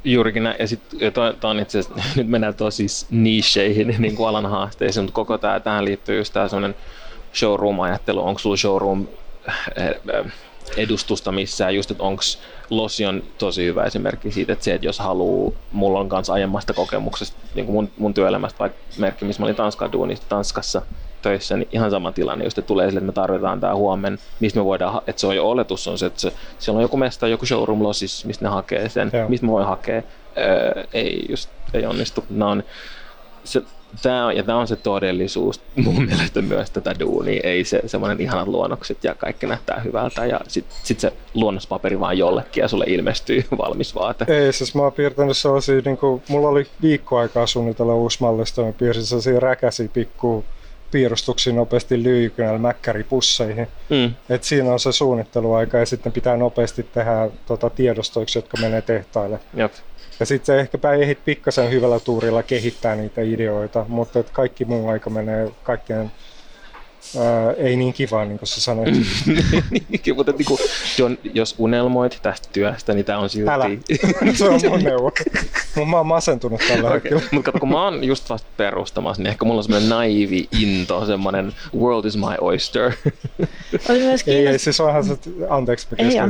Juurikin 0.04 0.44
näin. 0.44 0.56
Ja 0.60 0.68
sitten 0.68 1.14
to, 1.14 1.48
on 1.48 1.60
itse 1.60 1.80
asiassa, 1.80 2.04
nyt 2.16 2.28
mennään 2.28 2.56
tosi 2.56 2.86
nicheihin 3.10 3.96
niin 4.00 4.16
kuin 4.16 4.30
alan 4.30 4.46
haasteisiin, 4.46 5.04
mutta 5.04 5.16
koko 5.16 5.38
tämä, 5.38 5.60
tähän 5.60 5.86
liittyy 5.86 6.18
just 6.18 6.34
tämä 6.34 6.48
sellainen 6.48 6.76
showroom-ajattelu. 7.34 8.28
Onko 8.28 8.40
sulla 8.40 8.58
showroom 8.58 9.08
eh, 9.76 9.86
eh, 9.86 10.32
edustusta 10.78 11.32
missään, 11.32 11.76
just 11.76 11.92
että 11.92 12.04
onko 12.04 12.22
Lossi 12.70 13.06
on 13.06 13.24
tosi 13.38 13.66
hyvä 13.66 13.84
esimerkki 13.84 14.32
siitä, 14.32 14.54
että 14.54 14.66
se, 14.66 14.74
että 14.74 14.88
jos 14.88 15.00
haluaa, 15.00 15.52
mulla 15.72 16.00
on 16.00 16.10
kanssa 16.10 16.34
aiemmasta 16.34 16.74
kokemuksesta, 16.74 17.38
niin 17.56 17.66
kuin 17.66 17.74
mun, 17.74 17.90
mun 17.98 18.14
työelämästä, 18.14 18.60
vaikka 18.60 18.80
merkki, 18.98 19.26
missä 19.26 19.42
mä 19.42 19.46
olin 19.46 19.56
Tanskan 19.56 19.92
duunista 19.92 20.26
Tanskassa 20.30 20.82
töissä, 21.22 21.58
niin 21.58 21.70
ihan 21.72 21.92
sama 21.92 22.12
tilanne, 22.12 22.44
just 22.46 22.58
että 22.58 22.68
tulee 22.68 22.88
sille, 22.88 22.98
että 22.98 23.06
me 23.06 23.12
tarvitaan 23.12 23.60
tämä 23.60 23.76
huomen, 23.76 24.20
mistä 24.40 24.60
me 24.60 24.66
voidaan, 24.66 25.02
että 25.08 25.20
se 25.20 25.28
on 25.28 25.36
jo 25.36 25.50
oletus 25.50 25.88
on 25.88 25.98
se, 25.98 26.06
että 26.06 26.22
se, 26.22 26.34
siellä 26.60 26.78
on 26.78 26.82
joku 26.82 26.98
mesta, 26.98 27.28
joku 27.28 27.46
showroom 27.46 27.84
Lossis, 27.84 28.26
mistä 28.26 28.46
ne 28.46 28.50
hakee 28.50 28.90
sen, 28.90 29.12
Joo. 29.14 29.30
mistä 29.30 29.46
mä 29.46 29.52
voin 29.52 29.68
hakea, 29.68 30.02
öö, 30.38 30.84
ei 30.94 31.26
just, 31.30 31.50
ei 31.74 31.86
onnistu. 31.86 32.26
No, 32.30 32.50
on, 32.50 32.64
se, 33.44 33.62
tämä 34.02 34.26
on, 34.26 34.36
ja 34.36 34.44
tämä 34.44 34.58
on 34.58 34.68
se 34.68 34.76
todellisuus 34.76 35.62
mun 35.76 36.06
mielestä 36.10 36.42
myös 36.42 36.70
tätä 36.70 36.96
duunia, 37.00 37.42
ei 37.44 37.64
se 37.64 37.82
semmoinen 37.86 38.22
ihanat 38.22 38.48
luonnokset 38.48 39.04
ja 39.04 39.16
kaikki 39.16 39.48
näyttää 39.48 39.80
hyvältä 39.80 40.26
ja 40.26 40.40
sitten 40.48 40.78
sit 40.84 41.00
se 41.00 41.14
luonnospaperi 41.34 42.00
vaan 42.00 42.18
jollekin 42.18 42.62
ja 42.62 42.68
sulle 42.68 42.86
ilmestyy 42.88 43.46
valmis 43.66 43.96
vaate. 43.96 44.26
Ei, 44.28 44.54
siis 44.54 44.76
mä 44.76 44.82
oon 44.82 44.94
piirtänyt 44.94 45.38
sellaisia, 45.38 45.82
niin 45.86 45.98
kuin, 45.98 46.22
mulla 46.30 46.48
oli 46.48 46.68
viikko 46.82 47.18
aikaa 47.18 47.48
suunnitella 47.48 47.96
uusi 47.96 48.18
mallisto, 48.22 48.66
mä 48.66 48.72
piirsin 48.72 49.06
sellaisia 49.06 49.40
räkäsiä 49.40 49.88
pikku 49.94 50.46
piirustuksia 50.92 51.54
nopeasti 51.54 52.04
lyijykynällä 52.04 52.60
mäkkäripusseihin. 52.60 53.68
Mm. 53.90 54.14
Et 54.30 54.44
siinä 54.44 54.74
on 54.74 54.80
se 54.80 54.92
suunnitteluaika 54.92 55.78
ja 55.78 55.86
sitten 55.86 56.12
pitää 56.12 56.38
nopeasti 56.38 56.84
tehdä 56.84 57.30
tota, 57.46 57.70
tiedostoiksi, 57.70 58.38
jotka 58.38 58.58
menee 58.62 58.82
tehtaille. 58.82 59.40
Jop. 59.54 59.72
Ja 60.20 60.26
sitten 60.26 60.60
ehkäpä 60.60 60.94
ehdit 60.94 61.26
pikkasen 61.26 61.72
hyvällä 61.72 62.00
tuurilla 62.00 62.44
kehittää 62.44 62.96
niitä 62.96 63.22
ideoita, 63.22 63.86
mutta 63.88 64.24
kaikki 64.24 64.66
muu 64.66 64.90
aika 64.90 65.10
menee 65.10 65.52
kaikkeen 65.64 66.12
Ää, 67.20 67.52
ei 67.52 67.76
niin 67.76 67.94
kivaa, 67.94 68.26
niin 68.26 68.40
kuin 68.40 68.48
sä 68.48 68.62
sanoit. 68.62 68.96
Niin, 69.90 70.16
mutta 70.16 70.32
niin 70.32 70.46
kuin, 70.46 70.60
John, 70.98 71.14
jos 71.34 71.56
unelmoit 71.58 72.20
tästä 72.22 72.50
työstä, 72.54 72.94
niin 72.94 73.06
tämä 73.06 73.20
on 73.20 73.30
silti... 73.30 73.50
Älä. 73.50 73.66
Se 74.34 74.50
on 74.50 74.60
mun 74.70 74.84
neuvo. 74.84 75.12
Mä 75.86 75.98
oon 75.98 76.08
masentunut 76.08 76.62
tällä 76.68 76.88
okay. 76.88 76.94
hetkellä. 76.94 77.22
Mutta 77.32 77.52
kato, 77.52 77.60
kun 77.60 77.70
mä 77.70 77.84
oon 77.84 78.04
just 78.04 78.30
vasta 78.30 78.48
perustamassa, 78.58 79.24
niin 79.24 79.30
ehkä 79.30 79.46
mulla 79.46 79.60
on 79.60 79.64
semmoinen 79.64 79.90
naivi 79.90 80.48
into, 80.62 81.06
semmoinen 81.06 81.54
world 81.78 82.06
is 82.06 82.18
my 82.18 82.36
oyster. 82.42 82.92
Oli 83.90 84.00
myös 84.00 84.24
ei, 84.28 84.48
ei, 84.48 84.60
siis 84.60 84.80
onhan 84.80 85.04
se, 85.06 85.18
anteeksi 85.50 85.88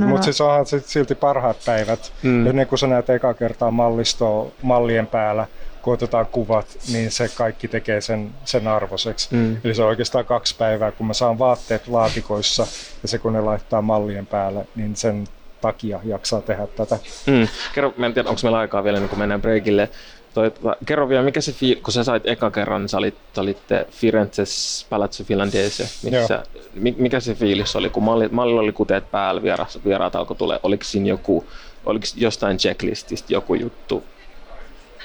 mutta 0.07 0.23
siis 0.23 0.41
onhan 0.41 0.65
se 0.65 0.79
silti 0.85 1.15
parhaat 1.15 1.57
päivät. 1.65 2.13
Mm. 2.23 2.47
Ennen 2.47 2.67
kuin 2.67 2.79
sä 2.79 2.87
näet 2.87 3.09
eka 3.09 3.33
kertaa 3.33 3.71
mallistoa 3.71 4.51
mallien 4.61 5.07
päällä, 5.07 5.47
kun 5.87 5.93
otetaan 5.93 6.25
kuvat, 6.25 6.77
niin 6.91 7.11
se 7.11 7.29
kaikki 7.29 7.67
tekee 7.67 8.01
sen, 8.01 8.29
sen 8.45 8.67
arvoiseksi. 8.67 9.27
Mm. 9.31 9.57
Eli 9.63 9.75
se 9.75 9.81
on 9.81 9.87
oikeastaan 9.87 10.25
kaksi 10.25 10.55
päivää, 10.55 10.91
kun 10.91 11.07
mä 11.07 11.13
saan 11.13 11.39
vaatteet 11.39 11.87
laatikoissa 11.87 12.67
ja 13.01 13.07
se 13.07 13.17
kun 13.17 13.33
ne 13.33 13.41
laittaa 13.41 13.81
mallien 13.81 14.27
päälle, 14.27 14.67
niin 14.75 14.95
sen 14.95 15.27
takia 15.61 15.99
jaksaa 16.03 16.41
tehdä 16.41 16.67
tätä. 16.67 16.99
Mm. 17.25 17.47
Kerro, 17.75 17.93
mä 17.97 18.05
en 18.05 18.13
tiedä, 18.13 18.29
onko 18.29 18.39
meillä 18.43 18.57
aikaa 18.57 18.83
vielä, 18.83 18.99
niin 18.99 19.09
kun 19.09 19.19
mennään 19.19 19.41
breakille. 19.41 19.89
Toi, 20.33 20.51
tota, 20.51 20.75
kerro 20.85 21.09
vielä, 21.09 21.23
mikä 21.23 21.41
se, 21.41 21.51
fi- 21.51 21.75
kun 21.75 21.93
sä 21.93 22.03
sait 22.03 22.23
eka 22.25 22.51
kerran, 22.51 22.81
niin 22.81 22.89
sä 22.89 22.97
olit, 22.97 23.17
olitte 23.37 23.87
Firenzes 23.91 24.85
Palazzo 24.89 25.23
Finlandese, 25.23 25.83
missä, 25.83 26.43
mikä 26.97 27.19
se 27.19 27.35
fiilis 27.35 27.75
oli, 27.75 27.89
kun 27.89 28.03
malli, 28.03 28.27
mallilla 28.27 28.61
oli 28.61 28.71
kuteet 28.71 29.11
päällä, 29.11 29.43
vieraat, 29.43 29.79
vieraat 29.85 30.15
alkoi 30.15 30.37
tulee, 30.37 30.59
oliko 30.63 30.83
siinä 30.83 31.09
joku, 31.09 31.45
oliko 31.85 32.05
jostain 32.15 32.57
checklististä 32.57 33.33
joku 33.33 33.55
juttu, 33.55 34.03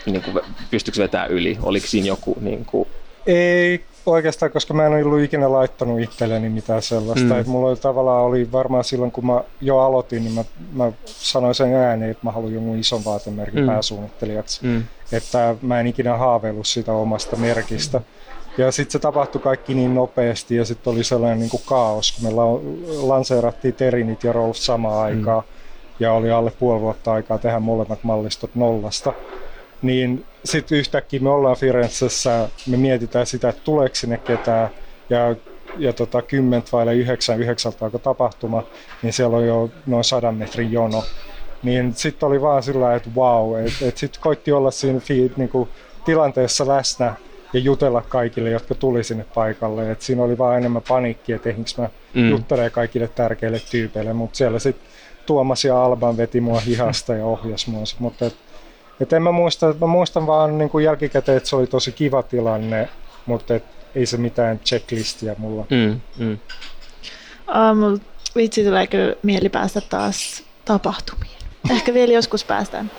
niin 0.06 0.22
kuin, 0.22 0.44
pystyykö 0.70 1.02
vetää 1.02 1.26
yli? 1.26 1.58
Oliko 1.62 1.86
siinä 1.86 2.06
joku... 2.06 2.36
Niin 2.40 2.64
kuin... 2.64 2.88
Ei 3.26 3.84
oikeastaan, 4.06 4.52
koska 4.52 4.74
mä 4.74 4.86
en 4.86 5.06
ollut 5.06 5.20
ikinä 5.20 5.52
laittanut 5.52 6.00
itselleni 6.00 6.48
mitään 6.48 6.82
sellaista. 6.82 7.34
Mm. 7.34 7.40
Et 7.40 7.46
mulla 7.46 7.68
oli 7.68 7.76
tavallaan 7.76 8.24
oli 8.24 8.52
varmaan 8.52 8.84
silloin, 8.84 9.12
kun 9.12 9.26
mä 9.26 9.42
jo 9.60 9.78
aloitin, 9.78 10.24
niin 10.24 10.34
mä, 10.34 10.44
mä 10.72 10.92
sanoin 11.06 11.54
sen 11.54 11.74
ääneen, 11.74 12.10
että 12.10 12.26
mä 12.26 12.30
haluan 12.30 12.52
jonkun 12.52 12.78
ison 12.78 13.04
vaatemerkin 13.04 13.60
mm. 13.60 13.66
pääsuunnittelijaksi. 13.66 14.66
Mm. 14.66 14.84
Että 15.12 15.54
mä 15.62 15.80
en 15.80 15.86
ikinä 15.86 16.16
haaveillut 16.16 16.66
sitä 16.66 16.92
omasta 16.92 17.36
merkistä. 17.36 18.00
Ja 18.58 18.72
sitten 18.72 18.92
se 18.92 18.98
tapahtui 18.98 19.40
kaikki 19.40 19.74
niin 19.74 19.94
nopeasti 19.94 20.56
ja 20.56 20.64
sitten 20.64 20.92
oli 20.92 21.04
sellainen 21.04 21.38
niin 21.38 21.50
kuin 21.50 21.62
kaos, 21.66 22.12
kun 22.12 22.28
me 22.28 22.34
lanseerattiin 23.02 23.74
Terinit 23.74 24.24
ja 24.24 24.32
Rolf 24.32 24.56
samaan 24.56 25.04
aikaan. 25.04 25.42
Mm. 25.42 25.52
Ja 26.00 26.12
oli 26.12 26.30
alle 26.30 26.52
puoli 26.58 26.80
vuotta 26.80 27.12
aikaa 27.12 27.38
tehdä 27.38 27.60
molemmat 27.60 27.98
mallistot 28.02 28.50
nollasta 28.54 29.12
niin 29.82 30.24
sitten 30.44 30.78
yhtäkkiä 30.78 31.20
me 31.20 31.30
ollaan 31.30 31.56
Firenzessä, 31.56 32.48
me 32.66 32.76
mietitään 32.76 33.26
sitä, 33.26 33.48
että 33.48 33.62
tuleeko 33.64 33.94
sinne 33.94 34.18
ketään, 34.18 34.70
ja, 35.10 35.36
ja 35.78 35.92
tota, 35.92 36.22
10 36.22 36.62
vai 36.72 36.98
9, 36.98 37.40
9 37.40 37.72
alkoi 37.80 38.00
tapahtuma, 38.00 38.62
niin 39.02 39.12
siellä 39.12 39.36
on 39.36 39.46
jo 39.46 39.70
noin 39.86 40.04
100 40.04 40.32
metrin 40.32 40.72
jono. 40.72 41.04
Niin 41.62 41.94
sitten 41.94 42.26
oli 42.26 42.40
vaan 42.40 42.62
sillä 42.62 42.94
että 42.94 43.10
wow, 43.16 43.66
että 43.66 43.88
et 43.88 43.96
sitten 43.96 44.22
koitti 44.22 44.52
olla 44.52 44.70
siinä 44.70 45.00
fi, 45.00 45.32
niinku, 45.36 45.68
tilanteessa 46.04 46.68
läsnä 46.68 47.14
ja 47.52 47.60
jutella 47.60 48.02
kaikille, 48.02 48.50
jotka 48.50 48.74
tuli 48.74 49.04
sinne 49.04 49.24
paikalle. 49.34 49.90
Et 49.90 50.02
siinä 50.02 50.22
oli 50.22 50.38
vaan 50.38 50.58
enemmän 50.58 50.82
paniikki, 50.88 51.32
että 51.32 51.48
ehdinkö 51.48 51.70
mä 51.78 51.88
mm. 52.14 52.30
juttelee 52.30 52.70
kaikille 52.70 53.08
tärkeille 53.08 53.60
tyypeille, 53.70 54.12
mutta 54.12 54.36
siellä 54.36 54.58
sitten 54.58 54.86
Tuomas 55.26 55.64
ja 55.64 55.84
Alban 55.84 56.16
veti 56.16 56.40
mua 56.40 56.60
hihasta 56.60 57.14
ja 57.14 57.24
ohjas 57.26 57.66
mua. 57.66 57.82
Mutta 57.98 58.26
et, 58.26 58.36
et 59.02 59.12
en 59.12 59.22
mä, 59.22 59.32
muista, 59.32 59.74
mä 59.80 59.86
muistan 59.86 60.26
vaan 60.26 60.58
niin 60.58 60.70
kuin 60.70 60.84
jälkikäteen, 60.84 61.36
että 61.36 61.48
se 61.48 61.56
oli 61.56 61.66
tosi 61.66 61.92
kiva 61.92 62.22
tilanne, 62.22 62.88
mutta 63.26 63.54
et 63.54 63.64
ei 63.94 64.06
se 64.06 64.16
mitään 64.16 64.58
checklistia 64.58 65.34
mulla. 65.38 65.66
Mm, 65.70 66.00
mm. 66.18 66.38
Uh, 67.48 68.00
vitsi 68.36 68.64
tulee 68.64 68.86
kyllä 68.86 69.14
mieli 69.22 69.48
päästä 69.48 69.80
taas 69.80 70.42
tapahtumiin. 70.64 71.38
Ehkä 71.70 71.94
vielä 71.94 72.12
joskus 72.12 72.44
päästään. 72.44 72.90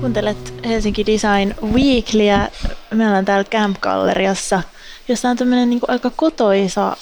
Kuuntelet 0.00 0.54
Helsinki 0.64 1.06
Design 1.06 1.54
Weeklyä. 1.72 2.48
Me 2.94 3.06
ollaan 3.06 3.24
täällä 3.24 3.44
Camp 3.44 3.80
Galleriassa, 3.80 4.62
jossa 5.08 5.28
on 5.28 5.36
tämmöinen 5.36 5.70
niin 5.70 5.80
aika 5.88 6.10
kotoisa 6.16 6.96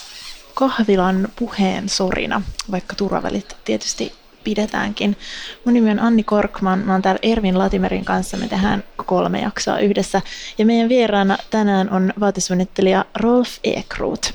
kahvilan 0.54 1.28
puheen 1.38 1.88
sorina, 1.88 2.42
vaikka 2.70 2.96
turvavälit 2.96 3.56
tietysti 3.64 4.12
pidetäänkin. 4.44 5.16
Mun 5.64 5.74
nimi 5.74 5.90
on 5.90 5.98
Anni 5.98 6.22
Korkman, 6.22 6.79
mä 6.79 6.92
oon 6.92 7.03
täällä 7.03 7.18
Ervin 7.22 7.59
Latimerin 7.59 8.05
kanssa, 8.05 8.37
me 8.37 8.48
tehdään 8.48 8.85
kolme 9.07 9.40
jaksoa 9.40 9.79
yhdessä. 9.79 10.22
Ja 10.59 10.66
meidän 10.66 10.88
vieraana 10.88 11.38
tänään 11.51 11.90
on 11.90 12.12
vaatesuunnittelija 12.20 13.05
Rolf 13.16 13.48
Ekroot. 13.64 14.35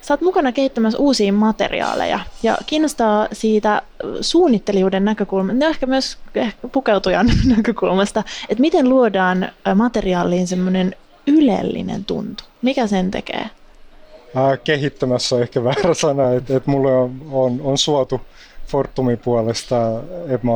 Sä 0.00 0.14
oot 0.14 0.20
mukana 0.20 0.52
kehittämässä 0.52 0.98
uusia 0.98 1.32
materiaaleja 1.32 2.20
ja 2.42 2.58
kiinnostaa 2.66 3.28
siitä 3.32 3.82
suunnittelijuuden 4.20 5.04
näkökulmasta, 5.04 5.64
no 5.64 5.70
ehkä 5.70 5.86
myös 5.86 6.18
ehkä 6.34 6.68
pukeutujan 6.68 7.26
näkökulmasta, 7.56 8.22
että 8.48 8.60
miten 8.60 8.88
luodaan 8.88 9.48
materiaaliin 9.74 10.46
semmoinen 10.46 10.96
ylellinen 11.26 12.04
tuntu. 12.04 12.44
Mikä 12.62 12.86
sen 12.86 13.10
tekee? 13.10 13.50
Kehittämässä 14.64 15.36
on 15.36 15.42
ehkä 15.42 15.64
väärä 15.64 15.94
sana, 15.94 16.32
että, 16.32 16.56
että 16.56 16.70
mulle 16.70 16.94
on, 16.96 17.20
on, 17.30 17.60
on 17.62 17.78
suotu 17.78 18.20
Fortumin 18.66 19.18
puolesta, 19.18 19.76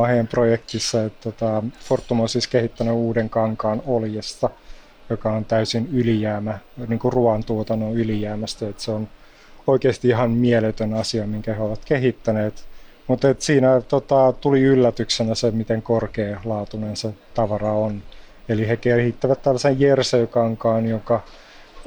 heidän 0.07 0.27
projektissa, 0.27 1.03
että 1.03 1.31
tota, 1.31 1.63
Fortum 1.79 2.19
on 2.19 2.29
siis 2.29 2.47
kehittänyt 2.47 2.93
uuden 2.93 3.29
kankaan 3.29 3.81
oljesta, 3.85 4.49
joka 5.09 5.31
on 5.31 5.45
täysin 5.45 5.89
ylijäämä, 5.93 6.57
niin 6.87 6.99
kuin 6.99 7.13
ruoantuotannon 7.13 7.93
ylijäämästä, 7.93 8.69
että 8.69 8.83
se 8.83 8.91
on 8.91 9.07
oikeasti 9.67 10.07
ihan 10.07 10.31
mieletön 10.31 10.93
asia, 10.93 11.27
minkä 11.27 11.53
he 11.53 11.63
ovat 11.63 11.85
kehittäneet. 11.85 12.67
Mutta 13.07 13.27
siinä 13.39 13.81
tota, 13.81 14.33
tuli 14.41 14.61
yllätyksenä 14.61 15.35
se, 15.35 15.51
miten 15.51 15.81
korkealaatuinen 15.81 16.95
se 16.95 17.13
tavara 17.33 17.71
on. 17.71 18.03
Eli 18.49 18.67
he 18.67 18.77
kehittävät 18.77 19.41
tällaisen 19.41 19.79
Jersey-kankaan, 19.79 20.85
joka 20.85 21.23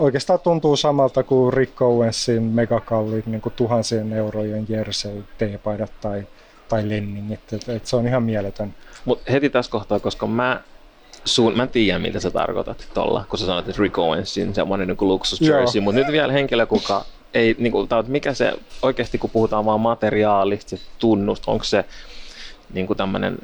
oikeastaan 0.00 0.40
tuntuu 0.40 0.76
samalta 0.76 1.22
kuin 1.22 1.52
Rick 1.52 1.82
Owensin 1.82 2.42
megakalliit 2.42 3.26
niin 3.26 3.40
kuin 3.40 3.52
tuhansien 3.56 4.12
eurojen 4.12 4.66
jersey, 4.68 5.24
teepaidat 5.38 5.92
tai, 6.00 6.26
tai 6.68 6.88
lenningit. 6.88 7.52
Et, 7.52 7.68
et 7.68 7.86
se 7.86 7.96
on 7.96 8.06
ihan 8.06 8.22
mieletön. 8.22 8.74
Mutta 9.04 9.32
heti 9.32 9.50
tässä 9.50 9.70
kohtaa, 9.70 10.00
koska 10.00 10.26
mä 10.26 10.60
suun, 11.24 11.56
mä 11.56 11.66
tiedän, 11.66 12.02
mitä 12.02 12.20
sä 12.20 12.30
tarkoitat 12.30 12.88
tuolla, 12.94 13.24
kun 13.28 13.38
sä 13.38 13.46
sanoit, 13.46 13.68
että 13.68 13.82
Rick 13.82 13.98
Owensin 13.98 14.54
semmoinen 14.54 14.88
niin 14.88 14.96
luksus 15.00 15.40
jersey, 15.40 15.80
mutta 15.80 16.00
nyt 16.00 16.12
vielä 16.12 16.32
henkilö, 16.32 16.66
kuka 16.66 17.04
ei, 17.34 17.56
niin 17.58 17.72
kuin, 17.72 17.88
mikä 18.06 18.34
se 18.34 18.52
oikeasti, 18.82 19.18
kun 19.18 19.30
puhutaan 19.30 19.64
vaan 19.64 19.80
materiaalista, 19.80 20.76
tunnust, 20.98 21.44
onko 21.46 21.64
se 21.64 21.84
niin 22.72 22.86
kuin 22.86 22.96
tämmöinen 22.96 23.38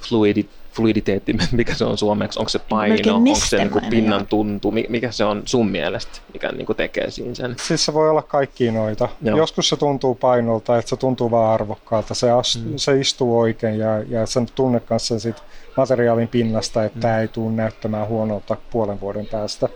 fluidi, 0.00 0.48
fluiditeetti, 0.78 1.36
mikä 1.52 1.74
se 1.74 1.84
on 1.84 1.98
suomeksi, 1.98 2.38
onko 2.38 2.48
se 2.48 2.58
paino, 2.58 3.14
onko 3.14 3.34
se 3.34 3.56
niin 3.56 3.70
kuin 3.70 3.84
pinnan 3.90 4.26
tuntu, 4.26 4.70
mi- 4.70 4.86
mikä 4.88 5.10
se 5.10 5.24
on 5.24 5.42
sun 5.44 5.70
mielestä, 5.70 6.18
mikä 6.32 6.52
niin 6.52 6.66
kuin 6.66 6.76
tekee 6.76 7.10
siinä 7.10 7.34
sen? 7.34 7.56
Siis 7.62 7.84
se 7.84 7.94
voi 7.94 8.10
olla 8.10 8.22
kaikki 8.22 8.70
noita. 8.70 9.08
Joo. 9.22 9.38
Joskus 9.38 9.68
se 9.68 9.76
tuntuu 9.76 10.14
painolta, 10.14 10.78
että 10.78 10.88
se 10.88 10.96
tuntuu 10.96 11.30
vaan 11.30 11.54
arvokkaalta. 11.54 12.14
Se, 12.14 12.26
ast- 12.26 12.64
mm. 12.64 12.72
se 12.76 13.00
istuu 13.00 13.38
oikein 13.38 13.78
ja, 13.78 13.98
ja 13.98 14.26
sen 14.26 14.46
tunne 14.54 14.80
kanssa 14.80 15.18
sit 15.18 15.36
materiaalin 15.76 16.28
pinnasta, 16.28 16.84
että 16.84 16.98
mm. 16.98 17.00
tämä 17.00 17.20
ei 17.20 17.28
tule 17.28 17.52
näyttämään 17.52 18.08
huonolta 18.08 18.56
puolen 18.70 19.00
vuoden 19.00 19.26
päästä. 19.26 19.68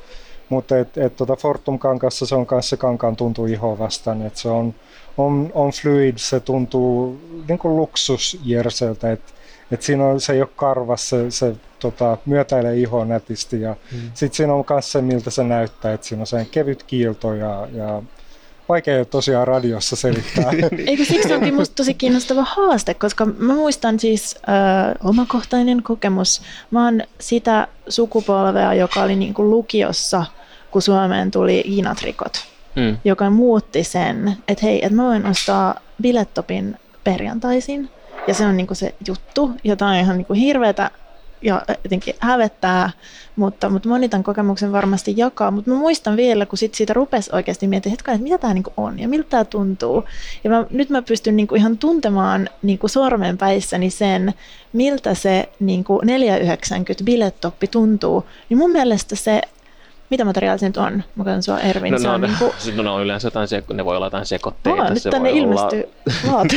Mutta 0.48 0.78
et, 0.78 0.98
et 0.98 1.16
tota 1.16 1.36
Fortum 1.36 1.78
kankassa 1.78 2.26
se 2.26 2.34
on 2.34 2.46
kanssa 2.46 2.70
se 2.70 2.76
kankaan 2.76 3.16
tuntuu 3.16 3.46
ihoa 3.46 3.78
vastaan, 3.78 4.22
että 4.22 4.38
se 4.38 4.48
on, 4.48 4.74
on, 5.18 5.50
on 5.54 5.70
fluid, 5.70 6.14
se 6.16 6.40
tuntuu 6.40 7.20
niin 7.48 7.58
kuin 7.58 7.76
luksusjerseltä, 7.76 9.12
että 9.12 9.32
et 9.72 9.82
siinä 9.82 10.04
on, 10.04 10.20
se 10.20 10.32
ei 10.32 10.40
ole 10.40 10.48
karvas, 10.56 11.08
se, 11.08 11.30
se 11.30 11.54
tota, 11.78 12.18
myötäilee 12.26 12.76
ihoa 12.76 13.04
nätisti 13.04 13.60
ja 13.60 13.76
mm. 13.92 13.98
sitten 14.14 14.36
siinä 14.36 14.54
on 14.54 14.64
myös 14.70 14.92
se, 14.92 15.02
miltä 15.02 15.30
se 15.30 15.44
näyttää, 15.44 15.92
että 15.92 16.06
siinä 16.06 16.20
on 16.20 16.26
sen 16.26 16.46
kevyt 16.46 16.82
kiilto 16.82 17.34
ja, 17.34 17.68
ja 17.72 18.02
vaikea 18.68 19.04
tosiaan 19.04 19.48
radiossa 19.48 19.96
selittää. 19.96 20.50
Eikö 20.86 21.04
siksi 21.04 21.34
onkin 21.34 21.54
musta 21.54 21.74
tosi 21.74 21.94
kiinnostava 21.94 22.44
haaste, 22.44 22.94
koska 22.94 23.24
mä 23.24 23.54
muistan 23.54 24.00
siis 24.00 24.36
äh, 24.48 24.94
omakohtainen 25.04 25.82
kokemus. 25.82 26.42
Mä 26.70 26.84
oon 26.84 27.02
sitä 27.20 27.68
sukupolvea, 27.88 28.74
joka 28.74 29.02
oli 29.02 29.16
niinku 29.16 29.50
lukiossa, 29.50 30.24
kun 30.70 30.82
Suomeen 30.82 31.30
tuli 31.30 31.64
Iinatrikot, 31.66 32.52
Mm. 32.76 32.96
joka 33.04 33.30
muutti 33.30 33.84
sen, 33.84 34.36
että 34.48 34.66
hei, 34.66 34.84
että 34.84 34.96
mä 34.96 35.04
voin 35.04 35.26
ostaa 35.26 35.74
bilettopin 36.02 36.76
perjantaisin, 37.04 37.90
ja 38.26 38.34
se 38.34 38.46
on 38.46 38.56
niinku 38.56 38.74
se 38.74 38.94
juttu, 39.08 39.50
jota 39.64 39.86
on 39.86 39.94
ihan 39.94 40.16
niinku 40.16 40.32
hirveätä 40.32 40.90
ja 41.42 41.62
jotenkin 41.84 42.14
hävettää, 42.18 42.90
mutta, 43.36 43.68
mutta 43.68 43.88
moni 43.88 44.08
tämän 44.08 44.24
kokemuksen 44.24 44.72
varmasti 44.72 45.14
jakaa. 45.16 45.50
Mutta 45.50 45.70
mä 45.70 45.76
muistan 45.76 46.16
vielä, 46.16 46.46
kun 46.46 46.58
sit 46.58 46.74
siitä 46.74 46.92
rupesi 46.92 47.30
oikeasti 47.32 47.66
miettimään, 47.66 47.94
että, 47.94 48.18
mitä 48.18 48.38
tämä 48.38 48.54
niinku 48.54 48.72
on 48.76 48.98
ja 48.98 49.08
miltä 49.08 49.28
tämä 49.28 49.44
tuntuu. 49.44 50.04
Ja 50.44 50.50
mä, 50.50 50.66
nyt 50.70 50.90
mä 50.90 51.02
pystyn 51.02 51.36
niinku 51.36 51.54
ihan 51.54 51.78
tuntemaan 51.78 52.48
niinku 52.62 52.88
sormenpäissäni 52.88 53.90
sen, 53.90 54.34
miltä 54.72 55.14
se 55.14 55.48
niinku 55.60 56.00
490 56.04 57.04
bilettoppi 57.04 57.66
tuntuu. 57.66 58.24
Niin 58.48 58.58
mun 58.58 58.72
mielestä 58.72 59.16
se, 59.16 59.42
mitä 60.12 60.24
materiaalia 60.24 60.58
se 60.58 60.66
nyt 60.66 60.76
on? 60.76 61.02
Mä 61.16 61.24
katson 61.24 61.42
sua 61.42 61.58
Ervin, 61.58 61.92
No, 61.92 61.98
se 61.98 62.08
no, 62.08 62.14
on 62.14 62.20
no, 62.20 62.26
niinku... 62.26 62.54
siis 62.58 62.76
no, 62.76 62.82
ne 62.82 62.90
on 62.90 63.02
yleensä 63.02 63.26
jotain, 63.26 63.48
seko- 63.48 63.74
ne 63.74 63.84
voi 63.84 63.96
olla 63.96 64.06
jotain 64.06 64.26
sekoitteita. 64.26 64.82
Aa, 64.82 64.90
nyt 64.90 65.02
se 65.02 65.10
tänne 65.10 65.30
voi 65.30 65.38
ilmestyy 65.38 65.88
vaate. 66.30 66.56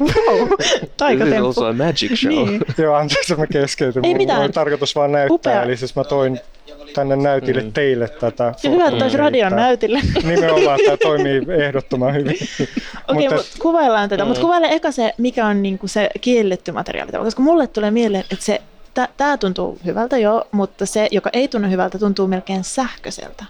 wow, 0.00 0.40
Olla... 0.40 0.56
taikatemppu. 0.96 1.42
This 1.44 1.56
is 1.56 1.58
also 1.58 1.66
a 1.66 1.72
magic 1.72 2.14
show. 2.20 2.30
Niin. 2.32 2.60
Joo, 2.78 2.94
anteeksi, 2.94 3.34
mä 3.36 3.46
keskeytyn. 3.46 4.04
Ei 4.04 4.08
Mulla 4.14 4.18
mitään. 4.22 4.40
oli 4.40 4.48
tarkoitus 4.48 4.94
vaan 4.94 5.12
näyttää, 5.12 5.34
Upea. 5.34 5.62
eli 5.62 5.76
siis 5.76 5.96
mä 5.96 6.04
toin 6.04 6.40
tänne 6.94 7.16
näytille 7.16 7.62
Mm. 7.62 7.72
teille 7.72 8.08
tätä. 8.08 8.54
Ja 8.62 8.70
hyvä, 8.70 8.86
että 8.88 9.04
olisi 9.04 9.16
radion 9.16 9.50
Tää- 9.52 9.58
näytille. 9.60 10.00
Nimenomaan 10.24 10.78
tämä 10.84 10.96
toimii 10.96 11.42
ehdottoman 11.66 12.14
hyvin. 12.14 12.36
Okei, 13.08 13.22
Mutta- 13.28 13.34
mutta 13.36 13.50
kuvaillaan 13.62 14.08
tätä. 14.08 14.24
Mm. 14.24 14.28
Mutta 14.28 14.40
kuvaile 14.42 14.68
eka 14.70 14.90
se, 14.90 15.14
mikä 15.18 15.46
on 15.46 15.62
niinku 15.62 15.88
se 15.88 16.10
kielletty 16.20 16.72
materiaali. 16.72 17.12
Koska 17.12 17.42
mulle 17.42 17.66
tulee 17.66 17.90
mieleen, 17.90 18.24
että 18.32 18.44
se 18.44 18.60
Tämä 19.16 19.36
tuntuu 19.36 19.78
hyvältä 19.84 20.18
joo, 20.18 20.44
mutta 20.52 20.86
se, 20.86 21.08
joka 21.10 21.30
ei 21.32 21.48
tunnu 21.48 21.70
hyvältä, 21.70 21.98
tuntuu 21.98 22.26
melkein 22.26 22.64
sähköiseltä. 22.64 23.44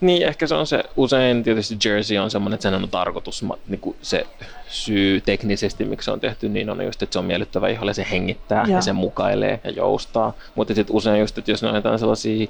Niin, 0.00 0.22
ehkä 0.22 0.46
se 0.46 0.54
on 0.54 0.66
se, 0.66 0.84
usein 0.96 1.42
tietysti 1.42 1.76
Jersey 1.84 2.18
on 2.18 2.30
semmoinen, 2.30 2.54
että 2.54 2.62
sen 2.62 2.74
on 2.74 2.88
tarkoitus, 2.88 3.44
niin 3.68 3.80
kuin 3.80 3.96
se 4.02 4.26
syy 4.68 5.20
teknisesti, 5.20 5.84
miksi 5.84 6.04
se 6.04 6.10
on 6.10 6.20
tehty, 6.20 6.48
niin 6.48 6.70
on 6.70 6.84
just, 6.84 7.02
että 7.02 7.12
se 7.12 7.18
on 7.18 7.24
miellyttävä 7.24 7.68
iholle, 7.68 7.94
se 7.94 8.06
hengittää 8.10 8.64
Joo. 8.66 8.76
ja 8.76 8.82
se 8.82 8.92
mukailee 8.92 9.60
ja 9.64 9.70
joustaa. 9.70 10.32
Mutta 10.54 10.74
sitten 10.74 10.96
usein 10.96 11.20
just, 11.20 11.38
että 11.38 11.50
jos 11.50 11.62
jotain 11.62 11.98
sellaisia, 11.98 12.46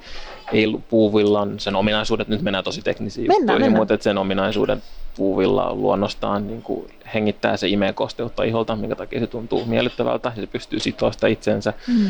ei 0.52 0.66
puuvillan, 0.88 1.60
sen 1.60 1.76
ominaisuudet, 1.76 2.28
nyt 2.28 2.42
mennään 2.42 2.64
tosi 2.64 2.82
teknisiin 2.82 3.22
Mennään, 3.22 3.40
juttuihin, 3.40 3.62
mennään. 3.62 3.80
mutta 3.80 3.94
että 3.94 4.04
sen 4.04 4.18
ominaisuuden 4.18 4.82
puuvilla 5.16 5.74
luonnostaan 5.74 6.46
niin 6.46 6.62
kuin 6.62 6.90
hengittää 7.14 7.56
se 7.56 7.68
imee 7.68 7.92
kosteutta 7.92 8.42
iholta, 8.42 8.76
minkä 8.76 8.96
takia 8.96 9.20
se 9.20 9.26
tuntuu 9.26 9.64
miellyttävältä 9.64 10.32
ja 10.36 10.42
se 10.42 10.46
pystyy 10.46 10.80
sitoa 10.80 11.12
sitä 11.12 11.26
itsensä 11.26 11.72
Mm. 11.86 12.08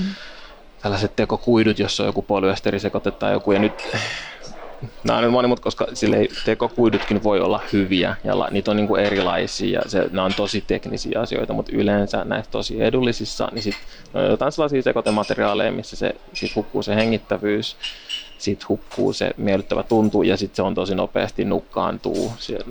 tällaiset 0.83 1.17
tekokuidut, 1.17 1.79
jos 1.79 2.01
on 2.01 2.07
joku 2.07 2.23
polyesterisekote 2.23 3.11
tai 3.11 3.33
joku, 3.33 3.53
ja 3.53 3.59
nyt 3.59 3.89
Nämä 5.05 5.17
on 5.17 5.25
nyt 5.25 5.33
monimut, 5.33 5.61
koska 5.61 5.87
sille 5.95 6.29
tekokuidutkin 6.45 7.23
voi 7.23 7.41
olla 7.41 7.61
hyviä 7.73 8.17
ja 8.25 8.39
la, 8.39 8.49
niitä 8.51 8.71
on 8.71 8.77
niin 8.77 8.87
kuin 8.87 9.03
erilaisia 9.03 9.81
ja 9.81 9.91
se, 9.91 10.09
nämä 10.11 10.25
on 10.25 10.35
tosi 10.35 10.65
teknisiä 10.67 11.21
asioita, 11.21 11.53
mutta 11.53 11.73
yleensä 11.75 12.25
näistä 12.25 12.51
tosi 12.51 12.83
edullisissa, 12.83 13.49
niin 13.53 13.63
sit 13.63 13.75
ne 14.15 14.21
on 14.21 14.31
jotain 14.31 14.53
sellaisia 14.53 14.83
sekoitemateriaaleja, 14.83 15.73
missä 15.73 15.97
se 15.97 16.15
sit 16.33 16.57
hukkuu 16.57 16.83
se 16.83 16.95
hengittävyys, 16.95 17.77
sitten 18.43 18.69
hukkuu 18.69 19.13
se 19.13 19.31
miellyttävä 19.37 19.83
tuntu 19.83 20.23
ja 20.23 20.37
sitten 20.37 20.57
se 20.57 20.63
on 20.63 20.75
tosi 20.75 20.95
nopeasti 20.95 21.45
nukkaantuu. 21.45 22.33
Siellä, 22.39 22.67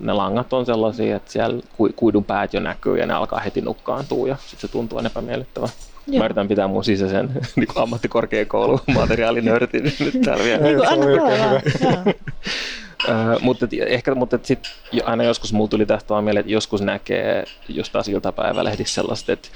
ne 0.00 0.12
langat 0.12 0.52
on 0.52 0.66
sellaisia, 0.66 1.16
että 1.16 1.32
siellä 1.32 1.62
ku- 1.76 1.90
kuidun 1.96 2.24
päät 2.24 2.54
jo 2.54 2.60
näkyy 2.60 2.98
ja 2.98 3.06
ne 3.06 3.14
alkaa 3.14 3.40
heti 3.40 3.60
nukkaantua 3.60 4.28
ja 4.28 4.36
sitten 4.36 4.60
se 4.60 4.68
tuntuu 4.68 4.98
epämiellyttävä. 4.98 5.68
Joo. 6.06 6.18
Mä 6.18 6.24
yritän 6.24 6.48
pitää 6.48 6.68
mun 6.68 6.84
sisäisen 6.84 7.30
niin 7.56 7.68
ammattikorkeakoulun 7.74 8.80
materiaalinörtin 8.94 9.84
nyt 9.84 10.20
täällä 10.24 10.44
vielä. 10.44 10.62
Niin 10.62 10.76
kuin 10.76 10.88
anna 10.88 11.06
Öö, 13.08 13.38
mutta 13.40 13.64
et, 13.64 13.70
ehkä, 13.86 14.14
mutta 14.14 14.36
et 14.36 14.44
sit, 14.44 14.58
aina 15.04 15.24
joskus 15.24 15.52
mulla 15.52 15.68
tuli 15.68 15.86
tästä 15.86 16.08
vaan 16.08 16.24
mieleen, 16.24 16.40
että 16.40 16.52
joskus 16.52 16.82
näkee 16.82 17.44
just 17.68 17.92
taas 17.92 18.08
iltapäivälehdissä 18.08 18.94
sellaista, 18.94 19.32
että, 19.32 19.48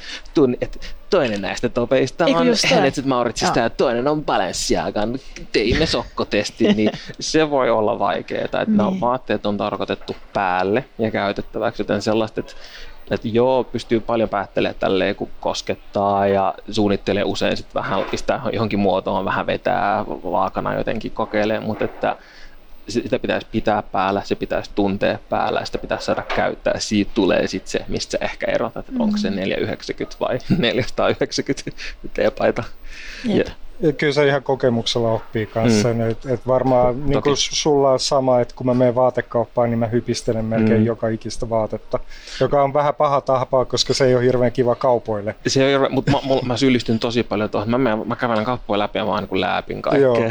että 0.60 0.78
toinen 1.10 1.42
näistä 1.42 1.68
topeista 1.68 2.24
Eikö 2.24 2.38
on? 2.38 2.46
Hennet 2.70 3.04
Mauritsista 3.06 3.58
ja 3.58 3.70
toinen 3.70 4.08
on 4.08 4.24
Balenciagan. 4.24 5.18
Teimme 5.52 5.86
sokkotestin, 5.86 6.76
niin 6.76 6.90
se 7.20 7.50
voi 7.50 7.70
olla 7.70 7.98
vaikeaa, 7.98 8.44
että 8.44 8.64
niin. 8.64 8.76
nämä 8.76 9.00
vaatteet 9.00 9.46
on 9.46 9.56
tarkoitettu 9.56 10.16
päälle 10.32 10.84
ja 10.98 11.10
käytettäväksi, 11.10 11.82
joten 11.82 12.02
sellaista, 12.02 12.40
että 12.40 12.54
että 13.10 13.28
joo, 13.28 13.64
pystyy 13.64 14.00
paljon 14.00 14.28
päättelemään 14.28 14.78
tälleen, 14.78 15.16
kun 15.16 15.28
koskettaa 15.40 16.26
ja 16.26 16.54
suunnittelee 16.70 17.24
usein 17.24 17.56
sitten 17.56 17.74
vähän, 17.74 18.04
pistää 18.10 18.42
johonkin 18.52 18.78
muotoon, 18.78 19.24
vähän 19.24 19.46
vetää 19.46 20.04
vaakana 20.06 20.74
jotenkin 20.74 21.12
kokeilee, 21.12 21.60
mutta 21.60 21.84
että 21.84 22.16
sitä 22.88 23.18
pitäisi 23.18 23.46
pitää 23.52 23.82
päällä, 23.82 24.22
se 24.24 24.34
pitäisi 24.34 24.70
tuntea 24.74 25.18
päällä 25.28 25.60
ja 25.60 25.66
sitä 25.66 25.78
pitäisi 25.78 26.04
saada 26.04 26.22
käyttää. 26.22 26.80
Siitä 26.80 27.10
tulee 27.14 27.46
sitten 27.46 27.70
se, 27.70 27.84
mistä 27.88 28.10
sä 28.10 28.24
ehkä 28.24 28.46
erotat, 28.46 28.88
että 28.88 29.02
onko 29.02 29.18
se 29.18 29.30
490 29.30 30.16
vai 30.20 30.38
490 30.58 31.70
teepaita. 32.14 32.64
Jep. 33.24 33.46
Ja 33.46 33.52
kyllä 33.98 34.12
se 34.12 34.26
ihan 34.26 34.42
kokemuksella 34.42 35.10
oppii 35.12 35.46
kanssa. 35.46 35.88
Mm. 35.88 36.10
Et, 36.10 36.26
et 36.26 36.46
varmaan 36.46 37.06
niin 37.06 37.22
kuin 37.22 37.36
sulla 37.36 37.90
on 37.90 38.00
sama, 38.00 38.40
että 38.40 38.54
kun 38.56 38.66
mä 38.66 38.74
menen 38.74 38.94
vaatekauppaan, 38.94 39.70
niin 39.70 39.78
mä 39.78 39.86
hypistelen 39.86 40.44
melkein 40.44 40.80
Mm. 40.80 40.86
joka 40.86 41.08
ikistä 41.08 41.50
vaatetta. 41.50 41.98
Joka 42.40 42.62
on 42.62 42.74
vähän 42.74 42.94
paha 42.94 43.20
tahpaa, 43.20 43.64
koska 43.64 43.94
se 43.94 44.06
ei 44.06 44.14
ole 44.14 44.24
hirveän 44.24 44.52
kiva 44.52 44.74
kaupoille. 44.74 45.34
se 45.46 45.76
on, 45.76 45.86
mutta 45.92 46.10
mä, 46.10 46.18
mulla- 46.24 46.42
mä, 46.46 46.56
syyllistyn 46.56 46.98
tosi 46.98 47.22
paljon 47.22 47.50
tuohon. 47.50 47.70
Mä, 47.70 47.78
menen, 47.78 48.08
mä 48.08 48.16
kävelen 48.16 48.44
kauppoja 48.44 48.78
läpi 48.78 48.98
ja 48.98 49.06
vaan 49.06 49.28
niin 49.30 49.40
läpin 49.40 49.82
kaikkea. 49.82 50.02
Joo. 50.02 50.30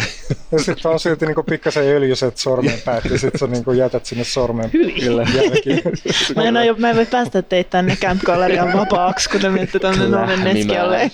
Ja 0.52 0.60
sitten 0.60 0.92
on 0.92 1.00
silti 1.00 1.26
niin 1.26 1.36
pikkasen 1.50 1.84
öljyset 1.84 2.38
sormen 2.38 2.80
päät 2.86 3.06
ja 3.06 3.20
sitten 3.20 3.40
sä 3.40 3.48
niin 3.48 3.78
jätät 3.78 4.06
sinne 4.06 4.24
sormen 4.24 4.72
jälkiin. 5.36 5.82
Mä 6.36 6.44
en, 6.44 6.58
aio, 6.58 6.76
mä 6.78 6.90
en 6.90 6.96
voi 6.96 7.06
päästä 7.06 7.42
teitä 7.42 7.70
tänne 7.70 7.96
Camp 7.96 8.22
Gallerian 8.24 8.74
vapaaksi, 8.74 9.30
kun 9.30 9.42
te 9.42 9.50
menette 9.50 9.80
tänne 9.80 10.08
Noven 10.08 10.28
Klähmimään. 10.28 10.56
Neskiolle 10.56 11.10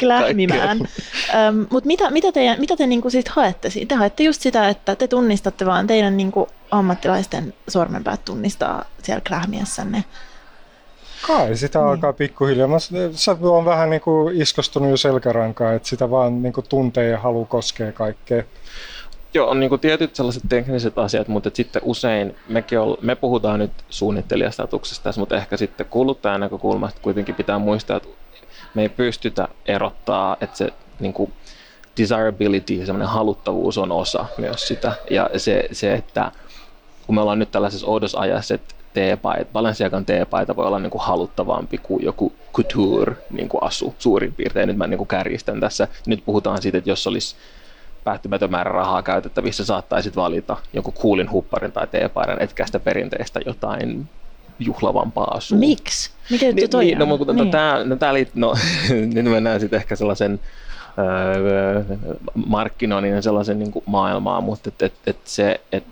klähmimään. 0.00 0.78
Um, 0.78 1.65
Mutta 1.70 1.86
mitä, 1.86 2.10
mitä, 2.10 2.32
teidän, 2.32 2.60
mitä 2.60 2.76
te 2.76 2.86
niinku 2.86 3.10
siitä 3.10 3.30
haette? 3.34 3.70
siitä? 3.70 3.94
Te 3.94 3.98
haette 3.98 4.22
just 4.22 4.42
sitä, 4.42 4.68
että 4.68 4.96
te 4.96 5.08
tunnistatte 5.08 5.66
vaan 5.66 5.86
teidän 5.86 6.16
niinku 6.16 6.48
ammattilaisten 6.70 7.54
sormenpäät 7.68 8.24
tunnistaa 8.24 8.84
siellä 9.02 9.22
klähmiessänne. 9.28 10.04
Kai 11.26 11.56
sitä 11.56 11.78
Niin. 11.78 11.88
alkaa 11.88 12.12
pikkuhiljaa. 12.12 12.68
Mä, 12.68 12.76
se 13.12 13.30
on 13.42 13.64
vähän 13.64 13.90
niin 13.90 14.00
kuin 14.00 14.42
iskostunut 14.42 14.90
jo 14.90 14.96
selkärankaa, 14.96 15.72
että 15.72 15.88
sitä 15.88 16.10
vaan 16.10 16.42
niin 16.42 16.52
kuin 16.52 16.66
tuntee 16.68 17.08
ja 17.08 17.18
halu 17.18 17.44
koskee 17.44 17.92
kaikkea. 17.92 18.42
Joo, 19.34 19.50
on 19.50 19.60
niin 19.60 19.80
tietyt 19.80 20.16
sellaiset 20.16 20.42
tekniset 20.48 20.98
asiat, 20.98 21.28
mutta 21.28 21.48
et 21.48 21.56
sitten 21.56 21.82
usein 21.84 22.36
mekin 22.48 22.80
ol, 22.80 22.96
me 23.00 23.14
puhutaan 23.14 23.58
nyt 23.58 23.72
suunnittelijastatuksesta 23.90 25.04
tässä, 25.04 25.20
mutta 25.20 25.36
ehkä 25.36 25.56
sitten 25.56 25.86
kuluttajan 25.86 26.40
näkökulmasta 26.40 27.00
kuitenkin 27.02 27.34
pitää 27.34 27.58
muistaa, 27.58 27.96
että 27.96 28.08
me 28.74 28.82
ei 28.82 28.88
pystytä 28.88 29.48
erottaa, 29.66 30.36
että 30.40 30.56
se 30.56 30.72
niin 31.00 31.12
kuin 31.12 31.32
desirability, 31.98 32.86
semmoinen 32.86 33.08
haluttavuus 33.08 33.78
on 33.78 33.92
osa 33.92 34.26
myös 34.38 34.68
sitä. 34.68 34.92
Ja 35.10 35.30
se, 35.36 35.68
se 35.72 35.94
että 35.94 36.32
kun 37.06 37.14
me 37.14 37.20
ollaan 37.20 37.38
nyt 37.38 37.50
tällaisessa 37.50 37.86
oudossa 37.86 38.20
ajassa, 38.20 38.54
että 38.54 38.74
teepaita, 38.94 39.50
Balenciagan 39.52 40.06
teepaita 40.06 40.56
voi 40.56 40.66
olla 40.66 40.78
niin 40.78 40.90
kuin 40.90 41.02
haluttavampi 41.02 41.78
kuin 41.78 42.04
joku 42.04 42.32
couture 42.54 43.16
niin 43.30 43.48
kuin 43.48 43.62
asu 43.62 43.94
suurin 43.98 44.34
piirtein. 44.34 44.68
Nyt 44.68 44.76
mä 44.76 44.86
niin 44.86 44.98
kuin 44.98 45.08
kärjistän 45.08 45.60
tässä. 45.60 45.88
Nyt 46.06 46.22
puhutaan 46.24 46.62
siitä, 46.62 46.78
että 46.78 46.90
jos 46.90 47.06
olisi 47.06 47.36
päättymätön 48.04 48.50
määrä 48.50 48.72
rahaa 48.72 49.02
käytettävissä, 49.02 49.64
saattaisit 49.64 50.16
valita 50.16 50.56
jonkun 50.72 50.92
kuulin 50.92 51.30
hupparin 51.30 51.72
tai 51.72 51.86
teepaidan, 51.86 52.42
etkä 52.42 52.66
sitä 52.66 52.80
perinteistä 52.80 53.40
jotain 53.46 54.08
juhlavampaa 54.58 55.40
suu. 55.40 55.58
Miksi? 55.58 56.10
Mikä 56.30 56.46
juttu 56.46 56.56
Niin, 56.60 56.70
toi 56.70 56.84
niin, 56.84 57.02
on? 57.02 57.08
no, 57.08 57.16
mutta 57.16 57.32
Niin. 57.32 57.44
no, 57.44 57.50
tää, 57.50 57.84
no, 57.84 57.96
tää 57.96 58.14
liit, 58.14 58.34
no, 58.34 58.54
nyt 59.14 59.24
mennään 59.24 59.60
sitten 59.60 59.76
ehkä 59.76 59.96
sellaisen 59.96 60.40
öö, 60.98 61.84
markkinoinnin 62.46 63.22
sellaisen 63.22 63.58
niin 63.58 63.72
maailmaan, 63.86 64.44
mutta 64.44 64.68
et, 64.68 64.82
et, 64.82 64.94
et 65.06 65.18
se, 65.24 65.60
et, 65.72 65.84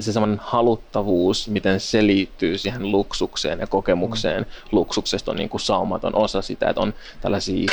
se 0.00 0.12
semmoinen 0.12 0.40
haluttavuus, 0.42 1.48
miten 1.48 1.80
se 1.80 2.06
liittyy 2.06 2.58
siihen 2.58 2.92
luksukseen 2.92 3.58
ja 3.60 3.66
kokemukseen 3.66 4.42
mm. 4.42 4.48
luksuksesta 4.72 5.30
on 5.30 5.36
niin 5.36 5.48
kuin 5.48 5.60
saumaton 5.60 6.14
osa 6.14 6.42
sitä, 6.42 6.68
että 6.68 6.80
on 6.80 6.94
tällaisia 7.20 7.72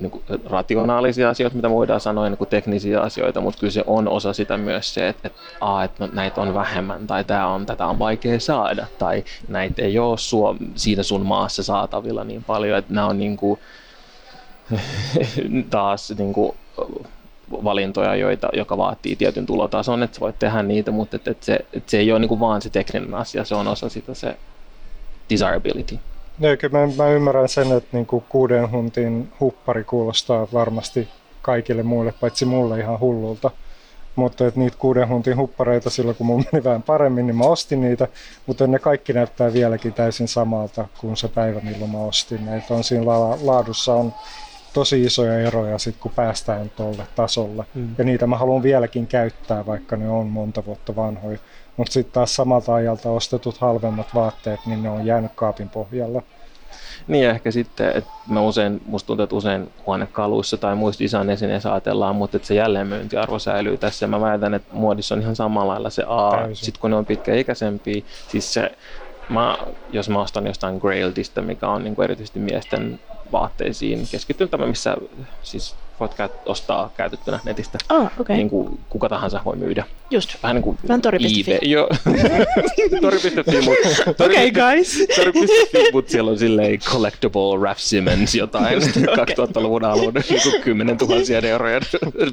niin 0.00 0.10
kuin 0.10 0.24
rationaalisia 0.44 1.30
asioita, 1.30 1.56
mitä 1.56 1.70
voidaan 1.70 2.00
sanoa, 2.00 2.28
niin 2.28 2.38
kuin 2.38 2.48
teknisiä 2.48 3.00
asioita, 3.00 3.40
mutta 3.40 3.60
kyllä 3.60 3.70
se 3.70 3.84
on 3.86 4.08
osa 4.08 4.32
sitä 4.32 4.56
myös 4.56 4.94
se, 4.94 5.08
että, 5.08 5.28
että, 5.28 5.40
aa, 5.60 5.84
että 5.84 6.06
no, 6.06 6.12
näitä 6.12 6.40
on 6.40 6.54
vähemmän 6.54 7.06
tai 7.06 7.24
tämä 7.24 7.46
on, 7.46 7.66
tätä 7.66 7.86
on 7.86 7.98
vaikea 7.98 8.40
saada 8.40 8.86
tai 8.98 9.24
näitä 9.48 9.82
ei 9.82 9.98
ole 9.98 10.18
suom- 10.18 10.58
siitä 10.74 11.02
sun 11.02 11.26
maassa 11.26 11.62
saatavilla 11.62 12.24
niin 12.24 12.44
paljon, 12.44 12.78
että 12.78 12.94
nämä 12.94 13.06
on 13.06 13.18
niin 13.18 13.36
kuin, 13.36 13.60
taas 15.70 16.14
niin 16.18 16.32
kuin, 16.32 16.52
valintoja, 17.50 18.14
joita, 18.14 18.48
joka 18.52 18.76
vaatii 18.76 19.16
tietyn 19.16 19.46
tulotason, 19.46 20.02
että 20.02 20.14
sä 20.14 20.20
voit 20.20 20.38
tehdä 20.38 20.62
niitä, 20.62 20.90
mutta 20.90 21.16
että, 21.16 21.30
että 21.30 21.46
se, 21.46 21.54
että 21.72 21.90
se 21.90 21.98
ei 21.98 22.12
ole 22.12 22.18
niin 22.18 22.28
kuin 22.28 22.40
vaan 22.40 22.62
se 22.62 22.70
tekninen 22.70 23.14
asia, 23.14 23.44
se 23.44 23.54
on 23.54 23.68
osa 23.68 23.88
sitä 23.88 24.14
se 24.14 24.36
desirability. 25.30 25.98
Eikö 26.40 26.68
mä, 26.68 26.78
mä 26.96 27.08
ymmärrän 27.10 27.48
sen, 27.48 27.72
että 27.72 27.88
niinku 27.92 28.24
kuuden 28.28 28.70
huntin 28.70 29.32
huppari 29.40 29.84
kuulostaa 29.84 30.46
varmasti 30.52 31.08
kaikille 31.42 31.82
muille, 31.82 32.12
paitsi 32.20 32.44
mulle 32.44 32.80
ihan 32.80 33.00
hullulta. 33.00 33.50
Mutta 34.16 34.46
että 34.46 34.60
niitä 34.60 34.76
kuuden 34.78 35.08
huntin 35.08 35.36
huppareita 35.36 35.90
silloin, 35.90 36.16
kun 36.16 36.26
mun 36.26 36.44
meni 36.52 36.64
vähän 36.64 36.82
paremmin, 36.82 37.26
niin 37.26 37.36
mä 37.36 37.44
ostin 37.44 37.80
niitä. 37.80 38.08
Mutta 38.46 38.66
ne 38.66 38.78
kaikki 38.78 39.12
näyttää 39.12 39.52
vieläkin 39.52 39.92
täysin 39.92 40.28
samalta 40.28 40.88
kuin 41.00 41.16
se 41.16 41.28
päivä, 41.28 41.60
milloin 41.60 41.90
mä 41.90 41.98
ostin. 41.98 42.48
Että 42.48 42.74
on 42.74 42.84
siinä 42.84 43.06
la- 43.06 43.38
laadussa 43.42 43.94
on 43.94 44.12
tosi 44.76 45.02
isoja 45.04 45.38
eroja 45.40 45.78
sit, 45.78 45.96
kun 46.00 46.12
päästään 46.16 46.70
tuolle 46.76 47.02
tasolle. 47.14 47.64
Mm. 47.74 47.88
Ja 47.98 48.04
niitä 48.04 48.26
mä 48.26 48.36
haluan 48.36 48.62
vieläkin 48.62 49.06
käyttää, 49.06 49.66
vaikka 49.66 49.96
ne 49.96 50.08
on 50.08 50.26
monta 50.26 50.64
vuotta 50.66 50.96
vanhoja. 50.96 51.38
Mutta 51.76 51.92
sitten 51.92 52.12
taas 52.12 52.36
samalta 52.36 52.74
ajalta 52.74 53.10
ostetut 53.10 53.58
halvemmat 53.58 54.06
vaatteet, 54.14 54.60
niin 54.66 54.82
ne 54.82 54.90
on 54.90 55.06
jäänyt 55.06 55.32
kaapin 55.34 55.68
pohjalla. 55.68 56.22
Niin 57.08 57.24
ja 57.24 57.30
ehkä 57.30 57.50
sitten, 57.50 57.96
että 57.96 58.10
me 58.28 58.40
usein, 58.40 58.80
musta 58.86 59.06
tuntuu, 59.06 59.24
että 59.24 59.36
usein 59.36 59.70
huonekaluissa 59.86 60.56
tai 60.56 60.74
muissa 60.76 61.04
design-esineissä 61.04 61.72
ajatellaan, 61.72 62.16
mutta 62.16 62.36
että 62.36 62.48
se 62.48 62.54
jälleenmyyntiarvo 62.54 63.38
säilyy 63.38 63.76
tässä. 63.76 64.04
Ja 64.04 64.08
mä 64.08 64.20
väitän, 64.20 64.54
että 64.54 64.74
muodissa 64.74 65.14
on 65.14 65.20
ihan 65.20 65.36
samalla 65.36 65.72
lailla 65.72 65.90
se 65.90 66.04
A, 66.06 66.30
Täysin. 66.30 66.64
sitten 66.64 66.80
kun 66.80 66.90
ne 66.90 66.96
on 66.96 67.06
pitkäikäisempiä, 67.06 68.02
siis 68.28 68.54
se, 68.54 68.72
mä, 69.28 69.56
jos 69.92 70.08
mä 70.08 70.20
ostan 70.20 70.46
jostain 70.46 70.78
Grailtista, 70.78 71.42
mikä 71.42 71.68
on 71.68 71.84
niin 71.84 71.94
kuin 71.94 72.04
erityisesti 72.04 72.38
miesten 72.38 73.00
vaatteisiin 73.32 74.08
keskittynyt 74.10 74.50
tämä, 74.50 74.66
missä 74.66 74.96
siis 75.42 75.76
voit 76.00 76.12
ostaa 76.46 76.90
käytettynä 76.96 77.40
netistä. 77.44 77.78
Ah. 77.88 78.10
Okay. 78.18 78.36
Niin 78.36 78.50
kuin 78.50 78.78
kuka 78.88 79.08
tahansa 79.08 79.40
voi 79.44 79.56
myydä. 79.56 79.84
Just. 80.10 80.36
Vähän 80.42 80.54
niin 80.54 80.62
kuin 80.62 80.78
Vähän 80.88 81.02
tori.fi. 81.02 81.58
Joo. 81.62 81.88
tori.fi, 83.02 83.60
mutta 83.60 83.88
Okei, 84.24 84.48
okay, 84.48 84.50
guys. 84.50 84.98
Tori.fi, 85.16 85.92
mutta 85.92 86.10
siellä 86.10 86.30
on 86.30 86.38
silleen 86.38 86.78
collectible 86.78 87.62
Raf 87.62 87.78
Simmons 87.78 88.34
jotain 88.34 88.78
2000-luvun 88.78 89.84
alun 89.84 90.14
niin 90.14 90.42
kuin 90.42 90.62
10 90.62 90.96
000 90.96 91.48
euroja 91.48 91.80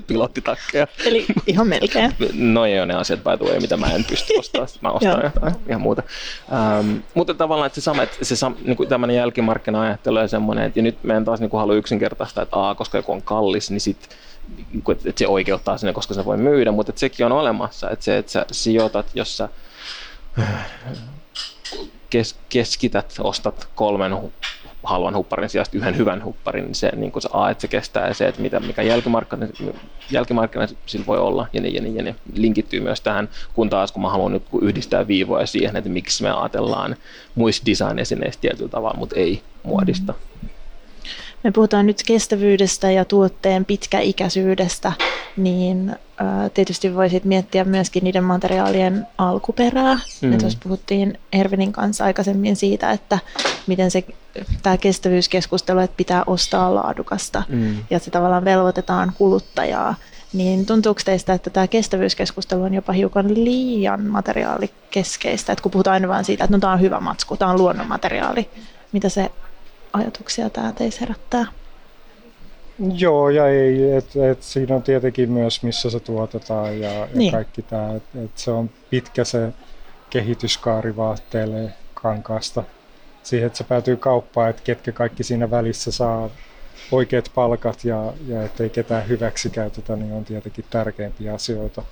pilottitakkeja. 0.07 0.87
Eli 1.05 1.25
ihan 1.47 1.67
melkein. 1.67 2.11
No 2.33 2.65
ei 2.65 2.79
ole 2.79 2.85
ne 2.85 2.93
asiat 2.93 3.23
by 3.23 3.37
the 3.37 3.51
way, 3.51 3.59
mitä 3.59 3.77
mä 3.77 3.87
en 3.87 4.05
pysty 4.05 4.33
ostamaan, 4.39 4.69
mä 4.81 4.91
ostan 4.91 5.21
jotain 5.23 5.55
ihan 5.69 5.81
muuta. 5.81 6.03
Ähm, 6.53 6.95
mutta 7.13 7.33
tavallaan 7.33 7.67
että 7.67 7.81
se, 7.81 7.83
sama, 7.83 8.03
että 8.03 8.25
se 8.25 8.35
sam, 8.35 8.55
niin 8.63 8.77
kuin 8.77 8.89
tämmöinen 8.89 9.15
jälkimarkkina-ajattelu 9.15 10.19
ja 10.19 10.27
semmoinen, 10.27 10.65
että 10.65 10.79
ja 10.79 10.83
nyt 10.83 11.03
meidän 11.03 11.25
taas 11.25 11.39
niin 11.39 11.49
kuin 11.49 11.59
halua 11.59 11.75
yksinkertaista, 11.75 12.41
että 12.41 12.55
aa, 12.55 12.75
koska 12.75 12.97
joku 12.97 13.11
on 13.11 13.21
kallis, 13.53 13.71
niin 13.71 13.81
sit 13.81 14.09
niin 14.71 14.81
kuin, 14.83 14.97
että 15.05 15.19
se 15.19 15.27
oikeuttaa 15.27 15.77
sinne, 15.77 15.93
koska 15.93 16.13
se 16.13 16.25
voi 16.25 16.37
myydä, 16.37 16.71
mutta 16.71 16.89
että 16.89 16.99
sekin 16.99 17.25
on 17.25 17.31
olemassa, 17.31 17.89
että 17.89 18.05
se, 18.05 18.17
että 18.17 18.31
sä 18.31 18.45
sijoitat, 18.51 19.05
jos 19.13 19.37
sä 19.37 19.49
kes, 22.09 22.35
keskität, 22.49 23.15
ostat 23.19 23.67
kolmen 23.75 24.11
hu- 24.11 24.31
halvan 24.83 25.15
hupparin 25.15 25.49
sijasta 25.49 25.77
yhden 25.77 25.97
hyvän 25.97 26.23
hupparin, 26.23 26.63
niin 26.63 26.75
se, 26.75 26.91
niin 26.95 27.11
kuin 27.11 27.23
se 27.23 27.29
A, 27.33 27.49
että 27.49 27.61
se 27.61 27.67
kestää 27.67 28.07
ja 28.07 28.13
se, 28.13 28.27
että 28.27 28.41
mitä, 28.41 28.59
mikä 28.59 28.81
jälkimarkkina, 28.81 29.47
jälkimarkkina 30.11 30.67
sillä 30.85 31.05
voi 31.05 31.17
olla 31.17 31.47
ja 31.53 31.61
niin, 31.61 31.75
ja 31.75 31.81
niin, 31.81 31.95
ja 31.95 32.03
niin 32.03 32.15
linkittyy 32.33 32.79
myös 32.79 33.01
tähän, 33.01 33.29
kun 33.53 33.69
taas 33.69 33.91
kun 33.91 34.01
mä 34.01 34.09
haluan 34.09 34.31
nyt 34.31 34.43
yhdistää 34.61 35.07
viivoja 35.07 35.45
siihen, 35.45 35.75
että 35.75 35.89
miksi 35.89 36.23
me 36.23 36.31
ajatellaan 36.31 36.95
muista 37.35 37.65
design-esineistä 37.65 38.41
tietyllä 38.41 38.69
tavalla, 38.69 38.97
mutta 38.97 39.15
ei 39.15 39.41
muodista. 39.63 40.13
Me 41.43 41.51
puhutaan 41.51 41.85
nyt 41.85 42.03
kestävyydestä 42.07 42.91
ja 42.91 43.05
tuotteen 43.05 43.65
pitkäikäisyydestä, 43.65 44.91
niin 45.37 45.95
tietysti 46.53 46.95
voisit 46.95 47.25
miettiä 47.25 47.63
myöskin 47.63 48.03
niiden 48.03 48.23
materiaalien 48.23 49.07
alkuperää. 49.17 49.99
Mm. 50.21 50.29
Mm. 50.29 50.37
tuossa 50.37 50.59
puhuttiin 50.63 51.19
Ervinin 51.33 51.71
kanssa 51.71 52.03
aikaisemmin 52.03 52.55
siitä, 52.55 52.91
että 52.91 53.19
miten 53.67 53.91
se 53.91 54.03
tämä 54.63 54.77
kestävyyskeskustelu, 54.77 55.79
että 55.79 55.97
pitää 55.97 56.23
ostaa 56.27 56.75
laadukasta 56.75 57.43
Mm. 57.49 57.75
ja 57.89 57.99
se 57.99 58.11
tavallaan 58.11 58.45
velvoitetaan 58.45 59.11
kuluttajaa. 59.17 59.95
Niin 60.33 60.65
tuntuuko 60.65 61.01
teistä, 61.05 61.33
että 61.33 61.49
tämä 61.49 61.67
kestävyyskeskustelu 61.67 62.63
on 62.63 62.73
jopa 62.73 62.93
hiukan 62.93 63.33
liian 63.45 64.01
materiaalikeskeistä, 64.05 65.51
että 65.51 65.63
kun 65.63 65.71
puhutaan 65.71 65.93
aina 65.93 66.07
vain 66.07 66.25
siitä, 66.25 66.43
että 66.43 66.57
no 66.57 66.59
tämä 66.59 66.73
on 66.73 66.81
hyvä 66.81 66.99
matsku, 66.99 67.37
tämä 67.37 67.51
on 67.51 67.57
luonnonmateriaali, 67.57 68.49
mitä 68.91 69.09
se 69.09 69.31
ajatuksia 69.93 70.49
tämä 70.49 70.73
teissä 70.73 70.99
herättää? 70.99 71.45
Joo 72.95 73.29
ja 73.29 73.47
ei, 73.47 73.91
että 73.91 74.31
et 74.31 74.43
siinä 74.43 74.75
on 74.75 74.83
tietenkin 74.83 75.31
myös 75.31 75.63
missä 75.63 75.89
se 75.89 75.99
tuotetaan 75.99 76.79
ja, 76.79 76.91
ja 76.93 77.07
Niin. 77.13 77.31
kaikki 77.31 77.61
tämä, 77.61 77.93
että 77.95 78.21
et 78.21 78.37
se 78.37 78.51
on 78.51 78.69
pitkä 78.89 79.23
se 79.23 79.49
kehityskaari 80.09 80.95
vaatteelle 80.95 81.69
kankaasta 81.93 82.63
siihen, 83.23 83.47
että 83.47 83.57
se 83.57 83.63
päätyy 83.63 83.97
kauppaan, 83.97 84.49
että 84.49 84.61
ketkä 84.65 84.91
kaikki 84.91 85.23
siinä 85.23 85.51
välissä 85.51 85.91
saa 85.91 86.29
oikeat 86.91 87.31
palkat 87.35 87.85
ja, 87.85 88.13
ja 88.27 88.43
ettei 88.43 88.69
ketään 88.69 89.07
hyväksikäytetä, 89.07 89.95
niin 89.95 90.13
on 90.13 90.25
tietenkin 90.25 90.65
tärkeimpiä 90.69 91.33
asioita. 91.33 91.83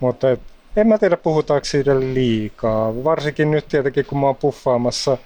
Mutta 0.00 0.30
et, 0.30 0.40
en 0.76 0.86
mä 0.86 0.98
tiedä, 0.98 1.16
puhutaanko 1.16 1.64
siitä 1.64 2.00
liikaa. 2.00 3.04
Varsinkin 3.04 3.50
nyt 3.50 3.68
tietenkin, 3.68 4.06
kun 4.06 4.18
mä 4.20 4.26
oon 4.26 4.36
puffaamassa 4.36 5.18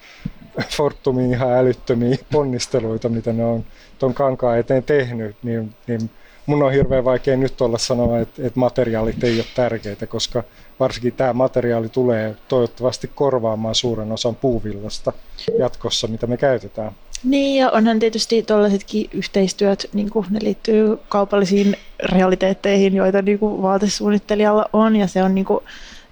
Fortumin 0.77 1.33
ihan 1.33 1.53
älyttömiä 1.53 2.17
ponnisteluita, 2.33 3.09
mitä 3.09 3.33
ne 3.33 3.45
on 3.45 3.65
tuon 3.99 4.15
kankaan 4.15 4.59
eteen 4.59 4.83
tehnyt, 4.83 5.37
niin, 5.43 5.75
niin 5.87 6.11
mun 6.47 6.63
on 6.63 6.73
hirveän 6.73 7.05
vaikea 7.05 7.37
nyt 7.37 7.61
olla 7.61 7.79
sanoa, 7.79 8.19
että, 8.19 8.47
että 8.47 8.59
materiaalit 8.59 9.25
ei 9.25 9.37
ole 9.37 9.45
tärkeitä, 9.55 10.07
koska 10.07 10.43
varsinkin 10.81 11.13
tämä 11.13 11.33
materiaali 11.33 11.89
tulee 11.89 12.37
toivottavasti 12.49 13.11
korvaamaan 13.15 13.75
suuren 13.75 14.13
osan 14.13 14.37
puuvillasta 14.37 15.13
jatkossa, 15.59 16.07
mitä 16.07 16.27
me 16.27 16.37
käytetään. 16.37 16.93
Niin, 17.25 17.61
ja 17.61 17.71
onhan 17.71 17.99
tietysti 17.99 18.43
tuollaisetkin 18.43 19.11
yhteistyöt, 19.13 19.91
niin 19.93 20.11
kuin 20.11 20.27
ne 20.31 20.39
liittyy 20.43 20.99
kaupallisiin 21.09 21.77
realiteetteihin, 22.03 22.95
joita 22.95 23.23
niin 23.23 23.39
kuin 23.39 23.63
vaatesuunnittelijalla 23.63 24.71
on, 24.73 24.97
ja 24.97 25.07
se 25.07 25.23
on 25.23 25.35
niin 25.35 25.45
kuin, 25.45 25.65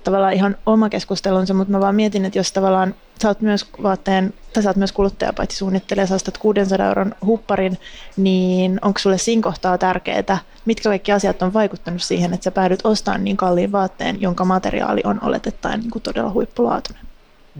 tavallaan 0.07 0.32
ihan 0.32 0.57
oma 0.66 0.88
keskustelunsa, 0.88 1.54
mutta 1.54 1.72
mä 1.72 1.80
vaan 1.80 1.94
mietin, 1.94 2.24
että 2.24 2.38
jos 2.38 2.52
tavallaan 2.52 2.94
sä 3.22 3.28
oot 3.28 3.40
myös 3.40 3.66
vaatteen, 3.82 4.34
tai 4.52 4.62
sä 4.62 4.68
oot 4.70 4.76
myös 4.76 4.92
kuluttaja, 4.92 5.32
paitsi 5.32 5.57
suunnittelija, 5.57 6.07
sä 6.07 6.14
ostat 6.14 6.38
600 6.38 6.86
euron 6.86 7.14
hupparin, 7.26 7.78
niin 8.16 8.78
onko 8.82 8.98
sulle 8.98 9.18
siinä 9.18 9.42
kohtaa 9.42 9.78
tärkeää, 9.78 10.38
mitkä 10.64 10.88
kaikki 10.88 11.12
asiat 11.12 11.42
on 11.42 11.52
vaikuttanut 11.52 12.02
siihen, 12.02 12.34
että 12.34 12.44
sä 12.44 12.50
päädyt 12.50 12.80
ostamaan 12.86 13.24
niin 13.24 13.36
kalliin 13.36 13.72
vaatteen, 13.72 14.20
jonka 14.20 14.44
materiaali 14.44 15.00
on 15.04 15.18
oletettaen 15.24 15.80
niin 15.80 15.90
kuin 15.90 16.02
todella 16.02 16.30
huippulaatuinen? 16.30 17.02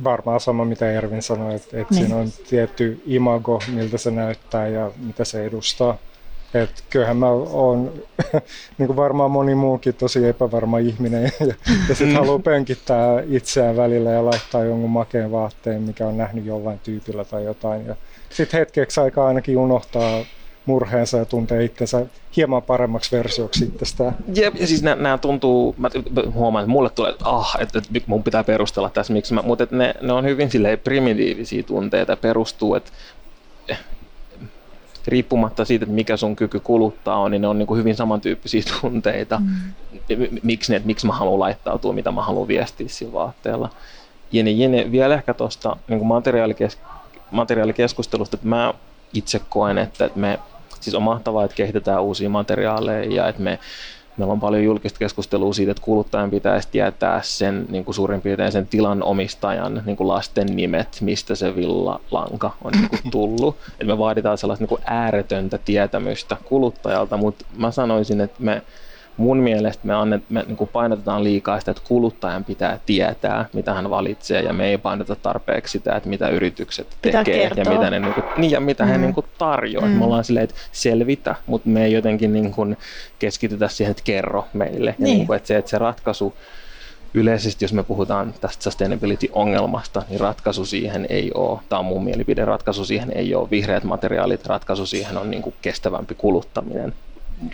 Varmaan 0.05 0.40
sama, 0.40 0.64
mitä 0.64 0.92
Ervin 0.92 1.22
sanoi, 1.22 1.55
että, 1.55 1.80
että 1.80 1.94
Niin. 1.94 2.05
siinä 2.07 2.16
on 2.16 2.28
tietty 2.51 3.03
imago, 3.07 3.61
miltä 3.74 3.99
se 3.99 4.11
näyttää 4.11 4.68
ja 4.68 4.90
mitä 4.99 5.24
se 5.24 5.44
edustaa. 5.44 5.97
Et 6.55 6.84
kyllähän 6.90 7.16
mä 7.16 7.28
oon, 7.30 7.92
niin 8.78 8.86
kuin 8.86 8.97
varmaan 8.97 9.30
moni 9.30 9.55
muukin, 9.55 9.94
tosi 9.94 10.28
epävarma 10.28 10.78
ihminen 10.78 11.32
ja, 11.40 11.55
ja 11.88 11.94
sitten 11.94 12.16
haluaa 12.16 12.38
pönkittää 12.38 13.22
itseään 13.28 13.76
välillä 13.76 14.11
ja 14.11 14.24
laittaa 14.24 14.64
jonkun 14.64 14.90
makeen 14.90 15.32
vaatteen, 15.32 15.82
mikä 15.82 16.07
on 16.07 16.16
nähnyt 16.16 16.44
jollain 16.44 16.78
tyypillä 16.78 17.24
tai 17.24 17.44
jotain. 17.44 17.86
Ja 17.86 17.97
sitten 18.30 18.61
hetkeksi 18.61 19.01
aikaa 19.01 19.28
ainakin 19.28 19.59
unohtaa 19.59 20.24
murheensa 20.66 21.18
ja 21.18 21.24
tuntee 21.24 21.64
itsensä 21.64 22.07
hieman 22.36 22.62
paremmaksi 22.62 23.16
versioksi 23.16 23.64
itsestään. 23.64 24.16
Jep, 24.34 24.55
ja 24.61 24.66
siis 24.66 24.82
nämä 24.82 25.18
tuntuu, 25.18 25.74
mä 25.78 25.90
huomaan, 26.34 26.62
että 26.62 26.70
mulle 26.70 26.90
tulee, 26.90 27.11
että 27.11 27.24
ah, 27.28 27.57
että, 27.61 27.78
että 27.78 28.01
mun 28.07 28.22
pitää 28.22 28.44
perustella 28.44 28.90
tässä, 28.90 29.12
miksi 29.12 29.34
mä, 29.34 29.42
mutta 29.42 29.66
ne, 29.70 29.94
ne 30.01 30.12
on 30.12 30.24
hyvin 30.24 30.51
silleen 30.51 30.78
primitiivisiä 30.78 31.62
tunteita, 31.62 32.16
perustuu, 32.16 32.74
että 32.74 32.90
riippumatta 35.11 35.64
siitä, 35.64 35.84
että 35.84 35.94
mikä 35.94 36.16
sun 36.16 36.36
kyky 36.36 36.61
kuluttaa 36.61 37.18
on, 37.18 37.30
niin 37.30 37.42
ne 37.42 37.48
on 37.48 37.59
niin 37.59 37.66
kuin 37.66 37.78
hyvin 37.78 37.96
samantyyppisiä 37.96 38.62
tunteita. 38.80 39.38
Mm. 39.38 40.28
Miksi, 40.42 40.72
ne, 40.72 40.76
että 40.76 40.86
miksi 40.86 41.07
mä 41.07 41.12
haluan 41.12 41.40
laittautua, 41.40 41.92
mitä 41.92 42.11
mä 42.11 42.22
haluan 42.22 42.48
viestiä 42.48 42.88
sillä 42.88 43.12
vaatteella. 43.12 43.70
jene, 44.32 44.50
jene, 44.50 44.92
vielä 44.92 45.14
ehkä 45.14 45.34
tuosta 45.34 45.76
niin 45.88 46.07
materiaalikes, 46.07 46.78
materiaalikeskustelusta, 47.30 48.36
että 48.36 48.48
mä 48.48 48.74
itse 49.14 49.40
koen, 49.48 49.78
että, 49.78 50.04
että 50.04 50.18
me, 50.18 50.38
siis 50.80 50.94
on 50.94 51.02
mahtavaa, 51.02 51.44
että 51.44 51.57
kehitetään 51.57 52.02
uusia 52.02 52.30
materiaaleja 52.30 53.14
ja 53.14 53.28
että 53.28 53.42
me 53.42 53.59
Meillä 54.16 54.32
on 54.32 54.40
paljon 54.40 54.64
julkista 54.64 54.98
keskustelua 54.98 55.52
siitä, 55.52 55.70
että 55.70 55.82
kuluttajan 55.82 56.30
pitäisi 56.30 56.68
tietää 56.72 57.22
sen 57.22 57.66
niin 57.68 57.84
kuin 57.84 57.94
suurin 57.94 58.20
piirtein 58.20 58.52
sen 58.52 58.66
tilan 58.66 59.02
omistajan 59.02 59.82
niin 59.86 59.96
kuin 59.96 60.08
lasten 60.08 60.46
nimet, 60.46 60.98
mistä 61.00 61.34
se 61.34 61.56
villalanka 61.56 62.50
on 62.64 62.72
niin 62.72 62.88
kuin 62.88 63.10
tullut. 63.10 63.56
että 63.72 63.84
me 63.84 63.98
vaaditaan 63.98 64.38
sellaista 64.38 64.62
niin 64.62 64.68
kuin 64.68 64.82
ääretöntä 64.84 65.58
tietämystä 65.58 66.36
kuluttajalta, 66.44 67.16
mutta 67.16 67.44
mä 67.56 67.70
sanoisin, 67.70 68.20
että 68.20 68.42
me 68.42 68.62
mun 69.16 69.38
mielestä 69.38 69.86
me, 69.86 69.94
annet, 69.94 70.22
me 70.30 70.44
niin 70.46 70.56
kuin 70.56 70.70
painotetaan 70.72 71.24
liikaa 71.24 71.58
sitä, 71.60 71.70
että 71.70 71.82
kuluttajan 71.88 72.44
pitää 72.44 72.78
tietää, 72.86 73.48
mitä 73.52 73.74
hän 73.74 73.90
valitsee, 73.90 74.42
ja 74.42 74.52
me 74.52 74.66
ei 74.66 74.78
painota 74.78 75.16
tarpeeksi 75.16 75.72
sitä, 75.72 75.96
että 75.96 76.08
mitä 76.08 76.28
yritykset 76.28 76.86
Pitää 77.02 77.24
tekee 77.24 77.40
kertoa. 77.42 77.64
ja 77.64 77.78
mitä, 77.78 77.90
ne, 77.90 78.00
niin 78.00 78.14
kuin, 78.14 78.24
niin, 78.36 78.50
ja 78.50 78.60
mitä 78.60 78.84
mm. 78.84 78.90
he 78.90 78.98
niin 78.98 79.14
kuin 79.14 79.26
tarjoavat. 79.38 79.90
Mm. 79.90 79.96
Me 79.96 80.04
ollaan 80.04 80.24
silleen, 80.24 80.44
että 80.44 80.56
selvitä, 80.72 81.34
mutta 81.46 81.68
me 81.68 81.84
ei 81.84 81.92
jotenkin 81.92 82.32
niin 82.32 82.52
kuin 82.52 82.76
keskitytä 83.18 83.68
siihen, 83.68 83.90
että 83.90 84.02
kerro 84.04 84.46
meille. 84.52 84.90
Ja 84.98 85.04
Niin. 85.04 85.16
niin 85.16 85.26
kuin, 85.26 85.36
että 85.36 85.46
se, 85.46 85.56
että 85.56 85.70
se 85.70 85.78
ratkaisu 85.78 86.34
yleisesti, 87.14 87.64
jos 87.64 87.72
me 87.72 87.82
puhutaan 87.82 88.34
tästä 88.40 88.64
sustainability-ongelmasta, 88.64 90.02
niin 90.08 90.20
ratkaisu 90.20 90.64
siihen 90.64 91.06
ei 91.08 91.30
ole, 91.34 91.60
tämä 91.68 91.78
on 91.78 91.84
mun 91.84 92.04
mielipide, 92.04 92.44
ratkaisu 92.44 92.84
siihen 92.84 93.12
ei 93.14 93.34
ole 93.34 93.50
vihreät 93.50 93.84
materiaalit, 93.84 94.46
ratkaisu 94.46 94.86
siihen 94.86 95.18
on 95.18 95.30
niin 95.30 95.42
kuin 95.42 95.54
kestävämpi 95.62 96.14
kuluttaminen 96.14 96.94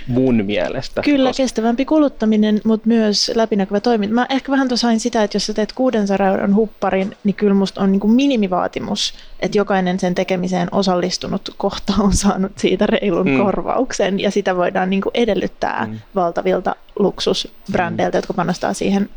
mun 0.07 0.45
mielestä. 0.45 1.03
Kyllä, 1.03 1.28
koska- 1.28 1.43
kestävämpi 1.43 1.85
kuluttaminen, 1.85 2.61
mutta 2.64 2.89
myös 2.89 3.33
läpinäkyvä 3.35 3.80
toiminta. 3.80 4.14
Mä 4.14 4.26
ehkä 4.30 4.53
vähän 4.53 4.68
tuossa 4.68 4.99
sitä, 4.99 5.22
että 5.22 5.37
jos 5.37 5.47
sä 5.47 5.55
teet 5.55 5.72
600 5.72 6.26
euron 6.28 6.55
hupparin, 6.55 7.16
niin 7.24 7.35
kyllä 7.35 7.55
musta 7.55 7.80
on 7.80 7.93
niin 7.93 8.01
kuin 8.01 8.12
minimivaatimus, 8.12 9.14
että 9.41 9.59
jokainen 9.59 10.01
sen 10.01 10.14
tekemiseen 10.14 10.68
osallistunut 10.72 11.55
kohta 11.57 11.93
on 11.99 12.12
saanut 12.12 12.53
siitä 12.59 12.87
reilun 12.87 13.30
Mm. 13.30 13.39
korvauksen, 13.39 14.20
ja 14.20 14.30
sitä 14.30 14.57
voidaan 14.57 14.91
niin 14.91 15.03
kuin 15.03 15.11
edellyttää 15.14 15.87
Mm. 15.87 15.93
mm. 15.93 15.99
valtavilta 16.14 16.74
luksusbrändeiltä, 16.99 18.18
jotka 18.18 18.35
panostaa 18.35 18.72
siihen 18.74 19.09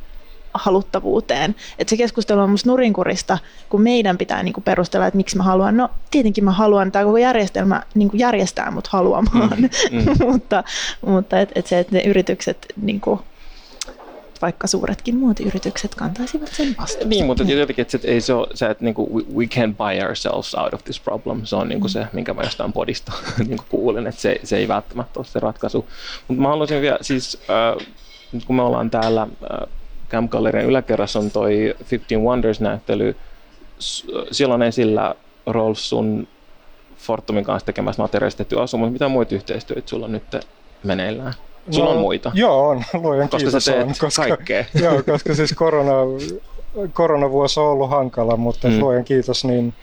haluttavuuteen. 0.55 1.55
Et 1.79 1.89
se 1.89 1.97
keskustelu 1.97 2.41
on 2.41 2.49
musta 2.49 2.69
nurinkurista, 2.69 3.37
kun 3.69 3.81
meidän 3.81 4.17
pitää 4.17 4.43
niinku 4.43 4.61
perustella, 4.61 5.07
että 5.07 5.17
miksi 5.17 5.37
mä 5.37 5.43
haluan. 5.43 5.77
No 5.77 5.89
tietenkin 6.11 6.43
mä 6.43 6.51
haluan, 6.51 6.91
tämä 6.91 7.05
koko 7.05 7.17
järjestelmä 7.17 7.81
niinku 7.95 8.17
järjestää 8.17 8.71
mut 8.71 8.87
haluamaan, 8.87 9.55
Mm, 9.55 9.69
mm. 9.91 10.05
mutta, 10.31 10.63
mutta 11.01 11.39
et, 11.39 11.51
et 11.55 11.67
se, 11.67 11.79
että 11.79 11.95
ne 11.95 12.01
yritykset, 12.01 12.65
niinku, 12.81 13.21
vaikka 14.41 14.67
suuretkin 14.67 15.17
muotiyritykset 15.17 15.95
kantaisivat 15.95 16.47
sen 16.47 16.75
vastuun. 16.79 17.09
Niin, 17.09 17.25
mutta 17.25 17.43
jotenkin, 17.43 17.81
että 17.81 17.97
se, 17.97 18.07
ei 18.07 18.21
se 18.21 18.33
ole 18.33 18.47
se, 18.53 18.65
että 18.65 18.83
niinku, 18.83 19.15
we, 19.15 19.23
we 19.35 19.47
can 19.47 19.75
buy 19.75 20.07
ourselves 20.07 20.55
out 20.55 20.73
of 20.73 20.83
this 20.83 20.99
problem. 20.99 21.45
Se 21.45 21.55
on 21.55 21.69
niinku 21.69 21.87
se, 21.87 22.07
minkä 22.13 22.33
mä 22.33 22.41
jostain 22.41 22.73
podista 22.73 23.11
niinku 23.47 23.63
kuulin, 23.69 24.07
että 24.07 24.21
se, 24.21 24.39
se 24.43 24.57
ei 24.57 24.67
välttämättä 24.67 25.19
ole 25.19 25.25
se 25.25 25.39
ratkaisu. 25.39 25.85
Mutta 26.27 26.41
mä 26.41 26.47
haluaisin 26.47 26.81
vielä, 26.81 26.97
siis 27.01 27.37
äh, 27.49 27.87
nyt 28.31 28.45
kun 28.45 28.55
me 28.55 28.61
ollaan 28.61 28.89
täällä 28.89 29.21
äh, 29.21 29.69
Camp 30.09 30.31
Gallerian 30.31 30.65
yläkerrassa 30.65 31.19
on 31.19 31.31
toi 31.31 31.75
15 31.91 32.15
Wonders-näyttely, 32.15 33.15
siellä 34.31 34.55
on 34.55 34.63
esillä 34.63 35.15
Rolf 35.47 35.77
sun 35.77 36.27
Fortumin 36.97 37.43
kanssa 37.43 37.65
tekemässä 37.65 38.01
materiaalista 38.01 38.37
tehty 38.37 38.59
asu, 38.59 38.77
mutta 38.77 38.91
mitä 38.91 39.07
muita 39.07 39.35
yhteistyötä 39.35 39.89
sulla 39.89 40.05
on 40.05 40.11
nyt 40.11 40.45
meneillään? 40.83 41.33
Sulla 41.71 41.89
on 41.89 41.97
muita, 41.97 42.29
No, 42.29 42.35
Joo, 42.35 42.69
on. 42.69 42.83
Luojan 43.03 43.29
koska 43.29 43.37
kiitos 43.37 43.65
sä 43.65 43.71
teet 43.71 43.87
on. 43.87 43.93
Koska, 43.99 44.23
kaikkea. 44.27 44.65
joo, 44.83 45.03
koska 45.03 45.35
siis 45.35 45.53
korona, 45.53 45.91
koronavuosi 46.93 47.59
on 47.59 47.65
ollut 47.65 47.89
hankala, 47.89 48.37
mutta 48.37 48.67
mm. 48.67 48.79
luojan 48.79 49.05
kiitos, 49.05 49.45
niin, 49.45 49.73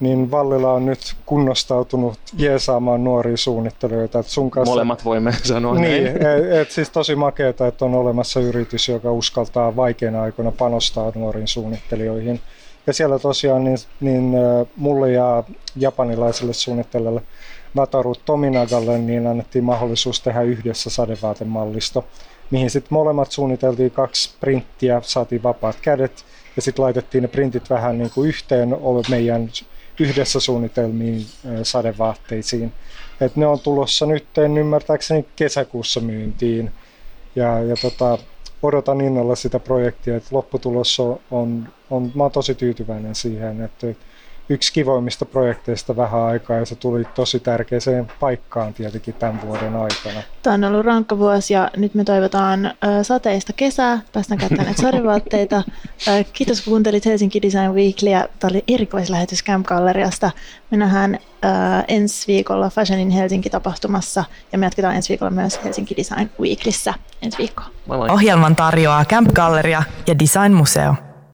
niin 0.00 0.30
Vallila 0.30 0.72
on 0.72 0.86
nyt 0.86 1.14
kunnostautunut 1.26 2.18
jeesaamaan 2.38 3.04
nuoria 3.04 3.36
suunnittelijoita. 3.36 4.18
Et 4.18 4.26
sun 4.26 4.50
kanssa, 4.50 4.72
Molemmat 4.72 5.04
voimme 5.04 5.32
sanoa 5.42 5.74
Niin, 5.74 6.04
näin. 6.04 6.16
et, 6.46 6.52
et 6.52 6.70
siis 6.70 6.90
tosi 6.90 7.16
makeeta, 7.16 7.66
että 7.66 7.84
on 7.84 7.94
olemassa 7.94 8.40
yritys, 8.40 8.88
joka 8.88 9.12
uskaltaa 9.12 9.76
vaikeina 9.76 10.22
aikoina 10.22 10.52
panostaa 10.52 11.12
nuoriin 11.14 11.48
suunnittelijoihin. 11.48 12.40
Ja 12.86 12.92
siellä 12.92 13.18
tosiaan 13.18 13.64
niin, 13.64 13.78
niin 14.00 14.32
mulle 14.76 15.12
ja 15.12 15.44
japanilaiselle 15.76 16.52
suunnittelijalle 16.52 17.22
Wataru 17.76 18.14
Tominagalle 18.14 18.98
niin 18.98 19.26
annettiin 19.26 19.64
mahdollisuus 19.64 20.20
tehdä 20.20 20.42
yhdessä 20.42 20.90
sadevaatemallisto, 20.90 22.04
mihin 22.50 22.70
sitten 22.70 22.94
molemmat 22.94 23.32
suunniteltiin 23.32 23.90
kaksi 23.90 24.34
printtiä, 24.40 25.00
saatiin 25.04 25.42
vapaat 25.42 25.76
kädet 25.82 26.24
ja 26.56 26.62
sitten 26.62 26.82
laitettiin 26.82 27.22
ne 27.22 27.28
printit 27.28 27.70
vähän 27.70 27.98
niin 27.98 28.10
kuin 28.14 28.28
yhteen 28.28 28.76
meidän 29.10 29.48
yhdessä 30.00 30.40
suunnitelmiin 30.40 31.26
sadevaatteisiin. 31.62 32.72
Et 33.20 33.36
ne 33.36 33.46
on 33.46 33.60
tulossa 33.60 34.06
nyt 34.06 34.26
ymmärtääkseni 34.58 35.26
kesäkuussa 35.36 36.00
myyntiin. 36.00 36.72
Ja, 37.36 37.62
ja 37.62 37.76
tota, 37.82 38.18
odotan 38.62 39.00
innolla 39.00 39.34
sitä 39.36 39.58
projektia, 39.58 40.16
että 40.16 40.28
lopputulos 40.32 41.00
on, 41.00 41.20
on, 41.30 41.68
on, 41.90 42.12
mä 42.14 42.22
oon 42.22 42.32
tosi 42.32 42.54
tyytyväinen 42.54 43.14
siihen, 43.14 43.60
että 43.60 43.86
yksi 44.48 44.72
kivoimmista 44.72 45.24
projekteista 45.24 45.96
vähän 45.96 46.20
aikaa 46.20 46.56
ja 46.56 46.66
se 46.66 46.74
tuli 46.74 47.04
tosi 47.14 47.40
tärkeäseen 47.40 48.06
paikkaan 48.20 48.74
tietenkin 48.74 49.14
tämän 49.14 49.42
vuoden 49.42 49.76
aikana. 49.76 50.22
Tämä 50.42 50.54
on 50.54 50.64
ollut 50.64 50.86
rankka 50.86 51.18
vuosi 51.18 51.54
ja 51.54 51.70
nyt 51.76 51.94
me 51.94 52.04
toivotaan 52.04 52.72
sateista 53.02 53.52
kesää. 53.52 54.00
Päästään 54.12 54.38
käyttämään 54.38 54.66
näitä 54.66 54.82
sarivaatteita. 54.82 55.62
Kiitos 56.32 56.60
kun 56.60 56.70
kuuntelit 56.70 57.06
Helsinki 57.06 57.42
Design 57.42 57.74
Weeklyä. 57.74 58.28
Tämä 58.38 58.50
oli 58.50 58.64
erikoislähetys 58.68 59.44
Camp 59.44 59.66
Galleriasta. 59.66 60.30
Me 60.70 60.76
nähdään 60.76 61.18
ensi 61.88 62.26
viikolla 62.26 62.70
Fashion 62.70 63.00
in 63.00 63.10
Helsinki-tapahtumassa 63.10 64.24
ja 64.52 64.58
me 64.58 64.66
jatketaan 64.66 64.96
ensi 64.96 65.08
viikolla 65.08 65.30
myös 65.30 65.64
Helsinki 65.64 65.96
Design 65.96 66.30
Weeklyssä 66.40 66.94
ensi 67.22 67.38
viikkoa. 67.38 67.66
Moi 67.86 67.98
moi. 67.98 68.08
Ohjelman 68.10 68.56
tarjoaa 68.56 69.04
Camp 69.04 69.32
Galleria 69.32 69.82
ja 70.06 70.18
Design 70.18 70.52
Museo. 70.52 70.94